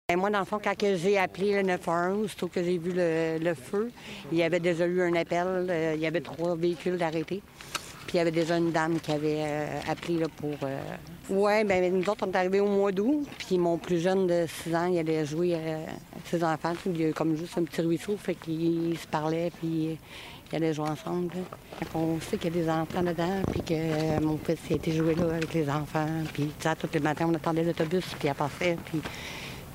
Ben, 0.09 0.19
Moi, 0.19 0.29
dans 0.31 0.41
le 0.41 0.45
fond, 0.45 0.61
quand 0.63 0.77
que 0.77 0.97
j'ai 0.97 1.17
appelé 1.19 1.55
le 1.55 1.63
911, 1.63 2.25
aussitôt 2.27 2.49
que 2.49 2.63
j'ai 2.63 2.77
vu 2.79 2.93
le, 2.95 3.39
le 3.41 3.55
feu, 3.55 3.91
il 4.31 4.37
y 4.39 4.43
avait 4.43 4.61
déjà 4.61 4.87
eu 4.87 5.01
un 5.03 5.15
appel. 5.15 5.47
euh, 5.47 5.93
il 5.95 6.01
y 6.01 6.07
avait 6.07 6.21
trois 6.21 6.55
véhicules 6.55 6.99
d'arrêtés. 6.99 7.43
Puis 8.07 8.15
il 8.15 8.17
y 8.19 8.21
avait 8.21 8.31
déjà 8.31 8.57
une 8.57 8.71
dame 8.71 9.01
qui 9.01 9.13
avait 9.13 9.41
euh, 9.41 9.81
appelé 9.89 10.19
là, 10.19 10.27
pour. 10.37 10.55
Oui, 11.31 11.65
bien, 11.65 11.89
nous 11.89 12.09
autres, 12.11 12.27
on 12.27 12.31
est 12.31 12.37
arrivés 12.37 12.61
au 12.61 12.67
mois 12.67 12.93
d'août. 12.93 13.27
Puis 13.39 13.57
mon 13.57 13.79
plus 13.79 13.99
jeune 13.99 14.27
de 14.27 14.47
6 14.65 14.75
ans, 14.75 14.87
il 14.87 14.99
allait 14.99 15.25
jouer 15.25 15.55
euh, 15.55 15.87
ses 16.27 16.45
enfants. 16.45 16.75
Il 16.85 17.01
y 17.01 17.07
a 17.07 17.13
comme 17.13 17.35
juste 17.35 17.57
un 17.57 17.65
petit 17.65 17.81
ruisseau, 17.81 18.17
fait 18.19 18.35
qu'ils 18.35 18.99
se 18.99 19.07
parlaient, 19.07 19.51
puis 19.59 19.99
ils 20.53 20.57
allaient 20.57 20.75
jouer 20.75 20.91
ensemble. 20.91 21.33
On 21.95 22.21
sait 22.21 22.37
qu'il 22.37 22.55
y 22.55 22.61
a 22.61 22.63
des 22.63 22.71
enfants 22.71 23.03
dedans, 23.03 23.41
puis 23.51 23.63
que 23.63 23.73
euh, 23.75 24.21
mon 24.21 24.37
fils 24.37 24.61
a 24.71 24.75
été 24.75 24.93
joué 24.93 25.15
là 25.15 25.25
avec 25.37 25.55
les 25.55 25.69
enfants. 25.71 26.07
Puis, 26.35 26.53
tu 26.61 26.69
tous 26.79 26.93
les 26.93 27.01
matins, 27.01 27.27
on 27.27 27.35
attendait 27.35 27.65
l'autobus, 27.65 28.05
puis 28.19 28.29
elle 28.29 28.35
passait. 28.35 28.77
Puis 28.85 29.01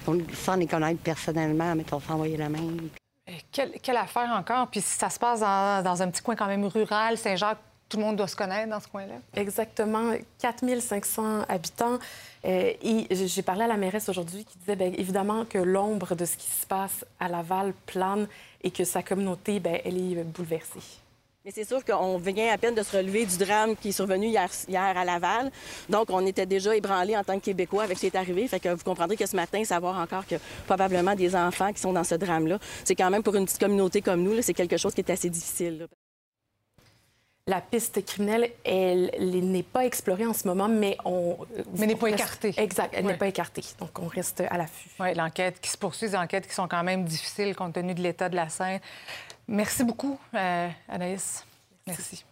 on, 0.07 0.19
sans 0.33 0.55
les 0.55 0.67
connaître 0.67 1.01
personnellement, 1.01 1.73
mais 1.75 1.85
on 1.91 1.99
s'envoyait 1.99 2.37
la 2.37 2.49
main. 2.49 2.59
Euh, 3.27 3.31
Quelle, 3.51 3.71
quelle 3.81 3.97
affaire 3.97 4.29
encore? 4.37 4.67
Puis 4.67 4.81
si 4.81 4.99
ça 4.99 5.09
se 5.09 5.17
passe 5.17 5.39
dans, 5.39 5.83
dans 5.83 6.01
un 6.01 6.11
petit 6.11 6.21
coin 6.21 6.35
quand 6.35 6.47
même 6.47 6.65
rural, 6.65 7.17
Saint-Jacques, 7.17 7.57
tout 7.89 7.97
le 7.97 8.03
monde 8.03 8.15
doit 8.15 8.27
se 8.27 8.35
connaître 8.35 8.69
dans 8.69 8.79
ce 8.79 8.87
coin-là. 8.87 9.15
Exactement, 9.35 10.13
4500 10.37 11.45
habitants. 11.49 11.97
Euh, 12.45 12.73
et 12.81 13.07
j'ai 13.11 13.41
parlé 13.41 13.63
à 13.63 13.67
la 13.67 13.77
mairesse 13.77 14.07
aujourd'hui 14.07 14.45
qui 14.45 14.57
disait, 14.59 14.75
bien, 14.75 14.93
évidemment, 14.95 15.43
que 15.43 15.57
l'ombre 15.57 16.15
de 16.15 16.23
ce 16.23 16.37
qui 16.37 16.49
se 16.49 16.65
passe 16.67 17.03
à 17.19 17.27
Laval 17.27 17.73
plane 17.87 18.27
et 18.63 18.71
que 18.71 18.83
sa 18.83 19.01
communauté, 19.01 19.59
bien, 19.59 19.79
elle 19.83 19.97
est 19.97 20.23
bouleversée. 20.23 20.79
Mais 21.43 21.51
c'est 21.51 21.63
sûr 21.63 21.83
qu'on 21.83 22.17
vient 22.17 22.53
à 22.53 22.57
peine 22.57 22.75
de 22.75 22.83
se 22.83 22.95
relever 22.95 23.25
du 23.25 23.37
drame 23.37 23.75
qui 23.75 23.89
est 23.89 23.93
survenu 23.93 24.27
hier, 24.27 24.49
hier 24.67 24.97
à 24.97 25.03
Laval. 25.03 25.51
Donc, 25.87 26.09
on 26.09 26.25
était 26.25 26.45
déjà 26.45 26.75
ébranlés 26.75 27.17
en 27.17 27.23
tant 27.23 27.39
que 27.39 27.45
Québécois 27.45 27.83
avec 27.83 27.97
ce 27.97 28.01
qui 28.01 28.07
est 28.07 28.15
arrivé. 28.15 28.47
Fait 28.47 28.59
que 28.59 28.69
vous 28.69 28.83
comprendrez 28.83 29.15
que 29.15 29.25
ce 29.25 29.35
matin, 29.35 29.63
savoir 29.63 29.97
encore 29.97 30.27
que 30.27 30.35
probablement 30.67 31.15
des 31.15 31.35
enfants 31.35 31.73
qui 31.73 31.79
sont 31.79 31.93
dans 31.93 32.03
ce 32.03 32.15
drame-là, 32.15 32.59
c'est 32.83 32.95
quand 32.95 33.09
même 33.09 33.23
pour 33.23 33.35
une 33.35 33.45
petite 33.45 33.59
communauté 33.59 34.01
comme 34.01 34.21
nous, 34.21 34.33
là, 34.33 34.41
c'est 34.41 34.53
quelque 34.53 34.77
chose 34.77 34.93
qui 34.93 35.01
est 35.01 35.09
assez 35.09 35.29
difficile. 35.29 35.79
là. 35.79 35.85
La 37.49 37.61
piste 37.61 38.05
criminelle, 38.05 38.51
elle, 38.63 39.09
elle 39.11 39.49
n'est 39.51 39.63
pas 39.63 39.83
explorée 39.83 40.27
en 40.27 40.33
ce 40.33 40.47
moment, 40.47 40.67
mais 40.67 40.95
on... 41.03 41.35
Mais 41.77 41.87
n'est 41.87 41.95
pas 41.95 42.05
reste- 42.05 42.15
écartée. 42.19 42.53
Exact, 42.57 42.93
elle 42.95 43.05
Ouais. 43.07 43.13
n'est 43.13 43.17
pas 43.17 43.25
écartée. 43.27 43.63
Donc, 43.79 43.97
on 43.97 44.05
reste 44.05 44.43
à 44.47 44.55
l'affût. 44.55 44.87
Oui, 44.99 45.15
l'enquête 45.15 45.59
qui 45.59 45.67
se 45.71 45.77
poursuit, 45.77 46.09
des 46.09 46.15
enquêtes 46.15 46.47
qui 46.47 46.53
sont 46.53 46.67
quand 46.67 46.83
même 46.83 47.05
difficiles 47.05 47.55
compte 47.55 47.73
tenu 47.73 47.95
de 47.95 48.01
l'état 48.03 48.29
de 48.29 48.35
la 48.35 48.49
scène. 48.49 48.79
Merci 49.47 49.83
beaucoup, 49.83 50.19
euh, 50.35 50.69
Anaïs. 50.87 51.43
Merci. 51.87 52.23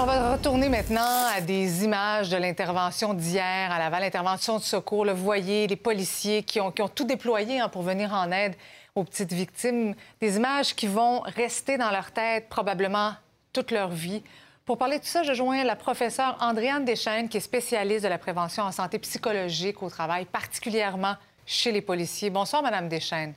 On 0.00 0.04
va 0.04 0.32
retourner 0.32 0.68
maintenant 0.68 1.26
à 1.36 1.40
des 1.40 1.84
images 1.84 2.30
de 2.30 2.36
l'intervention 2.36 3.14
d'hier 3.14 3.70
à 3.70 3.78
Laval, 3.78 4.02
l'intervention 4.02 4.58
de 4.58 4.62
secours. 4.64 5.06
Vous 5.06 5.14
voyez 5.24 5.68
les 5.68 5.76
policiers 5.76 6.42
qui 6.42 6.60
ont, 6.60 6.72
qui 6.72 6.82
ont 6.82 6.88
tout 6.88 7.04
déployé 7.04 7.60
hein, 7.60 7.68
pour 7.68 7.82
venir 7.82 8.12
en 8.12 8.32
aide 8.32 8.56
aux 8.96 9.04
petites 9.04 9.32
victimes. 9.32 9.94
Des 10.20 10.36
images 10.36 10.74
qui 10.74 10.88
vont 10.88 11.20
rester 11.20 11.78
dans 11.78 11.90
leur 11.92 12.10
tête 12.10 12.48
probablement 12.48 13.12
toute 13.58 13.72
leur 13.72 13.88
vie. 13.88 14.22
Pour 14.64 14.78
parler 14.78 14.98
de 14.98 15.02
tout 15.02 15.08
ça, 15.08 15.24
je 15.24 15.32
joins 15.32 15.64
la 15.64 15.74
professeure 15.74 16.36
Andréane 16.40 16.84
Deschaines, 16.84 17.28
qui 17.28 17.38
est 17.38 17.40
spécialiste 17.40 18.04
de 18.04 18.08
la 18.08 18.18
prévention 18.18 18.62
en 18.62 18.70
santé 18.70 19.00
psychologique 19.00 19.82
au 19.82 19.90
travail, 19.90 20.26
particulièrement 20.26 21.14
chez 21.44 21.72
les 21.72 21.82
policiers. 21.82 22.30
Bonsoir, 22.30 22.62
Madame 22.62 22.88
Deschaines. 22.88 23.34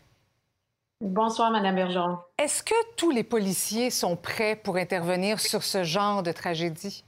Bonsoir, 0.99 1.49
Madame 1.49 1.75
Bergeron. 1.75 2.19
Est-ce 2.37 2.61
que 2.61 2.75
tous 2.95 3.09
les 3.09 3.23
policiers 3.23 3.89
sont 3.89 4.15
prêts 4.15 4.55
pour 4.55 4.75
intervenir 4.75 5.39
sur 5.39 5.63
ce 5.63 5.83
genre 5.83 6.21
de 6.21 6.31
tragédie? 6.31 7.03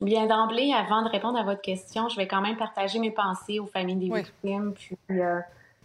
Bien 0.00 0.26
d'emblée, 0.26 0.72
avant 0.72 1.02
de 1.02 1.10
répondre 1.10 1.38
à 1.38 1.42
votre 1.42 1.60
question, 1.60 2.08
je 2.08 2.16
vais 2.16 2.26
quand 2.26 2.40
même 2.40 2.56
partager 2.56 3.00
mes 3.00 3.10
pensées 3.10 3.58
aux 3.58 3.66
familles 3.66 4.08
des 4.08 4.14
victimes, 4.14 4.72
puis 4.72 4.96
euh, 5.10 5.40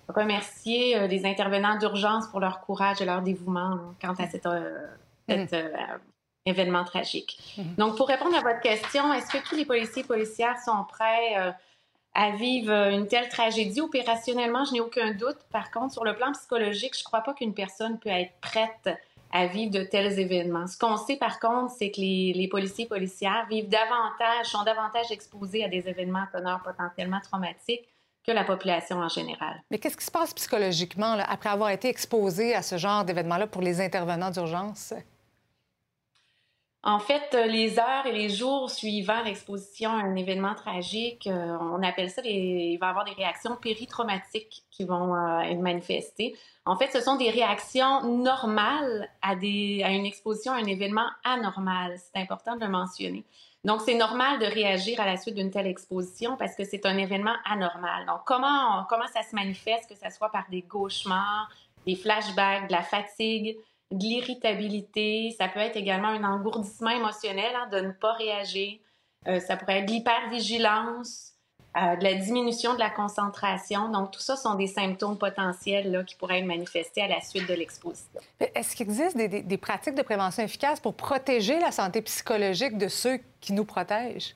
remercier 0.07 0.97
euh, 0.97 1.07
les 1.07 1.25
intervenants 1.25 1.77
d'urgence 1.77 2.27
pour 2.27 2.39
leur 2.39 2.61
courage 2.61 3.01
et 3.01 3.05
leur 3.05 3.21
dévouement 3.21 3.73
hein, 3.73 3.95
quant 3.99 4.13
à 4.13 4.27
cet, 4.29 4.45
euh, 4.45 4.87
euh, 5.29 5.97
événement 6.45 6.83
tragique. 6.83 7.39
Donc, 7.77 7.97
pour 7.97 8.07
répondre 8.07 8.35
à 8.35 8.41
votre 8.41 8.59
question, 8.59 9.13
est-ce 9.13 9.31
que 9.31 9.47
tous 9.47 9.55
les 9.55 9.65
policiers 9.65 10.03
et 10.03 10.05
policières 10.05 10.59
sont 10.59 10.83
prêts 10.89 11.37
euh, 11.37 11.51
à 12.13 12.31
vivre 12.31 12.71
une 12.71 13.07
telle 13.07 13.29
tragédie? 13.29 13.81
Opérationnellement, 13.81 14.65
je 14.65 14.73
n'ai 14.73 14.81
aucun 14.81 15.13
doute. 15.13 15.37
Par 15.51 15.71
contre, 15.71 15.93
sur 15.93 16.03
le 16.03 16.15
plan 16.15 16.31
psychologique, 16.33 16.95
je 16.95 17.01
ne 17.01 17.05
crois 17.05 17.21
pas 17.21 17.33
qu'une 17.33 17.53
personne 17.53 17.97
peut 17.99 18.09
être 18.09 18.33
prête 18.41 18.89
à 19.31 19.47
vivre 19.47 19.71
de 19.71 19.83
tels 19.83 20.19
événements. 20.19 20.67
Ce 20.67 20.77
qu'on 20.77 20.97
sait 20.97 21.15
par 21.15 21.39
contre, 21.39 21.73
c'est 21.77 21.89
que 21.89 21.99
les, 21.99 22.33
les 22.33 22.47
policiers 22.47 22.85
et 22.85 22.87
policières 22.87 23.47
vivent 23.49 23.67
davantage, 23.67 24.45
sont 24.45 24.63
davantage 24.63 25.11
exposés 25.11 25.63
à 25.63 25.69
des 25.69 25.87
événements 25.89 26.25
à 26.31 26.37
teneur 26.37 26.61
potentiellement 26.61 27.19
traumatiques 27.19 27.87
que 28.25 28.31
la 28.31 28.43
population 28.43 28.97
en 28.97 29.09
général. 29.09 29.61
Mais 29.71 29.79
qu'est-ce 29.79 29.97
qui 29.97 30.05
se 30.05 30.11
passe 30.11 30.33
psychologiquement 30.33 31.15
là, 31.15 31.25
après 31.27 31.49
avoir 31.49 31.71
été 31.71 31.89
exposé 31.89 32.53
à 32.53 32.61
ce 32.61 32.77
genre 32.77 33.03
d'événement-là 33.05 33.47
pour 33.47 33.61
les 33.61 33.81
intervenants 33.81 34.29
d'urgence? 34.29 34.93
En 36.85 36.99
fait, 36.99 37.33
euh, 37.33 37.45
les 37.45 37.79
heures 37.79 38.05
et 38.05 38.11
les 38.11 38.27
jours 38.27 38.69
suivant 38.69 39.23
l'exposition 39.23 39.89
à 39.89 40.01
un 40.03 40.15
événement 40.15 40.53
tragique, 40.53 41.27
euh, 41.27 41.57
on 41.61 41.81
appelle 41.81 42.09
ça, 42.09 42.21
il 42.25 42.77
va 42.77 42.87
y 42.87 42.89
avoir 42.89 43.05
des 43.05 43.13
réactions 43.13 43.55
péritraumatiques 43.55 44.63
qui 44.69 44.83
vont 44.83 45.15
euh, 45.15 45.39
être 45.39 45.61
manifestées. 45.61 46.35
En 46.65 46.75
fait, 46.75 46.91
ce 46.91 46.99
sont 46.99 47.15
des 47.15 47.29
réactions 47.29 48.03
normales 48.03 49.09
à, 49.21 49.33
une 49.33 50.05
exposition 50.05 50.51
à 50.51 50.57
un 50.57 50.65
événement 50.65 51.07
anormal. 51.23 51.95
C'est 51.97 52.19
important 52.19 52.57
de 52.57 52.65
le 52.65 52.71
mentionner. 52.71 53.23
Donc, 53.63 53.79
c'est 53.85 53.95
normal 53.95 54.39
de 54.39 54.45
réagir 54.45 54.99
à 54.99 55.05
la 55.05 55.15
suite 55.15 55.35
d'une 55.35 55.51
telle 55.51 55.67
exposition 55.67 56.35
parce 56.35 56.53
que 56.53 56.65
c'est 56.65 56.85
un 56.85 56.97
événement 56.97 57.35
anormal. 57.45 58.05
Donc, 58.07 58.25
comment, 58.25 58.85
ça 59.13 59.23
se 59.23 59.33
manifeste, 59.33 59.87
que 59.87 59.95
ce 59.95 60.13
soit 60.13 60.29
par 60.31 60.43
des 60.49 60.63
cauchemars, 60.63 61.49
des 61.87 61.95
flashbacks, 61.95 62.67
de 62.67 62.73
la 62.73 62.83
fatigue, 62.83 63.55
de 63.93 64.03
l'irritabilité. 64.03 65.35
Ça 65.37 65.47
peut 65.47 65.59
être 65.59 65.77
également 65.77 66.09
un 66.09 66.23
engourdissement 66.23 66.89
émotionnel 66.89 67.51
hein, 67.55 67.67
de 67.71 67.79
ne 67.79 67.91
pas 67.91 68.13
réagir. 68.13 68.79
Euh, 69.27 69.39
ça 69.39 69.55
pourrait 69.55 69.79
être 69.79 69.85
de 69.85 69.91
l'hypervigilance, 69.91 71.33
euh, 71.75 71.95
de 71.95 72.03
la 72.03 72.13
diminution 72.13 72.73
de 72.73 72.79
la 72.79 72.89
concentration. 72.89 73.89
Donc, 73.89 74.11
tout 74.11 74.19
ça 74.19 74.35
sont 74.35 74.55
des 74.55 74.67
symptômes 74.67 75.17
potentiels 75.17 75.91
là, 75.91 76.03
qui 76.03 76.15
pourraient 76.15 76.39
être 76.39 76.45
manifestés 76.45 77.01
à 77.01 77.07
la 77.07 77.21
suite 77.21 77.47
de 77.47 77.53
l'exposition. 77.53 78.19
Est-ce 78.39 78.75
qu'il 78.75 78.87
existe 78.87 79.17
des, 79.17 79.41
des, 79.41 79.57
pratiques 79.57 79.95
de 79.95 80.01
prévention 80.01 80.43
efficaces 80.43 80.79
pour 80.79 80.93
protéger 80.93 81.59
la 81.59 81.71
santé 81.71 82.01
psychologique 82.01 82.77
de 82.77 82.87
ceux 82.87 83.19
qui 83.41 83.53
nous 83.53 83.65
protègent? 83.65 84.35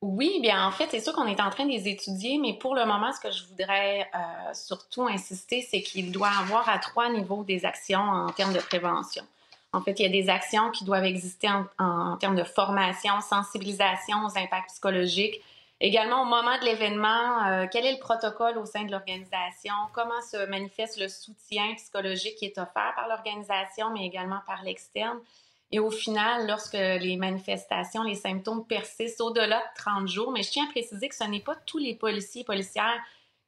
Oui, 0.00 0.38
bien 0.40 0.64
en 0.64 0.70
fait, 0.70 0.86
c'est 0.90 1.00
sûr 1.00 1.12
qu'on 1.12 1.26
est 1.26 1.40
en 1.40 1.50
train 1.50 1.64
de 1.66 1.72
les 1.72 1.88
étudier, 1.88 2.38
mais 2.38 2.54
pour 2.54 2.76
le 2.76 2.84
moment, 2.84 3.12
ce 3.12 3.20
que 3.20 3.32
je 3.32 3.44
voudrais 3.46 4.08
euh, 4.14 4.54
surtout 4.54 5.08
insister, 5.08 5.60
c'est 5.60 5.82
qu'il 5.82 6.12
doit 6.12 6.30
avoir 6.40 6.68
à 6.68 6.78
trois 6.78 7.08
niveaux 7.08 7.42
des 7.42 7.64
actions 7.64 7.98
en 7.98 8.30
termes 8.30 8.52
de 8.52 8.60
prévention. 8.60 9.24
En 9.72 9.82
fait, 9.82 9.98
il 9.98 10.04
y 10.04 10.06
a 10.06 10.22
des 10.22 10.30
actions 10.30 10.70
qui 10.70 10.84
doivent 10.84 11.04
exister 11.04 11.48
en, 11.50 11.66
en 11.78 12.16
termes 12.16 12.36
de 12.36 12.44
formation, 12.44 13.20
sensibilisation 13.20 14.24
aux 14.24 14.38
impacts 14.38 14.70
psychologiques. 14.70 15.40
Également, 15.80 16.22
au 16.22 16.26
moment 16.26 16.56
de 16.58 16.64
l'événement, 16.64 17.46
euh, 17.46 17.66
quel 17.70 17.84
est 17.84 17.92
le 17.92 17.98
protocole 17.98 18.56
au 18.56 18.66
sein 18.66 18.84
de 18.84 18.92
l'organisation? 18.92 19.74
Comment 19.92 20.20
se 20.22 20.46
manifeste 20.46 20.98
le 21.00 21.08
soutien 21.08 21.74
psychologique 21.74 22.36
qui 22.36 22.46
est 22.46 22.58
offert 22.58 22.92
par 22.94 23.08
l'organisation, 23.08 23.90
mais 23.90 24.06
également 24.06 24.40
par 24.46 24.62
l'externe? 24.62 25.18
Et 25.70 25.78
au 25.78 25.90
final, 25.90 26.46
lorsque 26.46 26.74
les 26.74 27.16
manifestations, 27.16 28.02
les 28.02 28.14
symptômes 28.14 28.66
persistent 28.66 29.20
au-delà 29.20 29.58
de 29.58 29.82
30 29.82 30.08
jours, 30.08 30.32
mais 30.32 30.42
je 30.42 30.50
tiens 30.50 30.64
à 30.66 30.70
préciser 30.70 31.08
que 31.08 31.14
ce 31.14 31.24
n'est 31.24 31.40
pas 31.40 31.56
tous 31.66 31.78
les 31.78 31.94
policiers 31.94 32.42
et 32.42 32.44
policières 32.44 32.98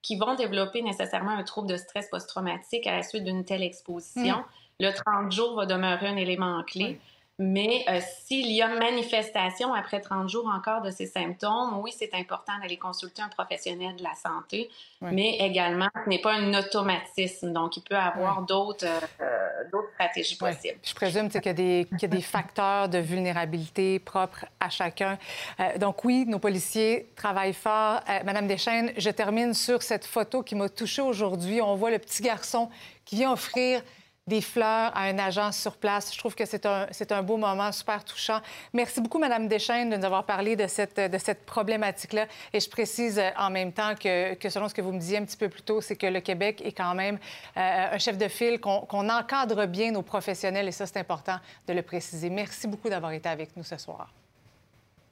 qui 0.02 0.16
vont 0.16 0.34
développer 0.34 0.82
nécessairement 0.82 1.30
un 1.30 1.42
trouble 1.44 1.68
de 1.68 1.76
stress 1.76 2.08
post-traumatique 2.10 2.86
à 2.86 2.96
la 2.96 3.02
suite 3.02 3.24
d'une 3.24 3.44
telle 3.44 3.62
exposition. 3.62 4.38
Mm. 4.38 4.44
Le 4.80 4.92
30 4.92 5.32
jours 5.32 5.56
va 5.56 5.66
demeurer 5.66 6.08
un 6.08 6.16
élément 6.16 6.62
clé. 6.64 6.98
Mais 7.42 7.86
euh, 7.88 8.00
s'il 8.26 8.52
y 8.52 8.60
a 8.60 8.68
manifestation 8.68 9.72
après 9.72 10.02
30 10.02 10.28
jours 10.28 10.46
encore 10.46 10.82
de 10.82 10.90
ces 10.90 11.06
symptômes, 11.06 11.78
oui, 11.82 11.90
c'est 11.96 12.12
important 12.12 12.52
d'aller 12.60 12.76
consulter 12.76 13.22
un 13.22 13.30
professionnel 13.30 13.96
de 13.96 14.02
la 14.02 14.12
santé, 14.14 14.68
mais 15.00 15.38
également, 15.38 15.88
ce 16.04 16.10
n'est 16.10 16.20
pas 16.20 16.34
un 16.34 16.52
automatisme. 16.52 17.54
Donc, 17.54 17.78
il 17.78 17.82
peut 17.82 17.94
y 17.94 17.98
avoir 17.98 18.42
d'autres 18.42 18.84
euh, 18.84 19.88
stratégies 19.94 20.36
possibles. 20.36 20.78
Je 20.82 20.92
présume 20.92 21.30
qu'il 21.30 21.40
y, 21.40 21.88
y, 21.98 22.04
a 22.04 22.08
des 22.08 22.20
facteurs 22.20 22.90
de 22.90 22.98
vulnérabilité 22.98 23.98
propres 24.00 24.44
à 24.60 24.68
chacun. 24.68 25.16
Euh, 25.60 25.78
donc, 25.78 26.04
oui, 26.04 26.26
nos 26.26 26.40
policiers 26.40 27.08
travaillent 27.16 27.54
fort. 27.54 28.00
Madame 28.26 28.48
Deschaines, 28.48 28.92
je 28.98 29.08
termine 29.08 29.54
sur 29.54 29.82
cette 29.82 30.04
photo 30.04 30.42
qui 30.42 30.56
m'a 30.56 30.68
touchée 30.68 31.00
aujourd'hui. 31.00 31.62
On 31.62 31.74
voit 31.74 31.90
le 31.90 31.98
petit 31.98 32.22
garçon 32.22 32.68
qui 33.06 33.16
vient 33.16 33.32
offrir 33.32 33.82
des 34.30 34.40
fleurs 34.40 34.96
à 34.96 35.02
un 35.02 35.18
agent 35.18 35.50
sur 35.52 35.76
place. 35.76 36.14
Je 36.14 36.18
trouve 36.18 36.34
que 36.34 36.46
c'est 36.46 36.64
un, 36.64 36.86
un 37.10 37.22
beau 37.22 37.36
moment, 37.36 37.70
super 37.72 38.04
touchant. 38.04 38.40
Merci 38.72 39.00
beaucoup, 39.00 39.18
Madame 39.18 39.48
Deschaines, 39.48 39.90
de 39.90 39.96
nous 39.96 40.04
avoir 40.04 40.24
parlé 40.24 40.54
de 40.54 40.68
cette, 40.68 40.98
de 40.98 41.18
cette 41.18 41.44
problématique-là. 41.44 42.26
Et 42.52 42.60
je 42.60 42.70
précise 42.70 43.18
euh, 43.18 43.30
en 43.36 43.50
même 43.50 43.72
temps 43.72 43.94
que, 43.96 44.34
que, 44.34 44.48
selon 44.48 44.68
ce 44.68 44.74
que 44.74 44.82
vous 44.82 44.92
me 44.92 45.00
disiez 45.00 45.18
un 45.18 45.24
petit 45.24 45.36
peu 45.36 45.48
plus 45.48 45.62
tôt, 45.62 45.80
c'est 45.80 45.96
que 45.96 46.06
le 46.06 46.20
Québec 46.20 46.62
est 46.64 46.72
quand 46.72 46.94
même 46.94 47.18
euh, 47.56 47.94
un 47.94 47.98
chef 47.98 48.16
de 48.16 48.28
file, 48.28 48.60
qu'on, 48.60 48.82
qu'on 48.82 49.08
encadre 49.08 49.66
bien 49.66 49.90
nos 49.90 50.02
professionnels, 50.02 50.68
et 50.68 50.72
ça, 50.72 50.86
c'est 50.86 51.00
important 51.00 51.38
de 51.66 51.72
le 51.72 51.82
préciser. 51.82 52.30
Merci 52.30 52.68
beaucoup 52.68 52.88
d'avoir 52.88 53.12
été 53.12 53.28
avec 53.28 53.56
nous 53.56 53.64
ce 53.64 53.76
soir. 53.76 54.12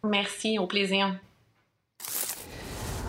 Merci, 0.05 0.59
au 0.59 0.67
plaisir. 0.69 1.19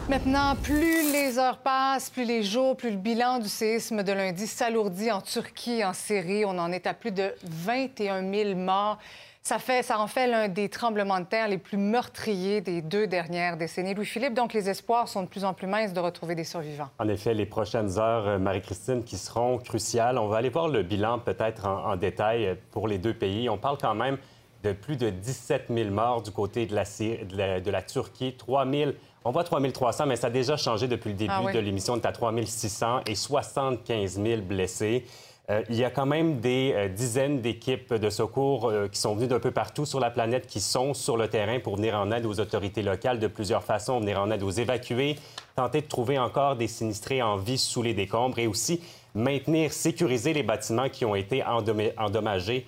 Maintenant, 0.10 0.56
plus 0.56 1.14
les 1.14 1.38
heures 1.38 1.60
passent, 1.60 2.10
plus 2.10 2.24
les 2.24 2.42
jours, 2.42 2.76
plus 2.76 2.90
le 2.90 2.98
bilan 2.98 3.38
du 3.38 3.48
séisme 3.48 4.02
de 4.02 4.12
lundi 4.12 4.48
s'alourdit 4.48 5.12
en 5.12 5.22
Turquie, 5.22 5.86
en 5.86 5.94
Syrie. 5.94 6.46
On 6.46 6.58
en 6.58 6.72
est 6.72 6.88
à 6.88 6.96
plus 6.96 7.12
de 7.12 7.32
21 7.44 8.28
000 8.28 8.56
morts. 8.56 8.98
Ça, 9.44 9.58
en 9.98 10.08
fait 10.08 10.26
l'un 10.26 10.48
des 10.48 10.68
tremblements 10.68 11.20
de 11.20 11.26
terre 11.26 11.48
les 11.48 11.60
plus 11.60 11.78
meurtriers 11.78 12.60
des 12.60 12.82
deux 12.82 13.06
dernières 13.06 13.56
décennies. 13.56 13.94
Louis-Philippe, 13.94 14.34
donc 14.34 14.54
les 14.54 14.68
espoirs 14.68 15.08
sont 15.08 15.22
de 15.22 15.28
plus 15.28 15.46
en 15.46 15.54
plus 15.54 15.68
minces 15.68 15.94
de 15.94 16.00
retrouver 16.00 16.34
des 16.34 16.44
survivants. 16.44 16.90
En 16.98 17.08
effet, 17.08 17.36
les 17.36 17.46
prochaines 17.46 18.00
heures, 18.00 18.28
euh, 18.28 18.40
Marie-Christine, 18.40 19.04
qui 19.04 19.18
seront 19.20 19.60
cruciales. 19.60 20.18
On 20.18 20.28
va 20.28 20.38
aller 20.38 20.50
voir 20.50 20.70
le 20.70 20.82
bilan 20.82 21.20
peut-être 21.20 21.68
en, 21.68 21.96
détail 21.98 22.48
euh, 22.48 22.56
pour 22.72 22.88
les 22.88 22.98
deux 22.98 23.14
pays. 23.14 23.48
On 23.48 23.60
parle 23.60 23.78
quand 23.80 23.94
même 23.94 24.18
de 24.64 24.74
plus 24.74 24.98
de 24.98 25.12
17 25.12 25.66
000 25.70 25.92
morts 25.92 26.24
du 26.24 26.32
côté 26.32 26.66
de 26.66 26.74
la, 26.74 26.84
de 26.84 27.60
de 27.60 27.72
la 27.72 27.82
Turquie, 27.84 28.36
3 28.36 28.70
000 28.70 28.92
on 29.26 29.32
voit 29.32 29.44
3300, 29.44 30.06
mais 30.06 30.16
ça 30.16 30.28
a 30.28 30.30
déjà 30.30 30.58
changé 30.58 30.88
depuis 30.88 31.10
le 31.10 31.16
début 31.16 31.34
ah 31.36 31.52
de 31.52 31.60
l'émission. 31.60 31.94
On 31.94 31.98
est 31.98 32.06
à 32.06 32.12
3600 32.12 33.02
et 33.06 33.16
75 33.16 34.22
000 34.22 34.42
blessés. 34.42 35.06
Euh, 35.50 35.64
il 35.70 35.78
y 35.78 35.84
a 35.84 35.90
quand 35.90 36.06
même 36.06 36.40
des 36.40 36.74
euh, 36.76 36.88
dizaines 36.90 37.42
d'équipes 37.42 37.96
de 37.96 38.10
secours 38.12 38.70
euh, 38.70 38.88
qui 38.88 39.00
sont 39.00 39.16
venues 39.16 39.28
d'un 39.28 39.40
peu 39.40 39.50
partout 39.50 39.86
sur 39.86 40.00
la 40.00 40.12
planète, 40.12 40.46
qui 40.46 40.62
sont 40.62 40.94
sur 40.94 41.18
le 41.18 41.28
terrain 41.28 41.60
pour 41.60 41.78
venir 41.78 41.96
en 41.96 42.12
aide 42.12 42.28
aux 42.28 42.40
autorités 42.40 42.84
locales 42.84 43.20
de 43.20 43.28
plusieurs 43.28 43.64
façons, 43.64 44.00
venir 44.00 44.22
en 44.22 44.30
aide 44.30 44.44
aux 44.44 44.52
évacués, 44.52 45.16
tenter 45.56 45.82
de 45.82 45.88
trouver 45.88 46.20
encore 46.20 46.56
des 46.56 46.68
sinistrés 46.68 47.24
en 47.24 47.38
vie 47.38 47.58
sous 47.58 47.82
les 47.82 47.96
décombres 47.96 48.38
et 48.38 48.46
aussi 48.46 48.82
maintenir, 49.16 49.74
sécuriser 49.74 50.34
les 50.34 50.44
bâtiments 50.44 50.88
qui 50.88 51.04
ont 51.04 51.16
été 51.16 51.44
endommagés 51.44 52.68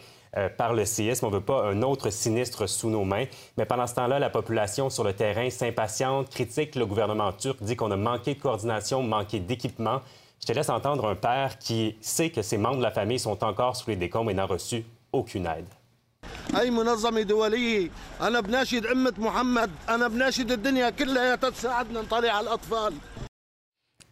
par 0.58 0.74
le 0.74 0.86
séisme. 0.86 1.26
On 1.26 1.30
ne 1.30 1.36
veut 1.36 1.42
pas 1.42 1.66
un 1.66 1.82
autre 1.82 2.10
sinistre 2.10 2.68
sous 2.68 2.90
nos 2.90 3.04
mains. 3.04 3.26
Mais 3.58 3.66
pendant 3.66 3.88
ce 3.88 3.96
temps-là, 3.96 4.20
la 4.20 4.30
population 4.30 4.90
sur 4.90 5.04
le 5.04 5.14
terrain 5.14 5.50
s'impatiente, 5.50 6.30
critique 6.30 6.76
le 6.76 6.86
gouvernement 6.86 7.34
turc, 7.34 7.58
dit 7.62 7.76
qu'on 7.76 7.92
a 7.92 7.98
manqué 7.98 8.36
de 8.36 8.42
coordination, 8.42 9.04
manqué 9.04 9.40
d'équipement. 9.40 10.02
Je 10.42 10.48
te 10.48 10.54
laisse 10.54 10.70
entendre 10.70 11.08
un 11.08 11.16
père 11.16 11.60
qui 11.60 11.96
sait 12.02 12.32
que 12.32 12.42
ses 12.42 12.58
membres 12.58 12.78
de 12.78 12.84
la 12.84 12.92
famille 12.92 13.20
sont 13.20 13.44
encore 13.44 13.76
sous 13.76 13.90
les 13.92 13.96
décombres 13.96 14.32
et 14.32 14.34
n'a 14.34 14.46
reçu 14.46 14.84
aucune 15.14 15.46
aide. 15.46 15.68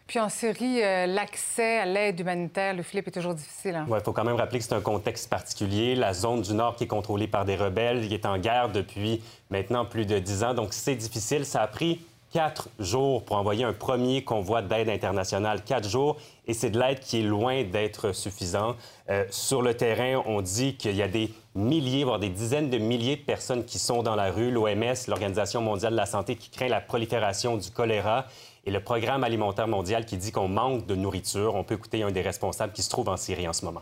Puis 0.09 0.19
en 0.19 0.27
Syrie, 0.27 0.81
euh, 0.81 1.05
l'accès 1.05 1.77
à 1.77 1.85
l'aide 1.85 2.19
humanitaire, 2.19 2.73
le 2.73 2.81
Philippe, 2.81 3.09
est 3.09 3.11
toujours 3.11 3.35
difficile. 3.35 3.75
Hein? 3.75 3.85
Il 3.87 4.03
faut 4.03 4.11
quand 4.11 4.23
même 4.23 4.37
rappeler 4.37 4.57
que 4.57 4.65
c'est 4.65 4.73
un 4.73 4.81
contexte 4.81 5.29
particulier. 5.29 5.93
La 5.93 6.15
zone 6.15 6.41
du 6.41 6.51
Nord 6.55 6.75
qui 6.75 6.85
est 6.85 6.87
contrôlée 6.87 7.27
par 7.27 7.45
des 7.45 7.55
rebelles, 7.55 8.03
il 8.03 8.11
est 8.11 8.25
en 8.25 8.39
guerre 8.39 8.69
depuis 8.69 9.21
maintenant 9.51 9.85
plus 9.85 10.07
de 10.07 10.17
dix 10.17 10.43
ans. 10.43 10.55
Donc 10.55 10.69
c'est 10.73 10.95
difficile. 10.95 11.45
Ça 11.45 11.61
a 11.61 11.67
pris 11.67 12.01
quatre 12.33 12.69
jours 12.79 13.23
pour 13.23 13.35
envoyer 13.35 13.63
un 13.63 13.73
premier 13.73 14.23
convoi 14.23 14.63
d'aide 14.63 14.89
internationale. 14.89 15.61
Quatre 15.63 15.87
jours. 15.87 16.17
Et 16.47 16.55
c'est 16.55 16.71
de 16.71 16.79
l'aide 16.79 17.01
qui 17.01 17.19
est 17.19 17.23
loin 17.23 17.63
d'être 17.63 18.11
suffisant. 18.11 18.75
Euh, 19.11 19.25
sur 19.29 19.61
le 19.61 19.75
terrain, 19.75 20.23
on 20.25 20.41
dit 20.41 20.75
qu'il 20.75 20.95
y 20.95 21.03
a 21.03 21.07
des 21.07 21.31
milliers, 21.53 22.03
voire 22.03 22.17
des 22.17 22.29
dizaines 22.29 22.71
de 22.71 22.79
milliers 22.79 23.17
de 23.17 23.21
personnes 23.21 23.63
qui 23.63 23.77
sont 23.77 24.01
dans 24.01 24.15
la 24.15 24.31
rue. 24.31 24.49
L'OMS, 24.49 24.95
l'Organisation 25.07 25.61
mondiale 25.61 25.91
de 25.91 25.97
la 25.97 26.07
santé, 26.07 26.35
qui 26.35 26.49
craint 26.49 26.67
la 26.67 26.81
prolifération 26.81 27.57
du 27.57 27.69
choléra 27.69 28.25
et 28.69 28.71
le 28.71 28.81
Programme 28.81 29.23
alimentaire 29.23 29.67
mondial 29.67 30.05
qui 30.05 30.15
dit 30.15 30.31
qu'on 30.31 30.47
manque 30.47 30.85
de 30.85 30.93
nourriture. 30.93 31.55
On 31.55 31.63
peut 31.63 31.73
écouter 31.73 32.03
un 32.03 32.11
des 32.11 32.21
responsables 32.21 32.71
qui 32.71 32.83
se 32.83 32.89
trouve 32.89 33.09
en 33.09 33.17
Syrie 33.17 33.47
en 33.47 33.53
ce 33.53 33.65
moment. 33.65 33.81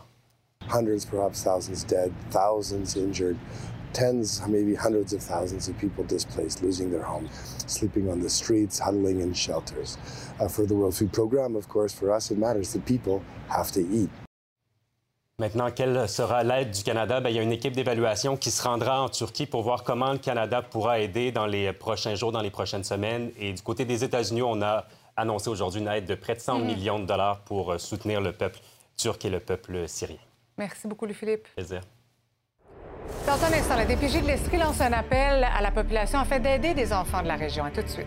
Hundreds, 0.70 1.04
perhaps 1.04 1.44
thousands 1.44 1.84
dead, 1.86 2.10
thousands 2.30 2.96
injured, 2.96 3.36
tens, 3.92 4.42
maybe 4.48 4.74
hundreds 4.74 5.12
of 5.12 5.20
thousands 5.20 5.68
of 5.68 5.76
people 5.76 6.04
displaced, 6.04 6.62
losing 6.62 6.90
their 6.90 7.04
homes, 7.04 7.28
sleeping 7.66 8.08
on 8.10 8.20
the 8.20 8.30
streets, 8.30 8.80
huddling 8.80 9.20
in 9.20 9.34
shelters. 9.34 9.98
Uh, 10.40 10.48
for 10.48 10.64
the 10.64 10.74
World 10.74 10.94
Food 10.94 11.12
Program, 11.12 11.54
of 11.54 11.68
course, 11.68 11.92
for 11.92 12.10
us, 12.10 12.30
it 12.30 12.38
matters. 12.38 12.72
The 12.72 12.80
people 12.80 13.20
have 13.50 13.70
to 13.72 13.80
eat. 13.80 14.08
Maintenant, 15.40 15.70
quelle 15.70 16.08
sera 16.08 16.42
l'aide 16.42 16.72
du 16.72 16.82
Canada? 16.82 17.20
Bien, 17.20 17.30
il 17.30 17.36
y 17.36 17.38
a 17.38 17.42
une 17.42 17.52
équipe 17.52 17.76
d'évaluation 17.76 18.36
qui 18.36 18.50
se 18.50 18.60
rendra 18.60 19.02
en 19.02 19.08
Turquie 19.08 19.46
pour 19.46 19.62
voir 19.62 19.84
comment 19.84 20.10
le 20.10 20.18
Canada 20.18 20.62
pourra 20.62 20.98
aider 20.98 21.30
dans 21.30 21.46
les 21.46 21.72
prochains 21.72 22.16
jours, 22.16 22.32
dans 22.32 22.40
les 22.40 22.50
prochaines 22.50 22.82
semaines. 22.82 23.30
Et 23.38 23.52
du 23.52 23.62
côté 23.62 23.84
des 23.84 24.02
États-Unis, 24.02 24.42
on 24.42 24.60
a 24.62 24.86
annoncé 25.16 25.48
aujourd'hui 25.48 25.80
une 25.80 25.86
aide 25.86 26.06
de 26.06 26.16
près 26.16 26.34
de 26.34 26.40
100 26.40 26.58
mm. 26.58 26.64
millions 26.64 26.98
de 26.98 27.06
dollars 27.06 27.38
pour 27.42 27.70
euh, 27.70 27.78
soutenir 27.78 28.20
le 28.20 28.32
peuple 28.32 28.58
turc 28.96 29.24
et 29.24 29.30
le 29.30 29.38
peuple 29.38 29.86
syrien. 29.86 30.18
Merci 30.56 30.88
beaucoup, 30.88 31.06
Louis-Philippe. 31.06 31.46
Plaisir. 31.54 31.82
Dans 33.24 33.44
un 33.44 33.52
instant, 33.52 33.76
la 33.76 33.84
DPJ 33.84 34.22
de 34.22 34.26
l'Estrie 34.26 34.56
lance 34.56 34.80
un 34.80 34.92
appel 34.92 35.44
à 35.44 35.62
la 35.62 35.70
population 35.70 36.18
en 36.18 36.24
fait 36.24 36.40
d'aider 36.40 36.74
des 36.74 36.92
enfants 36.92 37.22
de 37.22 37.28
la 37.28 37.36
région. 37.36 37.64
À 37.64 37.70
tout 37.70 37.82
de 37.82 37.88
suite. 37.88 38.06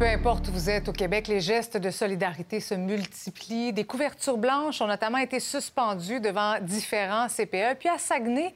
Peu 0.00 0.06
importe 0.06 0.48
où 0.48 0.52
vous 0.52 0.70
êtes 0.70 0.88
au 0.88 0.92
Québec, 0.92 1.28
les 1.28 1.42
gestes 1.42 1.76
de 1.76 1.90
solidarité 1.90 2.58
se 2.60 2.72
multiplient. 2.72 3.74
Des 3.74 3.84
couvertures 3.84 4.38
blanches 4.38 4.80
ont 4.80 4.86
notamment 4.86 5.18
été 5.18 5.40
suspendues 5.40 6.20
devant 6.20 6.58
différents 6.58 7.28
CPE. 7.28 7.76
Puis 7.78 7.90
à 7.90 7.98
Saguenay, 7.98 8.54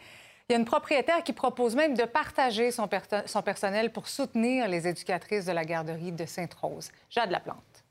il 0.49 0.53
y 0.55 0.57
a 0.57 0.59
une 0.59 0.64
propriétaire 0.64 1.22
qui 1.22 1.34
propose 1.34 1.76
même 1.76 1.95
de 1.95 2.05
partager 2.05 2.70
son, 2.70 2.88
son 3.26 3.42
personnel 3.42 3.92
pour 3.92 4.09
soutenir 4.09 4.68
les 4.68 4.88
éducatrices 4.88 5.45
de 5.45 5.53
la 5.53 5.66
garderie 5.66 6.12
de 6.12 6.24
Sainte-Rose. 6.24 6.90
Jade 7.11 7.30
Laplante. 7.30 7.84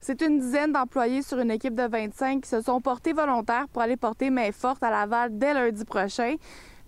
C'est 0.00 0.20
une 0.20 0.40
dizaine 0.40 0.72
d'employés 0.72 1.22
sur 1.22 1.38
une 1.38 1.52
équipe 1.52 1.76
de 1.76 1.84
25 1.84 2.40
qui 2.42 2.48
se 2.48 2.62
sont 2.62 2.80
portés 2.80 3.12
volontaires 3.12 3.68
pour 3.72 3.82
aller 3.82 3.96
porter 3.96 4.30
main 4.30 4.50
forte 4.50 4.82
à 4.82 4.90
Laval 4.90 5.38
dès 5.38 5.54
lundi 5.54 5.84
prochain. 5.84 6.34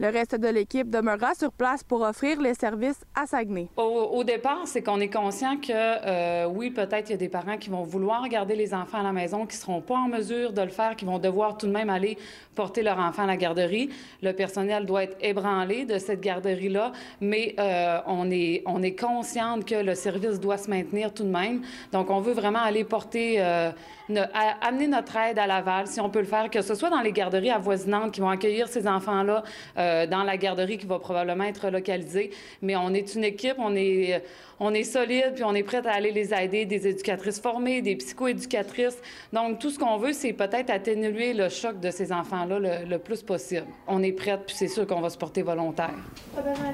Le 0.01 0.09
reste 0.09 0.35
de 0.35 0.49
l'équipe 0.49 0.91
demeurera 0.91 1.35
sur 1.35 1.53
place 1.53 1.85
pour 1.85 2.03
offrir 2.03 2.41
les 2.41 2.55
services 2.55 3.01
à 3.15 3.27
Saguenay. 3.27 3.69
Au, 3.77 4.25
départ, 4.25 4.63
c'est 4.65 4.83
qu'on 4.83 4.99
est 4.99 5.13
conscient 5.13 5.57
que, 5.57 5.71
euh, 5.71 6.47
oui, 6.47 6.71
peut-être 6.71 7.11
il 7.11 7.13
y 7.13 7.15
a 7.15 7.19
des 7.19 7.29
parents 7.29 7.59
qui 7.59 7.71
vont 7.71 7.85
vouloir 7.85 8.29
garder 8.29 8.57
les 8.57 8.75
enfants 8.75 8.99
à 8.99 9.03
la 9.05 9.13
maison, 9.13 9.47
qui 9.47 9.57
ne 9.57 9.61
seront 9.61 9.81
pas 9.81 9.95
en 9.95 10.09
mesure 10.09 10.53
de 10.53 10.63
le 10.63 10.69
faire, 10.69 10.97
qui 10.97 11.05
vont 11.05 11.21
devoir 11.21 11.57
tout 11.57 11.69
de 11.69 11.73
même 11.73 11.91
aller 11.91 12.19
porter 12.57 12.83
leur 12.83 12.99
enfant 12.99 13.23
à 13.23 13.27
la 13.27 13.37
garderie. 13.37 13.89
Le 14.21 14.33
personnel 14.33 14.85
doit 14.85 15.05
être 15.05 15.17
ébranlé 15.21 15.85
de 15.85 15.99
cette 15.99 16.21
garderie-là, 16.21 16.91
mais 17.21 17.55
euh, 17.61 18.01
on, 18.07 18.31
est, 18.33 18.65
on 18.67 18.81
que 18.81 19.83
le 19.85 19.95
service 19.95 20.41
doit 20.41 20.59
se 20.59 20.69
maintenir 20.69 21.15
tout 21.15 21.25
de 21.25 21.29
même. 21.29 21.63
Donc, 21.93 22.11
on 22.11 22.21
veut 22.21 22.33
vraiment 22.33 22.63
aller 22.63 22.83
porter, 22.83 23.37
euh, 23.39 23.71
ne, 24.09 24.21
à, 24.21 24.67
amener 24.67 24.87
notre 24.87 25.17
aide 25.17 25.39
à 25.39 25.47
Laval, 25.47 25.87
si 25.87 26.01
on 26.01 26.11
peut 26.11 26.21
le 26.21 26.27
faire, 26.27 26.51
que 26.51 26.63
ce 26.63 26.75
soit 26.75 26.91
dans 26.91 27.01
les 27.01 27.13
garderies 27.13 27.51
avoisinantes 27.51 28.13
qui 28.13 28.21
vont 28.21 28.29
accueillir 28.29 28.69
ces 28.69 28.87
enfants-là, 28.87 29.43
euh, 29.79 30.07
dans 30.07 30.23
la 30.23 30.37
garderie 30.37 30.79
qui 30.79 30.87
va 30.87 30.99
probablement 30.99 31.45
être 31.45 31.71
localisée. 31.71 32.31
Mais 32.63 32.77
on 32.77 32.93
est 32.95 33.15
une 33.15 33.25
équipe, 33.25 33.57
on 33.59 33.75
est, 33.75 34.23
on 34.61 34.75
est 34.75 34.85
solide, 34.85 35.33
puis 35.35 35.45
on 35.45 35.55
est 35.55 35.63
prête 35.63 35.87
à 35.87 35.93
aller 35.93 36.13
les 36.13 36.35
aider, 36.35 36.65
des 36.67 36.87
éducatrices 36.89 37.41
formées, 37.41 37.83
des 37.83 37.97
psychoéducatrices. 37.97 38.99
Donc, 39.33 39.59
tout 39.59 39.71
ce 39.71 39.79
qu'on 39.79 39.97
veut, 39.97 40.13
c'est 40.13 40.33
peut-être 40.33 40.71
atténuer 40.71 41.33
le 41.33 41.49
choc 41.49 41.81
de 41.81 41.91
ces 41.91 42.13
enfants-là 42.13 42.59
le, 42.59 42.89
le 42.89 42.99
plus 42.99 43.23
possible. 43.23 43.67
On 43.87 44.03
est 44.03 44.13
prête, 44.13 44.47
puis 44.47 44.57
c'est 44.57 44.69
sûr 44.69 44.87
qu'on 44.87 45.01
va 45.01 45.11
se 45.11 45.19
porter 45.19 45.43
volontaire. 45.43 45.95
Pas 46.35 46.43
besoin 46.43 46.73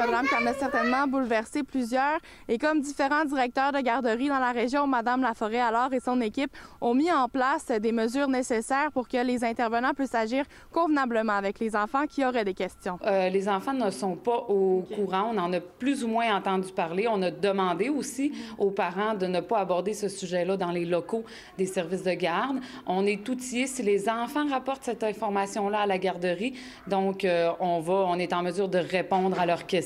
drame 0.00 0.26
qui 0.26 0.34
en 0.34 0.46
a 0.46 0.54
certainement 0.54 1.06
bouleversé 1.06 1.62
plusieurs. 1.62 2.18
Et 2.48 2.58
comme 2.58 2.80
différents 2.80 3.24
directeurs 3.24 3.72
de 3.72 3.80
garderie 3.80 4.28
dans 4.28 4.38
la 4.38 4.52
région, 4.52 4.86
Madame 4.86 5.20
Laforêt 5.22 5.60
alors 5.60 5.92
et 5.92 6.00
son 6.00 6.20
équipe 6.20 6.50
ont 6.80 6.94
mis 6.94 7.12
en 7.12 7.28
place 7.28 7.66
des 7.66 7.92
mesures 7.92 8.28
nécessaires 8.28 8.90
pour 8.92 9.08
que 9.08 9.18
les 9.18 9.44
intervenants 9.44 9.92
puissent 9.94 10.14
agir 10.14 10.44
convenablement 10.72 11.34
avec 11.34 11.58
les 11.60 11.76
enfants 11.76 12.06
qui 12.06 12.24
auraient 12.24 12.44
des 12.44 12.54
questions. 12.54 12.98
Euh, 13.04 13.28
les 13.28 13.48
enfants 13.48 13.74
ne 13.74 13.90
sont 13.90 14.16
pas 14.16 14.46
au 14.48 14.84
courant. 14.94 15.30
On 15.34 15.38
en 15.38 15.52
a 15.52 15.60
plus 15.60 16.04
ou 16.04 16.08
moins 16.08 16.34
entendu 16.36 16.72
parler. 16.72 17.06
On 17.08 17.20
a 17.22 17.30
demandé 17.30 17.88
aussi 17.88 18.32
aux 18.58 18.70
parents 18.70 19.14
de 19.14 19.26
ne 19.26 19.40
pas 19.40 19.58
aborder 19.58 19.94
ce 19.94 20.08
sujet-là 20.08 20.56
dans 20.56 20.70
les 20.70 20.84
locaux 20.84 21.24
des 21.58 21.66
services 21.66 22.02
de 22.02 22.12
garde. 22.12 22.58
On 22.86 23.06
est 23.06 23.28
outillés 23.28 23.66
si 23.66 23.82
les 23.82 24.08
enfants 24.08 24.48
rapportent 24.48 24.84
cette 24.84 25.04
information-là 25.04 25.80
à 25.80 25.86
la 25.86 25.98
garderie. 25.98 26.54
Donc, 26.86 27.24
euh, 27.24 27.50
on 27.60 27.80
va, 27.80 27.94
on 28.08 28.18
est 28.18 28.32
en 28.32 28.42
mesure 28.42 28.68
de 28.68 28.78
répondre 28.78 29.38
à 29.38 29.46
leurs 29.46 29.66
questions, 29.66 29.81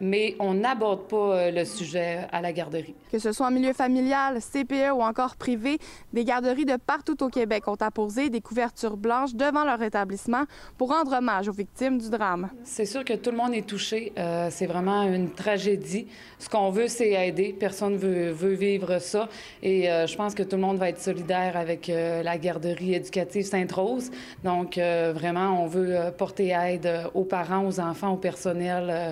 mais 0.00 0.36
on 0.38 0.54
n'aborde 0.54 1.08
pas 1.08 1.16
euh, 1.16 1.50
le 1.50 1.64
sujet 1.64 2.26
à 2.30 2.40
la 2.40 2.52
garderie. 2.52 2.94
Que 3.10 3.18
ce 3.18 3.32
soit 3.32 3.46
en 3.46 3.50
milieu 3.50 3.72
familial, 3.72 4.38
CPE 4.40 4.92
ou 4.94 5.02
encore 5.02 5.36
privé, 5.36 5.78
des 6.12 6.24
garderies 6.24 6.64
de 6.64 6.76
partout 6.76 7.22
au 7.22 7.28
Québec 7.28 7.68
ont 7.68 7.76
apposé 7.80 8.30
des 8.30 8.40
couvertures 8.40 8.96
blanches 8.96 9.34
devant 9.34 9.64
leur 9.64 9.82
établissement 9.82 10.44
pour 10.78 10.90
rendre 10.90 11.12
hommage 11.16 11.48
aux 11.48 11.52
victimes 11.52 11.98
du 11.98 12.10
drame. 12.10 12.50
C'est 12.64 12.86
sûr 12.86 13.04
que 13.04 13.14
tout 13.14 13.30
le 13.30 13.36
monde 13.36 13.54
est 13.54 13.66
touché. 13.66 14.12
Euh, 14.18 14.48
c'est 14.50 14.66
vraiment 14.66 15.02
une 15.02 15.30
tragédie. 15.30 16.06
Ce 16.38 16.48
qu'on 16.48 16.70
veut, 16.70 16.88
c'est 16.88 17.12
aider. 17.12 17.54
Personne 17.58 17.96
veut, 17.96 18.30
veut 18.30 18.54
vivre 18.54 18.98
ça. 18.98 19.28
Et 19.62 19.90
euh, 19.90 20.06
je 20.06 20.16
pense 20.16 20.34
que 20.34 20.42
tout 20.42 20.56
le 20.56 20.62
monde 20.62 20.78
va 20.78 20.88
être 20.88 21.00
solidaire 21.00 21.56
avec 21.56 21.88
euh, 21.88 22.22
la 22.22 22.38
garderie 22.38 22.94
éducative 22.94 23.44
Sainte-Rose. 23.44 24.10
Donc, 24.44 24.76
vraiment, 24.76 25.62
on 25.62 25.66
veut 25.66 26.10
porter 26.16 26.48
aide 26.48 26.88
aux 27.14 27.24
parents, 27.24 27.66
aux 27.66 27.80
enfants, 27.80 28.12
au 28.12 28.16
personnel 28.16 29.11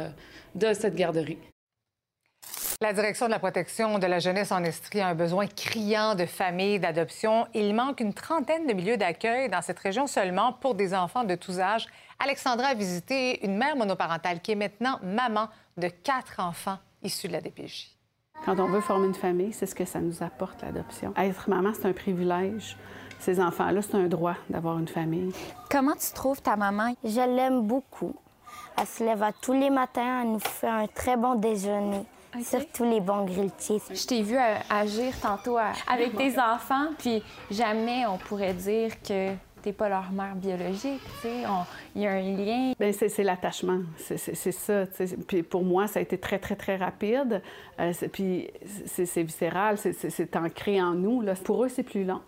de 0.55 0.73
cette 0.73 0.95
garderie. 0.95 1.39
La 2.83 2.95
direction 2.95 3.27
de 3.27 3.31
la 3.33 3.39
protection 3.39 3.99
de 3.99 4.07
la 4.07 4.21
jeunesse 4.21 4.53
en 4.53 4.65
Estrie 4.65 5.03
a 5.03 5.09
un 5.09 5.15
besoin 5.15 5.47
criant 5.47 6.15
de 6.15 6.25
familles 6.25 6.81
d'adoption. 6.81 7.47
Il 7.53 7.75
manque 7.75 8.01
une 8.01 8.15
trentaine 8.15 8.67
de 8.67 8.73
milieux 8.73 8.97
d'accueil 8.97 9.51
dans 9.51 9.61
cette 9.61 9.79
région 9.79 10.07
seulement 10.07 10.55
pour 10.55 10.75
des 10.75 10.95
enfants 10.95 11.25
de 11.25 11.35
tous 11.35 11.61
âges. 11.61 11.87
Alexandra 12.19 12.69
a 12.69 12.75
visité 12.75 13.45
une 13.45 13.59
mère 13.59 13.77
monoparentale 13.77 14.41
qui 14.41 14.53
est 14.53 14.55
maintenant 14.57 14.99
maman 15.03 15.49
de 15.77 15.89
quatre 15.89 16.41
enfants 16.41 16.79
issus 17.03 17.29
de 17.29 17.35
la 17.35 17.43
DPJ. 17.43 17.89
Quand 18.47 18.59
on 18.59 18.69
veut 18.69 18.81
former 18.81 19.09
une 19.09 19.15
famille, 19.15 19.53
c'est 19.53 19.67
ce 19.67 19.75
que 19.75 19.85
ça 19.85 20.01
nous 20.01 20.23
apporte, 20.23 20.63
l'adoption. 20.63 21.13
Être 21.19 21.51
maman, 21.51 21.73
c'est 21.75 21.87
un 21.87 21.93
privilège. 21.93 22.79
Ces 23.19 23.39
enfants-là, 23.41 23.83
c'est 23.83 23.97
un 23.97 24.09
droit 24.09 24.37
d'avoir 24.49 24.79
une 24.79 24.89
famille. 24.89 25.35
Comment 25.71 25.93
tu 25.93 26.11
trouves 26.15 26.41
ta 26.41 26.57
maman? 26.57 26.95
Je 27.05 27.37
l'aime 27.37 27.61
beaucoup. 27.67 28.17
Elle 28.81 28.87
se 28.87 29.05
lève 29.05 29.23
à 29.23 29.33
tous 29.33 29.53
les 29.53 29.69
matins, 29.71 30.23
elle 30.23 30.33
nous 30.33 30.39
fait 30.39 30.67
un 30.69 30.87
très 30.87 31.17
bon 31.17 31.35
déjeuner. 31.35 32.03
Surtout 32.43 32.85
les 32.85 33.01
bons 33.01 33.25
grilled 33.25 33.51
cheese. 33.59 33.83
Je 33.93 34.07
t'ai 34.07 34.23
vu 34.23 34.37
euh, 34.39 34.55
agir 34.71 35.13
tantôt 35.21 35.59
à- 35.59 35.73
avec 35.89 36.17
tes 36.17 36.39
enfants, 36.41 36.87
puis 36.99 37.23
jamais 37.51 38.07
on 38.07 38.17
pourrait 38.19 38.55
dire 38.55 38.93
que 39.03 39.33
t'es 39.63 39.73
pas 39.73 39.89
leur 39.89 40.11
mère 40.13 40.37
biologique. 40.37 41.03
tu 41.21 41.29
sais. 41.29 41.43
On- 41.47 41.67
Il 41.97 42.03
y 42.03 42.07
a 42.07 42.13
un 42.13 42.21
lien. 42.23 42.73
Bien, 42.79 42.93
c'est 42.93 43.09
c'est 43.09 43.25
l'attachement. 43.25 43.81
C'est 43.99 44.17
c'est- 44.17 44.35
c'est 44.35 44.53
ça. 44.53 44.85
Puis 45.27 45.43
pour 45.43 45.65
moi, 45.65 45.89
ça 45.89 45.99
a 45.99 46.03
été 46.03 46.17
très, 46.19 46.39
très, 46.39 46.55
très 46.57 46.77
rapide. 46.77 47.43
Euh, 47.81 47.93
c'est- 47.93 48.09
puis 48.09 48.49
c'est 48.87 49.05
c'est 49.07 49.25
viscéral, 49.25 49.77
c'est- 49.77 49.93
c'est 49.93 50.11
c'est 50.11 50.37
ancré 50.37 50.81
en 50.81 50.93
nous. 50.93 51.21
Là. 51.21 51.35
Pour 51.45 51.65
eux, 51.65 51.69
c'est 51.69 51.83
plus 51.83 52.05
long. 52.05 52.21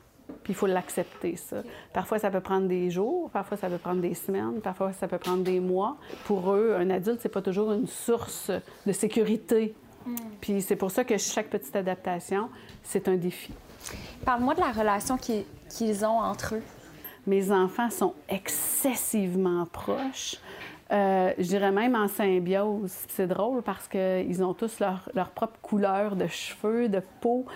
Puis 0.42 0.52
il 0.52 0.56
faut 0.56 0.66
l'accepter, 0.66 1.36
ça. 1.36 1.58
Parfois, 1.92 2.18
ça 2.18 2.30
peut 2.30 2.40
prendre 2.40 2.66
des 2.66 2.90
jours, 2.90 3.30
parfois, 3.30 3.56
ça 3.56 3.68
peut 3.68 3.78
prendre 3.78 4.00
des 4.00 4.14
semaines, 4.14 4.60
parfois, 4.60 4.92
ça 4.92 5.06
peut 5.08 5.18
prendre 5.18 5.42
des 5.44 5.60
mois. 5.60 5.96
Pour 6.24 6.52
eux, 6.52 6.74
un 6.76 6.90
adulte, 6.90 7.20
c'est 7.22 7.28
pas 7.28 7.42
toujours 7.42 7.72
une 7.72 7.86
source 7.86 8.50
de 8.86 8.92
sécurité. 8.92 9.74
Puis 10.40 10.62
c'est 10.62 10.74
pour 10.74 10.90
ça 10.90 11.04
que 11.04 11.16
chaque 11.16 11.48
petite 11.48 11.76
adaptation, 11.76 12.48
c'est 12.82 13.06
un 13.06 13.14
défi. 13.16 13.52
Parle-moi 14.24 14.54
de 14.54 14.60
la 14.60 14.72
relation 14.72 15.16
qui- 15.16 15.44
qu'ils 15.70 16.04
ont 16.04 16.18
entre 16.18 16.56
eux. 16.56 16.62
Mes 17.26 17.52
enfants 17.52 17.88
sont 17.90 18.14
excessivement 18.28 19.64
proches. 19.66 20.36
Euh, 20.92 21.32
je 21.38 21.44
dirais 21.44 21.72
même 21.72 21.94
en 21.94 22.06
symbiose. 22.08 22.92
C'est 23.08 23.26
drôle 23.26 23.62
parce 23.62 23.88
qu'ils 23.88 24.44
ont 24.44 24.52
tous 24.52 24.78
leur, 24.78 25.08
leur 25.14 25.30
propre 25.30 25.58
couleur 25.62 26.16
de 26.16 26.26
cheveux, 26.26 26.88
de 26.88 27.02
peau. 27.20 27.46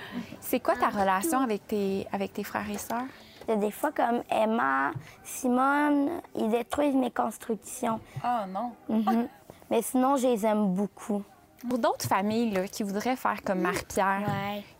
C'est 0.41 0.61
quoi 0.61 0.75
ta 0.75 0.89
relation 0.89 1.41
avec 1.41 1.67
tes, 1.67 2.07
avec 2.13 2.33
tes 2.33 2.45
frères 2.45 2.71
et 2.71 2.79
sœurs? 2.79 3.05
Il 3.47 3.55
y 3.55 3.55
a 3.55 3.61
des 3.61 3.71
fois 3.71 3.93
comme 3.93 4.23
Emma, 4.31 4.91
Simone, 5.23 6.09
ils 6.35 6.51
détruisent 6.51 6.97
mes 6.97 7.11
constructions. 7.11 8.01
Ah 8.23 8.47
non. 8.49 8.73
Mhm. 8.89 9.29
Mais 9.71 9.83
sinon, 9.83 10.17
je 10.17 10.29
les 10.29 10.47
aime 10.47 10.75
beaucoup. 10.75 11.23
Pour 11.69 11.79
d'autres 11.79 12.07
familles 12.07 12.53
là, 12.53 12.67
qui 12.67 12.83
voudraient 12.83 13.17
faire 13.17 13.43
comme 13.43 13.61
Marie-Pierre, 13.61 14.29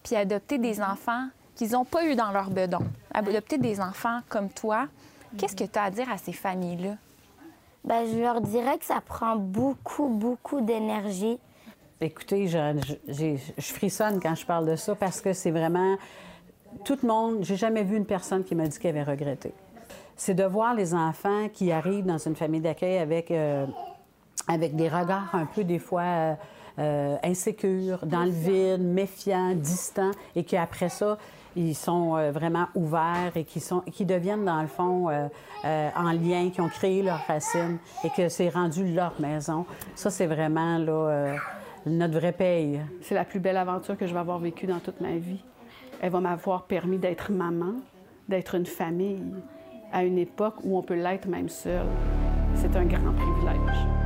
puis 0.03 0.17
adopter 0.17 0.59
des 0.59 0.81
enfants 0.81 1.29
qu'ils 1.55 1.73
n'ont 1.73 1.85
pas 1.85 2.05
eu 2.05 2.15
dans 2.15 2.31
leur 2.31 2.51
bedon, 2.51 2.85
adopter 3.13 3.59
des 3.59 3.81
enfants 3.81 4.21
comme 4.29 4.51
toi, 4.51 4.87
qu'est-ce 5.39 5.57
que 5.57 5.65
tu 5.65 5.79
as 5.79 5.85
à 5.85 5.91
dire 5.91 6.11
à 6.11 6.19
ces 6.19 6.33
familles-là? 6.33 6.97
Ben, 7.87 8.05
je 8.13 8.19
leur 8.19 8.41
dirais 8.41 8.79
que 8.79 8.85
ça 8.85 9.01
prend 9.01 9.37
beaucoup, 9.37 10.09
beaucoup 10.09 10.61
d'énergie. 10.61 11.39
Écoutez, 12.01 12.49
je, 12.49 12.75
je 13.09 13.73
frissonne 13.73 14.21
quand 14.21 14.35
je 14.35 14.45
parle 14.45 14.67
de 14.69 14.77
ça 14.77 14.97
parce 14.97 15.21
que 15.21 15.33
c'est 15.33 15.53
vraiment. 15.53 15.97
Tout 16.85 16.99
le 17.03 17.09
monde, 17.09 17.39
j'ai 17.43 17.57
jamais 17.57 17.85
vu 17.85 17.97
une 17.97 18.05
personne 18.05 18.45
qui 18.45 18.55
m'a 18.55 18.67
dit 18.67 18.79
qu'elle 18.79 18.99
avait 18.99 19.11
regretté. 19.11 19.53
c'est 20.17 20.35
de 20.35 20.45
voir 20.45 20.75
les 20.75 20.95
enfants 20.95 21.49
qui 21.53 21.71
arrivent 21.71 22.05
dans 22.05 22.19
une 22.19 22.35
famille 22.35 22.61
d'accueil 22.61 22.99
avec, 22.99 23.31
euh, 23.31 23.67
avec 24.49 24.75
des 24.75 24.89
regards 24.89 25.35
un 25.35 25.47
peu 25.47 25.63
des 25.63 25.79
fois 25.79 26.03
euh, 26.03 26.35
euh, 26.79 27.17
insécures, 27.23 28.05
dans 28.05 28.25
le 28.25 28.31
vide, 28.31 28.83
méfiants, 28.83 29.55
distants, 29.55 30.11
et 30.35 30.45
qu'après 30.45 30.89
ça, 30.89 31.17
ils 31.57 31.75
sont 31.75 32.17
euh, 32.17 32.31
vraiment 32.31 32.67
ouverts 32.75 33.33
et 33.35 33.45
qui, 33.45 33.61
sont, 33.61 33.81
qui 33.81 34.05
deviennent, 34.05 34.45
dans 34.45 34.61
le 34.61 34.69
fond, 34.69 35.09
euh, 35.09 35.27
euh, 35.65 35.89
en 35.97 36.13
lien, 36.13 36.51
qui 36.51 36.61
ont 36.61 36.69
créé 36.69 37.03
leurs 37.03 37.25
racines 37.27 37.79
et 38.05 38.11
que 38.11 38.29
c'est 38.29 38.51
rendu 38.51 38.93
leur 38.93 39.15
maison. 39.19 39.65
Ça, 39.95 40.11
c'est 40.11 40.27
vraiment 40.27 40.79
là, 40.79 41.37
notre 41.87 42.19
vraie 42.19 42.33
paye. 42.33 42.81
C'est 43.01 43.15
la 43.15 43.25
plus 43.25 43.41
belle 43.41 43.57
aventure 43.57 43.97
que 43.97 44.07
je 44.07 44.13
vais 44.13 44.21
avoir 44.21 44.39
vécue 44.39 44.67
dans 44.67 44.81
toute 44.81 45.01
ma 45.01 45.17
vie. 45.17 45.43
Elle 46.01 46.11
va 46.11 46.21
m'avoir 46.21 46.65
permis 46.65 46.99
d'être 46.99 47.33
maman, 47.33 47.75
d'être 48.29 48.55
une 48.55 48.67
famille, 48.67 49.25
à 49.93 50.05
une 50.05 50.19
époque 50.19 50.57
où 50.63 50.77
on 50.77 50.83
peut 50.83 50.95
l'être 50.95 51.27
même 51.27 51.49
seul. 51.49 51.87
C'est 52.55 52.77
un 52.77 52.85
grand 52.85 53.13
privilège. 53.13 54.06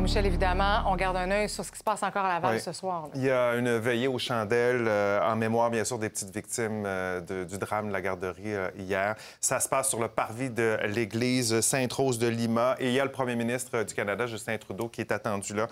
Bon, 0.00 0.04
Michel, 0.04 0.24
évidemment, 0.24 0.84
on 0.86 0.96
garde 0.96 1.18
un 1.18 1.30
œil 1.30 1.46
sur 1.50 1.62
ce 1.62 1.70
qui 1.70 1.76
se 1.76 1.84
passe 1.84 2.02
encore 2.02 2.24
à 2.24 2.32
Laval 2.32 2.54
Oui. 2.54 2.60
ce 2.62 2.72
soir. 2.72 3.02
là. 3.02 3.08
Il 3.16 3.22
y 3.22 3.30
a 3.30 3.52
une 3.56 3.76
veillée 3.76 4.08
aux 4.08 4.18
chandelles 4.18 4.86
euh, 4.88 5.20
en 5.30 5.36
mémoire, 5.36 5.68
bien 5.68 5.84
sûr, 5.84 5.98
des 5.98 6.08
petites 6.08 6.34
victimes 6.34 6.84
euh, 6.86 7.20
de- 7.20 7.44
du 7.44 7.58
drame 7.58 7.88
de 7.88 7.92
la 7.92 8.00
garderie 8.00 8.54
euh, 8.54 8.70
hier. 8.78 9.14
Ça 9.42 9.60
se 9.60 9.68
passe 9.68 9.90
sur 9.90 10.00
le 10.00 10.08
parvis 10.08 10.48
de 10.48 10.78
l'église 10.86 11.60
Sainte-Rose 11.60 12.18
de 12.18 12.28
Lima. 12.28 12.76
Et 12.78 12.86
il 12.86 12.92
y 12.94 13.00
a 13.00 13.04
le 13.04 13.10
premier 13.12 13.36
ministre 13.36 13.82
du 13.82 13.92
Canada, 13.92 14.26
Justin 14.26 14.56
Trudeau, 14.56 14.88
qui 14.88 15.02
est 15.02 15.12
attendu 15.12 15.52
là 15.52 15.66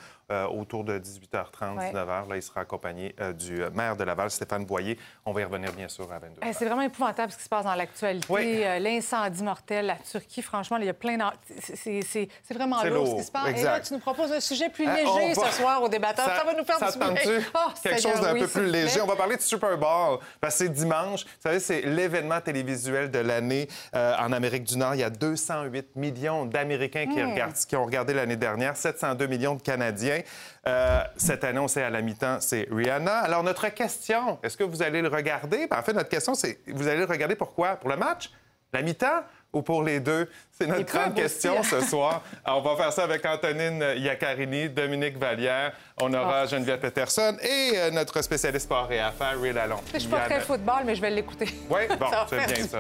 autour 0.50 0.84
de 0.84 0.98
18h30, 0.98 1.78
Ouais. 1.78 1.90
19h. 1.90 2.28
Là, 2.28 2.36
il 2.36 2.42
sera 2.42 2.60
accompagné 2.60 3.14
du 3.38 3.62
maire 3.72 3.96
de 3.96 4.04
Laval, 4.04 4.30
Stéphane 4.30 4.66
Boyer. 4.66 4.98
On 5.24 5.32
va 5.32 5.40
y 5.40 5.44
revenir, 5.44 5.72
bien 5.72 5.88
sûr, 5.88 6.04
à 6.12 6.18
22h. 6.18 6.46
Eh, 6.46 6.52
C'est 6.52 6.66
vraiment 6.66 6.82
épouvantable 6.82 7.32
ce 7.32 7.38
qui 7.38 7.44
se 7.44 7.48
passe 7.48 7.64
dans 7.64 7.74
l'actualité. 7.74 8.26
Oui. 8.28 8.62
L'incendie 8.78 9.42
mortel, 9.42 9.86
la 9.86 9.96
Turquie, 9.96 10.42
franchement, 10.42 10.76
il 10.76 10.84
y 10.84 10.88
a 10.90 10.92
plein 10.92 11.16
c'est- 11.58 12.28
vraiment 12.52 12.78
C'est 12.82 12.90
lourd, 12.90 13.06
ce 13.06 13.10
lourd, 13.12 13.18
qui 13.20 13.24
se 13.24 13.32
passe. 13.32 13.42
Et 13.48 13.52
là, 13.52 13.56
exact. 13.58 13.86
tu 13.86 13.94
nous 13.94 14.00
proposes 14.00 14.17
un 14.24 14.40
sujet 14.40 14.68
plus 14.68 14.86
Euh, 14.88 14.94
léger 14.94 15.34
va- 15.34 15.50
ce 15.50 15.56
soir 15.56 15.82
aux 15.82 15.88
débatteurs. 15.88 16.24
Ça, 16.26 16.44
va 16.44 16.54
nous 16.54 16.64
faire 16.64 16.78
ça 16.78 16.90
du 16.92 16.98
bien. 16.98 17.40
Oh, 17.54 17.58
Quelque 17.82 18.00
chose 18.02 18.20
d'un 18.20 18.32
oui, 18.34 18.40
peu 18.40 18.46
plus 18.48 18.66
léger. 18.66 19.00
On 19.00 19.06
va 19.06 19.16
parler 19.16 19.36
du 19.36 19.42
Super 19.42 19.76
Bowl. 19.78 20.18
Parce 20.40 20.54
que 20.58 20.64
c'est 20.64 20.68
dimanche. 20.72 21.24
Vous 21.24 21.30
savez, 21.42 21.60
c'est 21.60 21.82
l'événement 21.82 22.40
télévisuel 22.40 23.10
de 23.10 23.18
l'année 23.18 23.68
euh, 23.94 24.14
en 24.18 24.32
Amérique 24.32 24.64
du 24.64 24.76
Nord. 24.76 24.94
Il 24.94 25.00
y 25.00 25.04
a 25.04 25.10
208 25.10 25.96
millions 25.96 26.44
d'Américains 26.46 27.06
qui, 27.06 27.22
Hmm. 27.22 27.30
regardent- 27.30 27.54
qui 27.54 27.76
ont 27.76 27.84
regardé 27.84 28.14
l'année 28.14 28.36
dernière, 28.36 28.76
702 28.76 29.26
millions 29.26 29.54
de 29.54 29.62
Canadiens. 29.62 30.20
Euh, 30.66 31.00
cette 31.16 31.44
année, 31.44 31.58
on 31.58 31.68
sait 31.68 31.82
à 31.82 31.90
la 31.90 32.00
mi-temps, 32.02 32.38
c'est 32.40 32.66
Rihanna. 32.70 33.18
Alors, 33.18 33.42
notre 33.42 33.68
question, 33.68 34.38
est-ce 34.42 34.56
que 34.56 34.64
vous 34.64 34.82
allez 34.82 35.00
le 35.02 35.08
regarder? 35.08 35.66
Ben, 35.66 35.78
en 35.78 35.82
fait, 35.82 35.92
notre 35.94 36.08
question, 36.10 36.34
c'est 36.34 36.58
vous 36.66 36.86
allez 36.88 36.98
le 36.98 37.06
regarder 37.06 37.36
pourquoi? 37.36 37.76
Pour 37.76 37.88
le 37.90 37.96
match? 37.96 38.30
La 38.72 38.82
mi-temps? 38.82 39.22
Ou 39.52 39.62
pour 39.62 39.82
les 39.82 40.00
deux? 40.00 40.28
C'est 40.50 40.66
notre 40.66 40.92
grande 40.92 41.14
question 41.14 41.62
ce 41.62 41.80
soir. 41.80 42.22
Alors, 42.44 42.60
on 42.60 42.68
va 42.68 42.76
faire 42.76 42.92
ça 42.92 43.04
avec 43.04 43.24
Antonine 43.24 43.82
Iaccarini, 43.96 44.68
Dominique 44.68 45.16
Vallière. 45.16 45.72
On 46.00 46.12
aura 46.12 46.46
Geneviève 46.46 46.80
Peterson 46.80 47.36
et 47.40 47.72
euh, 47.76 47.90
notre 47.90 48.20
spécialiste 48.22 48.66
sport 48.66 48.92
et 48.92 49.00
affaires, 49.00 49.36
Will 49.40 49.54
Lalonde. 49.54 49.80
Je 49.92 49.98
suis 49.98 50.08
pas 50.08 50.20
très 50.20 50.40
football, 50.40 50.82
mais 50.84 50.94
je 50.94 51.00
vais 51.00 51.10
l'écouter. 51.10 51.46
Oui, 51.70 51.82
bon, 51.98 52.06
c'est 52.28 52.46
bien 52.46 52.66
ça. 52.66 52.78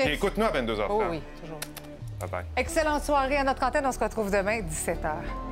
écoute-nous 0.00 0.44
à 0.44 0.50
22h30. 0.50 0.86
Oh 0.88 1.02
oui, 1.10 1.22
toujours. 1.40 1.60
Bye-bye. 2.20 2.44
Excellente 2.56 3.04
soirée 3.04 3.36
à 3.36 3.44
notre 3.44 3.62
antenne. 3.62 3.86
On 3.86 3.92
se 3.92 3.98
retrouve 3.98 4.30
demain, 4.30 4.60
17h. 4.60 5.49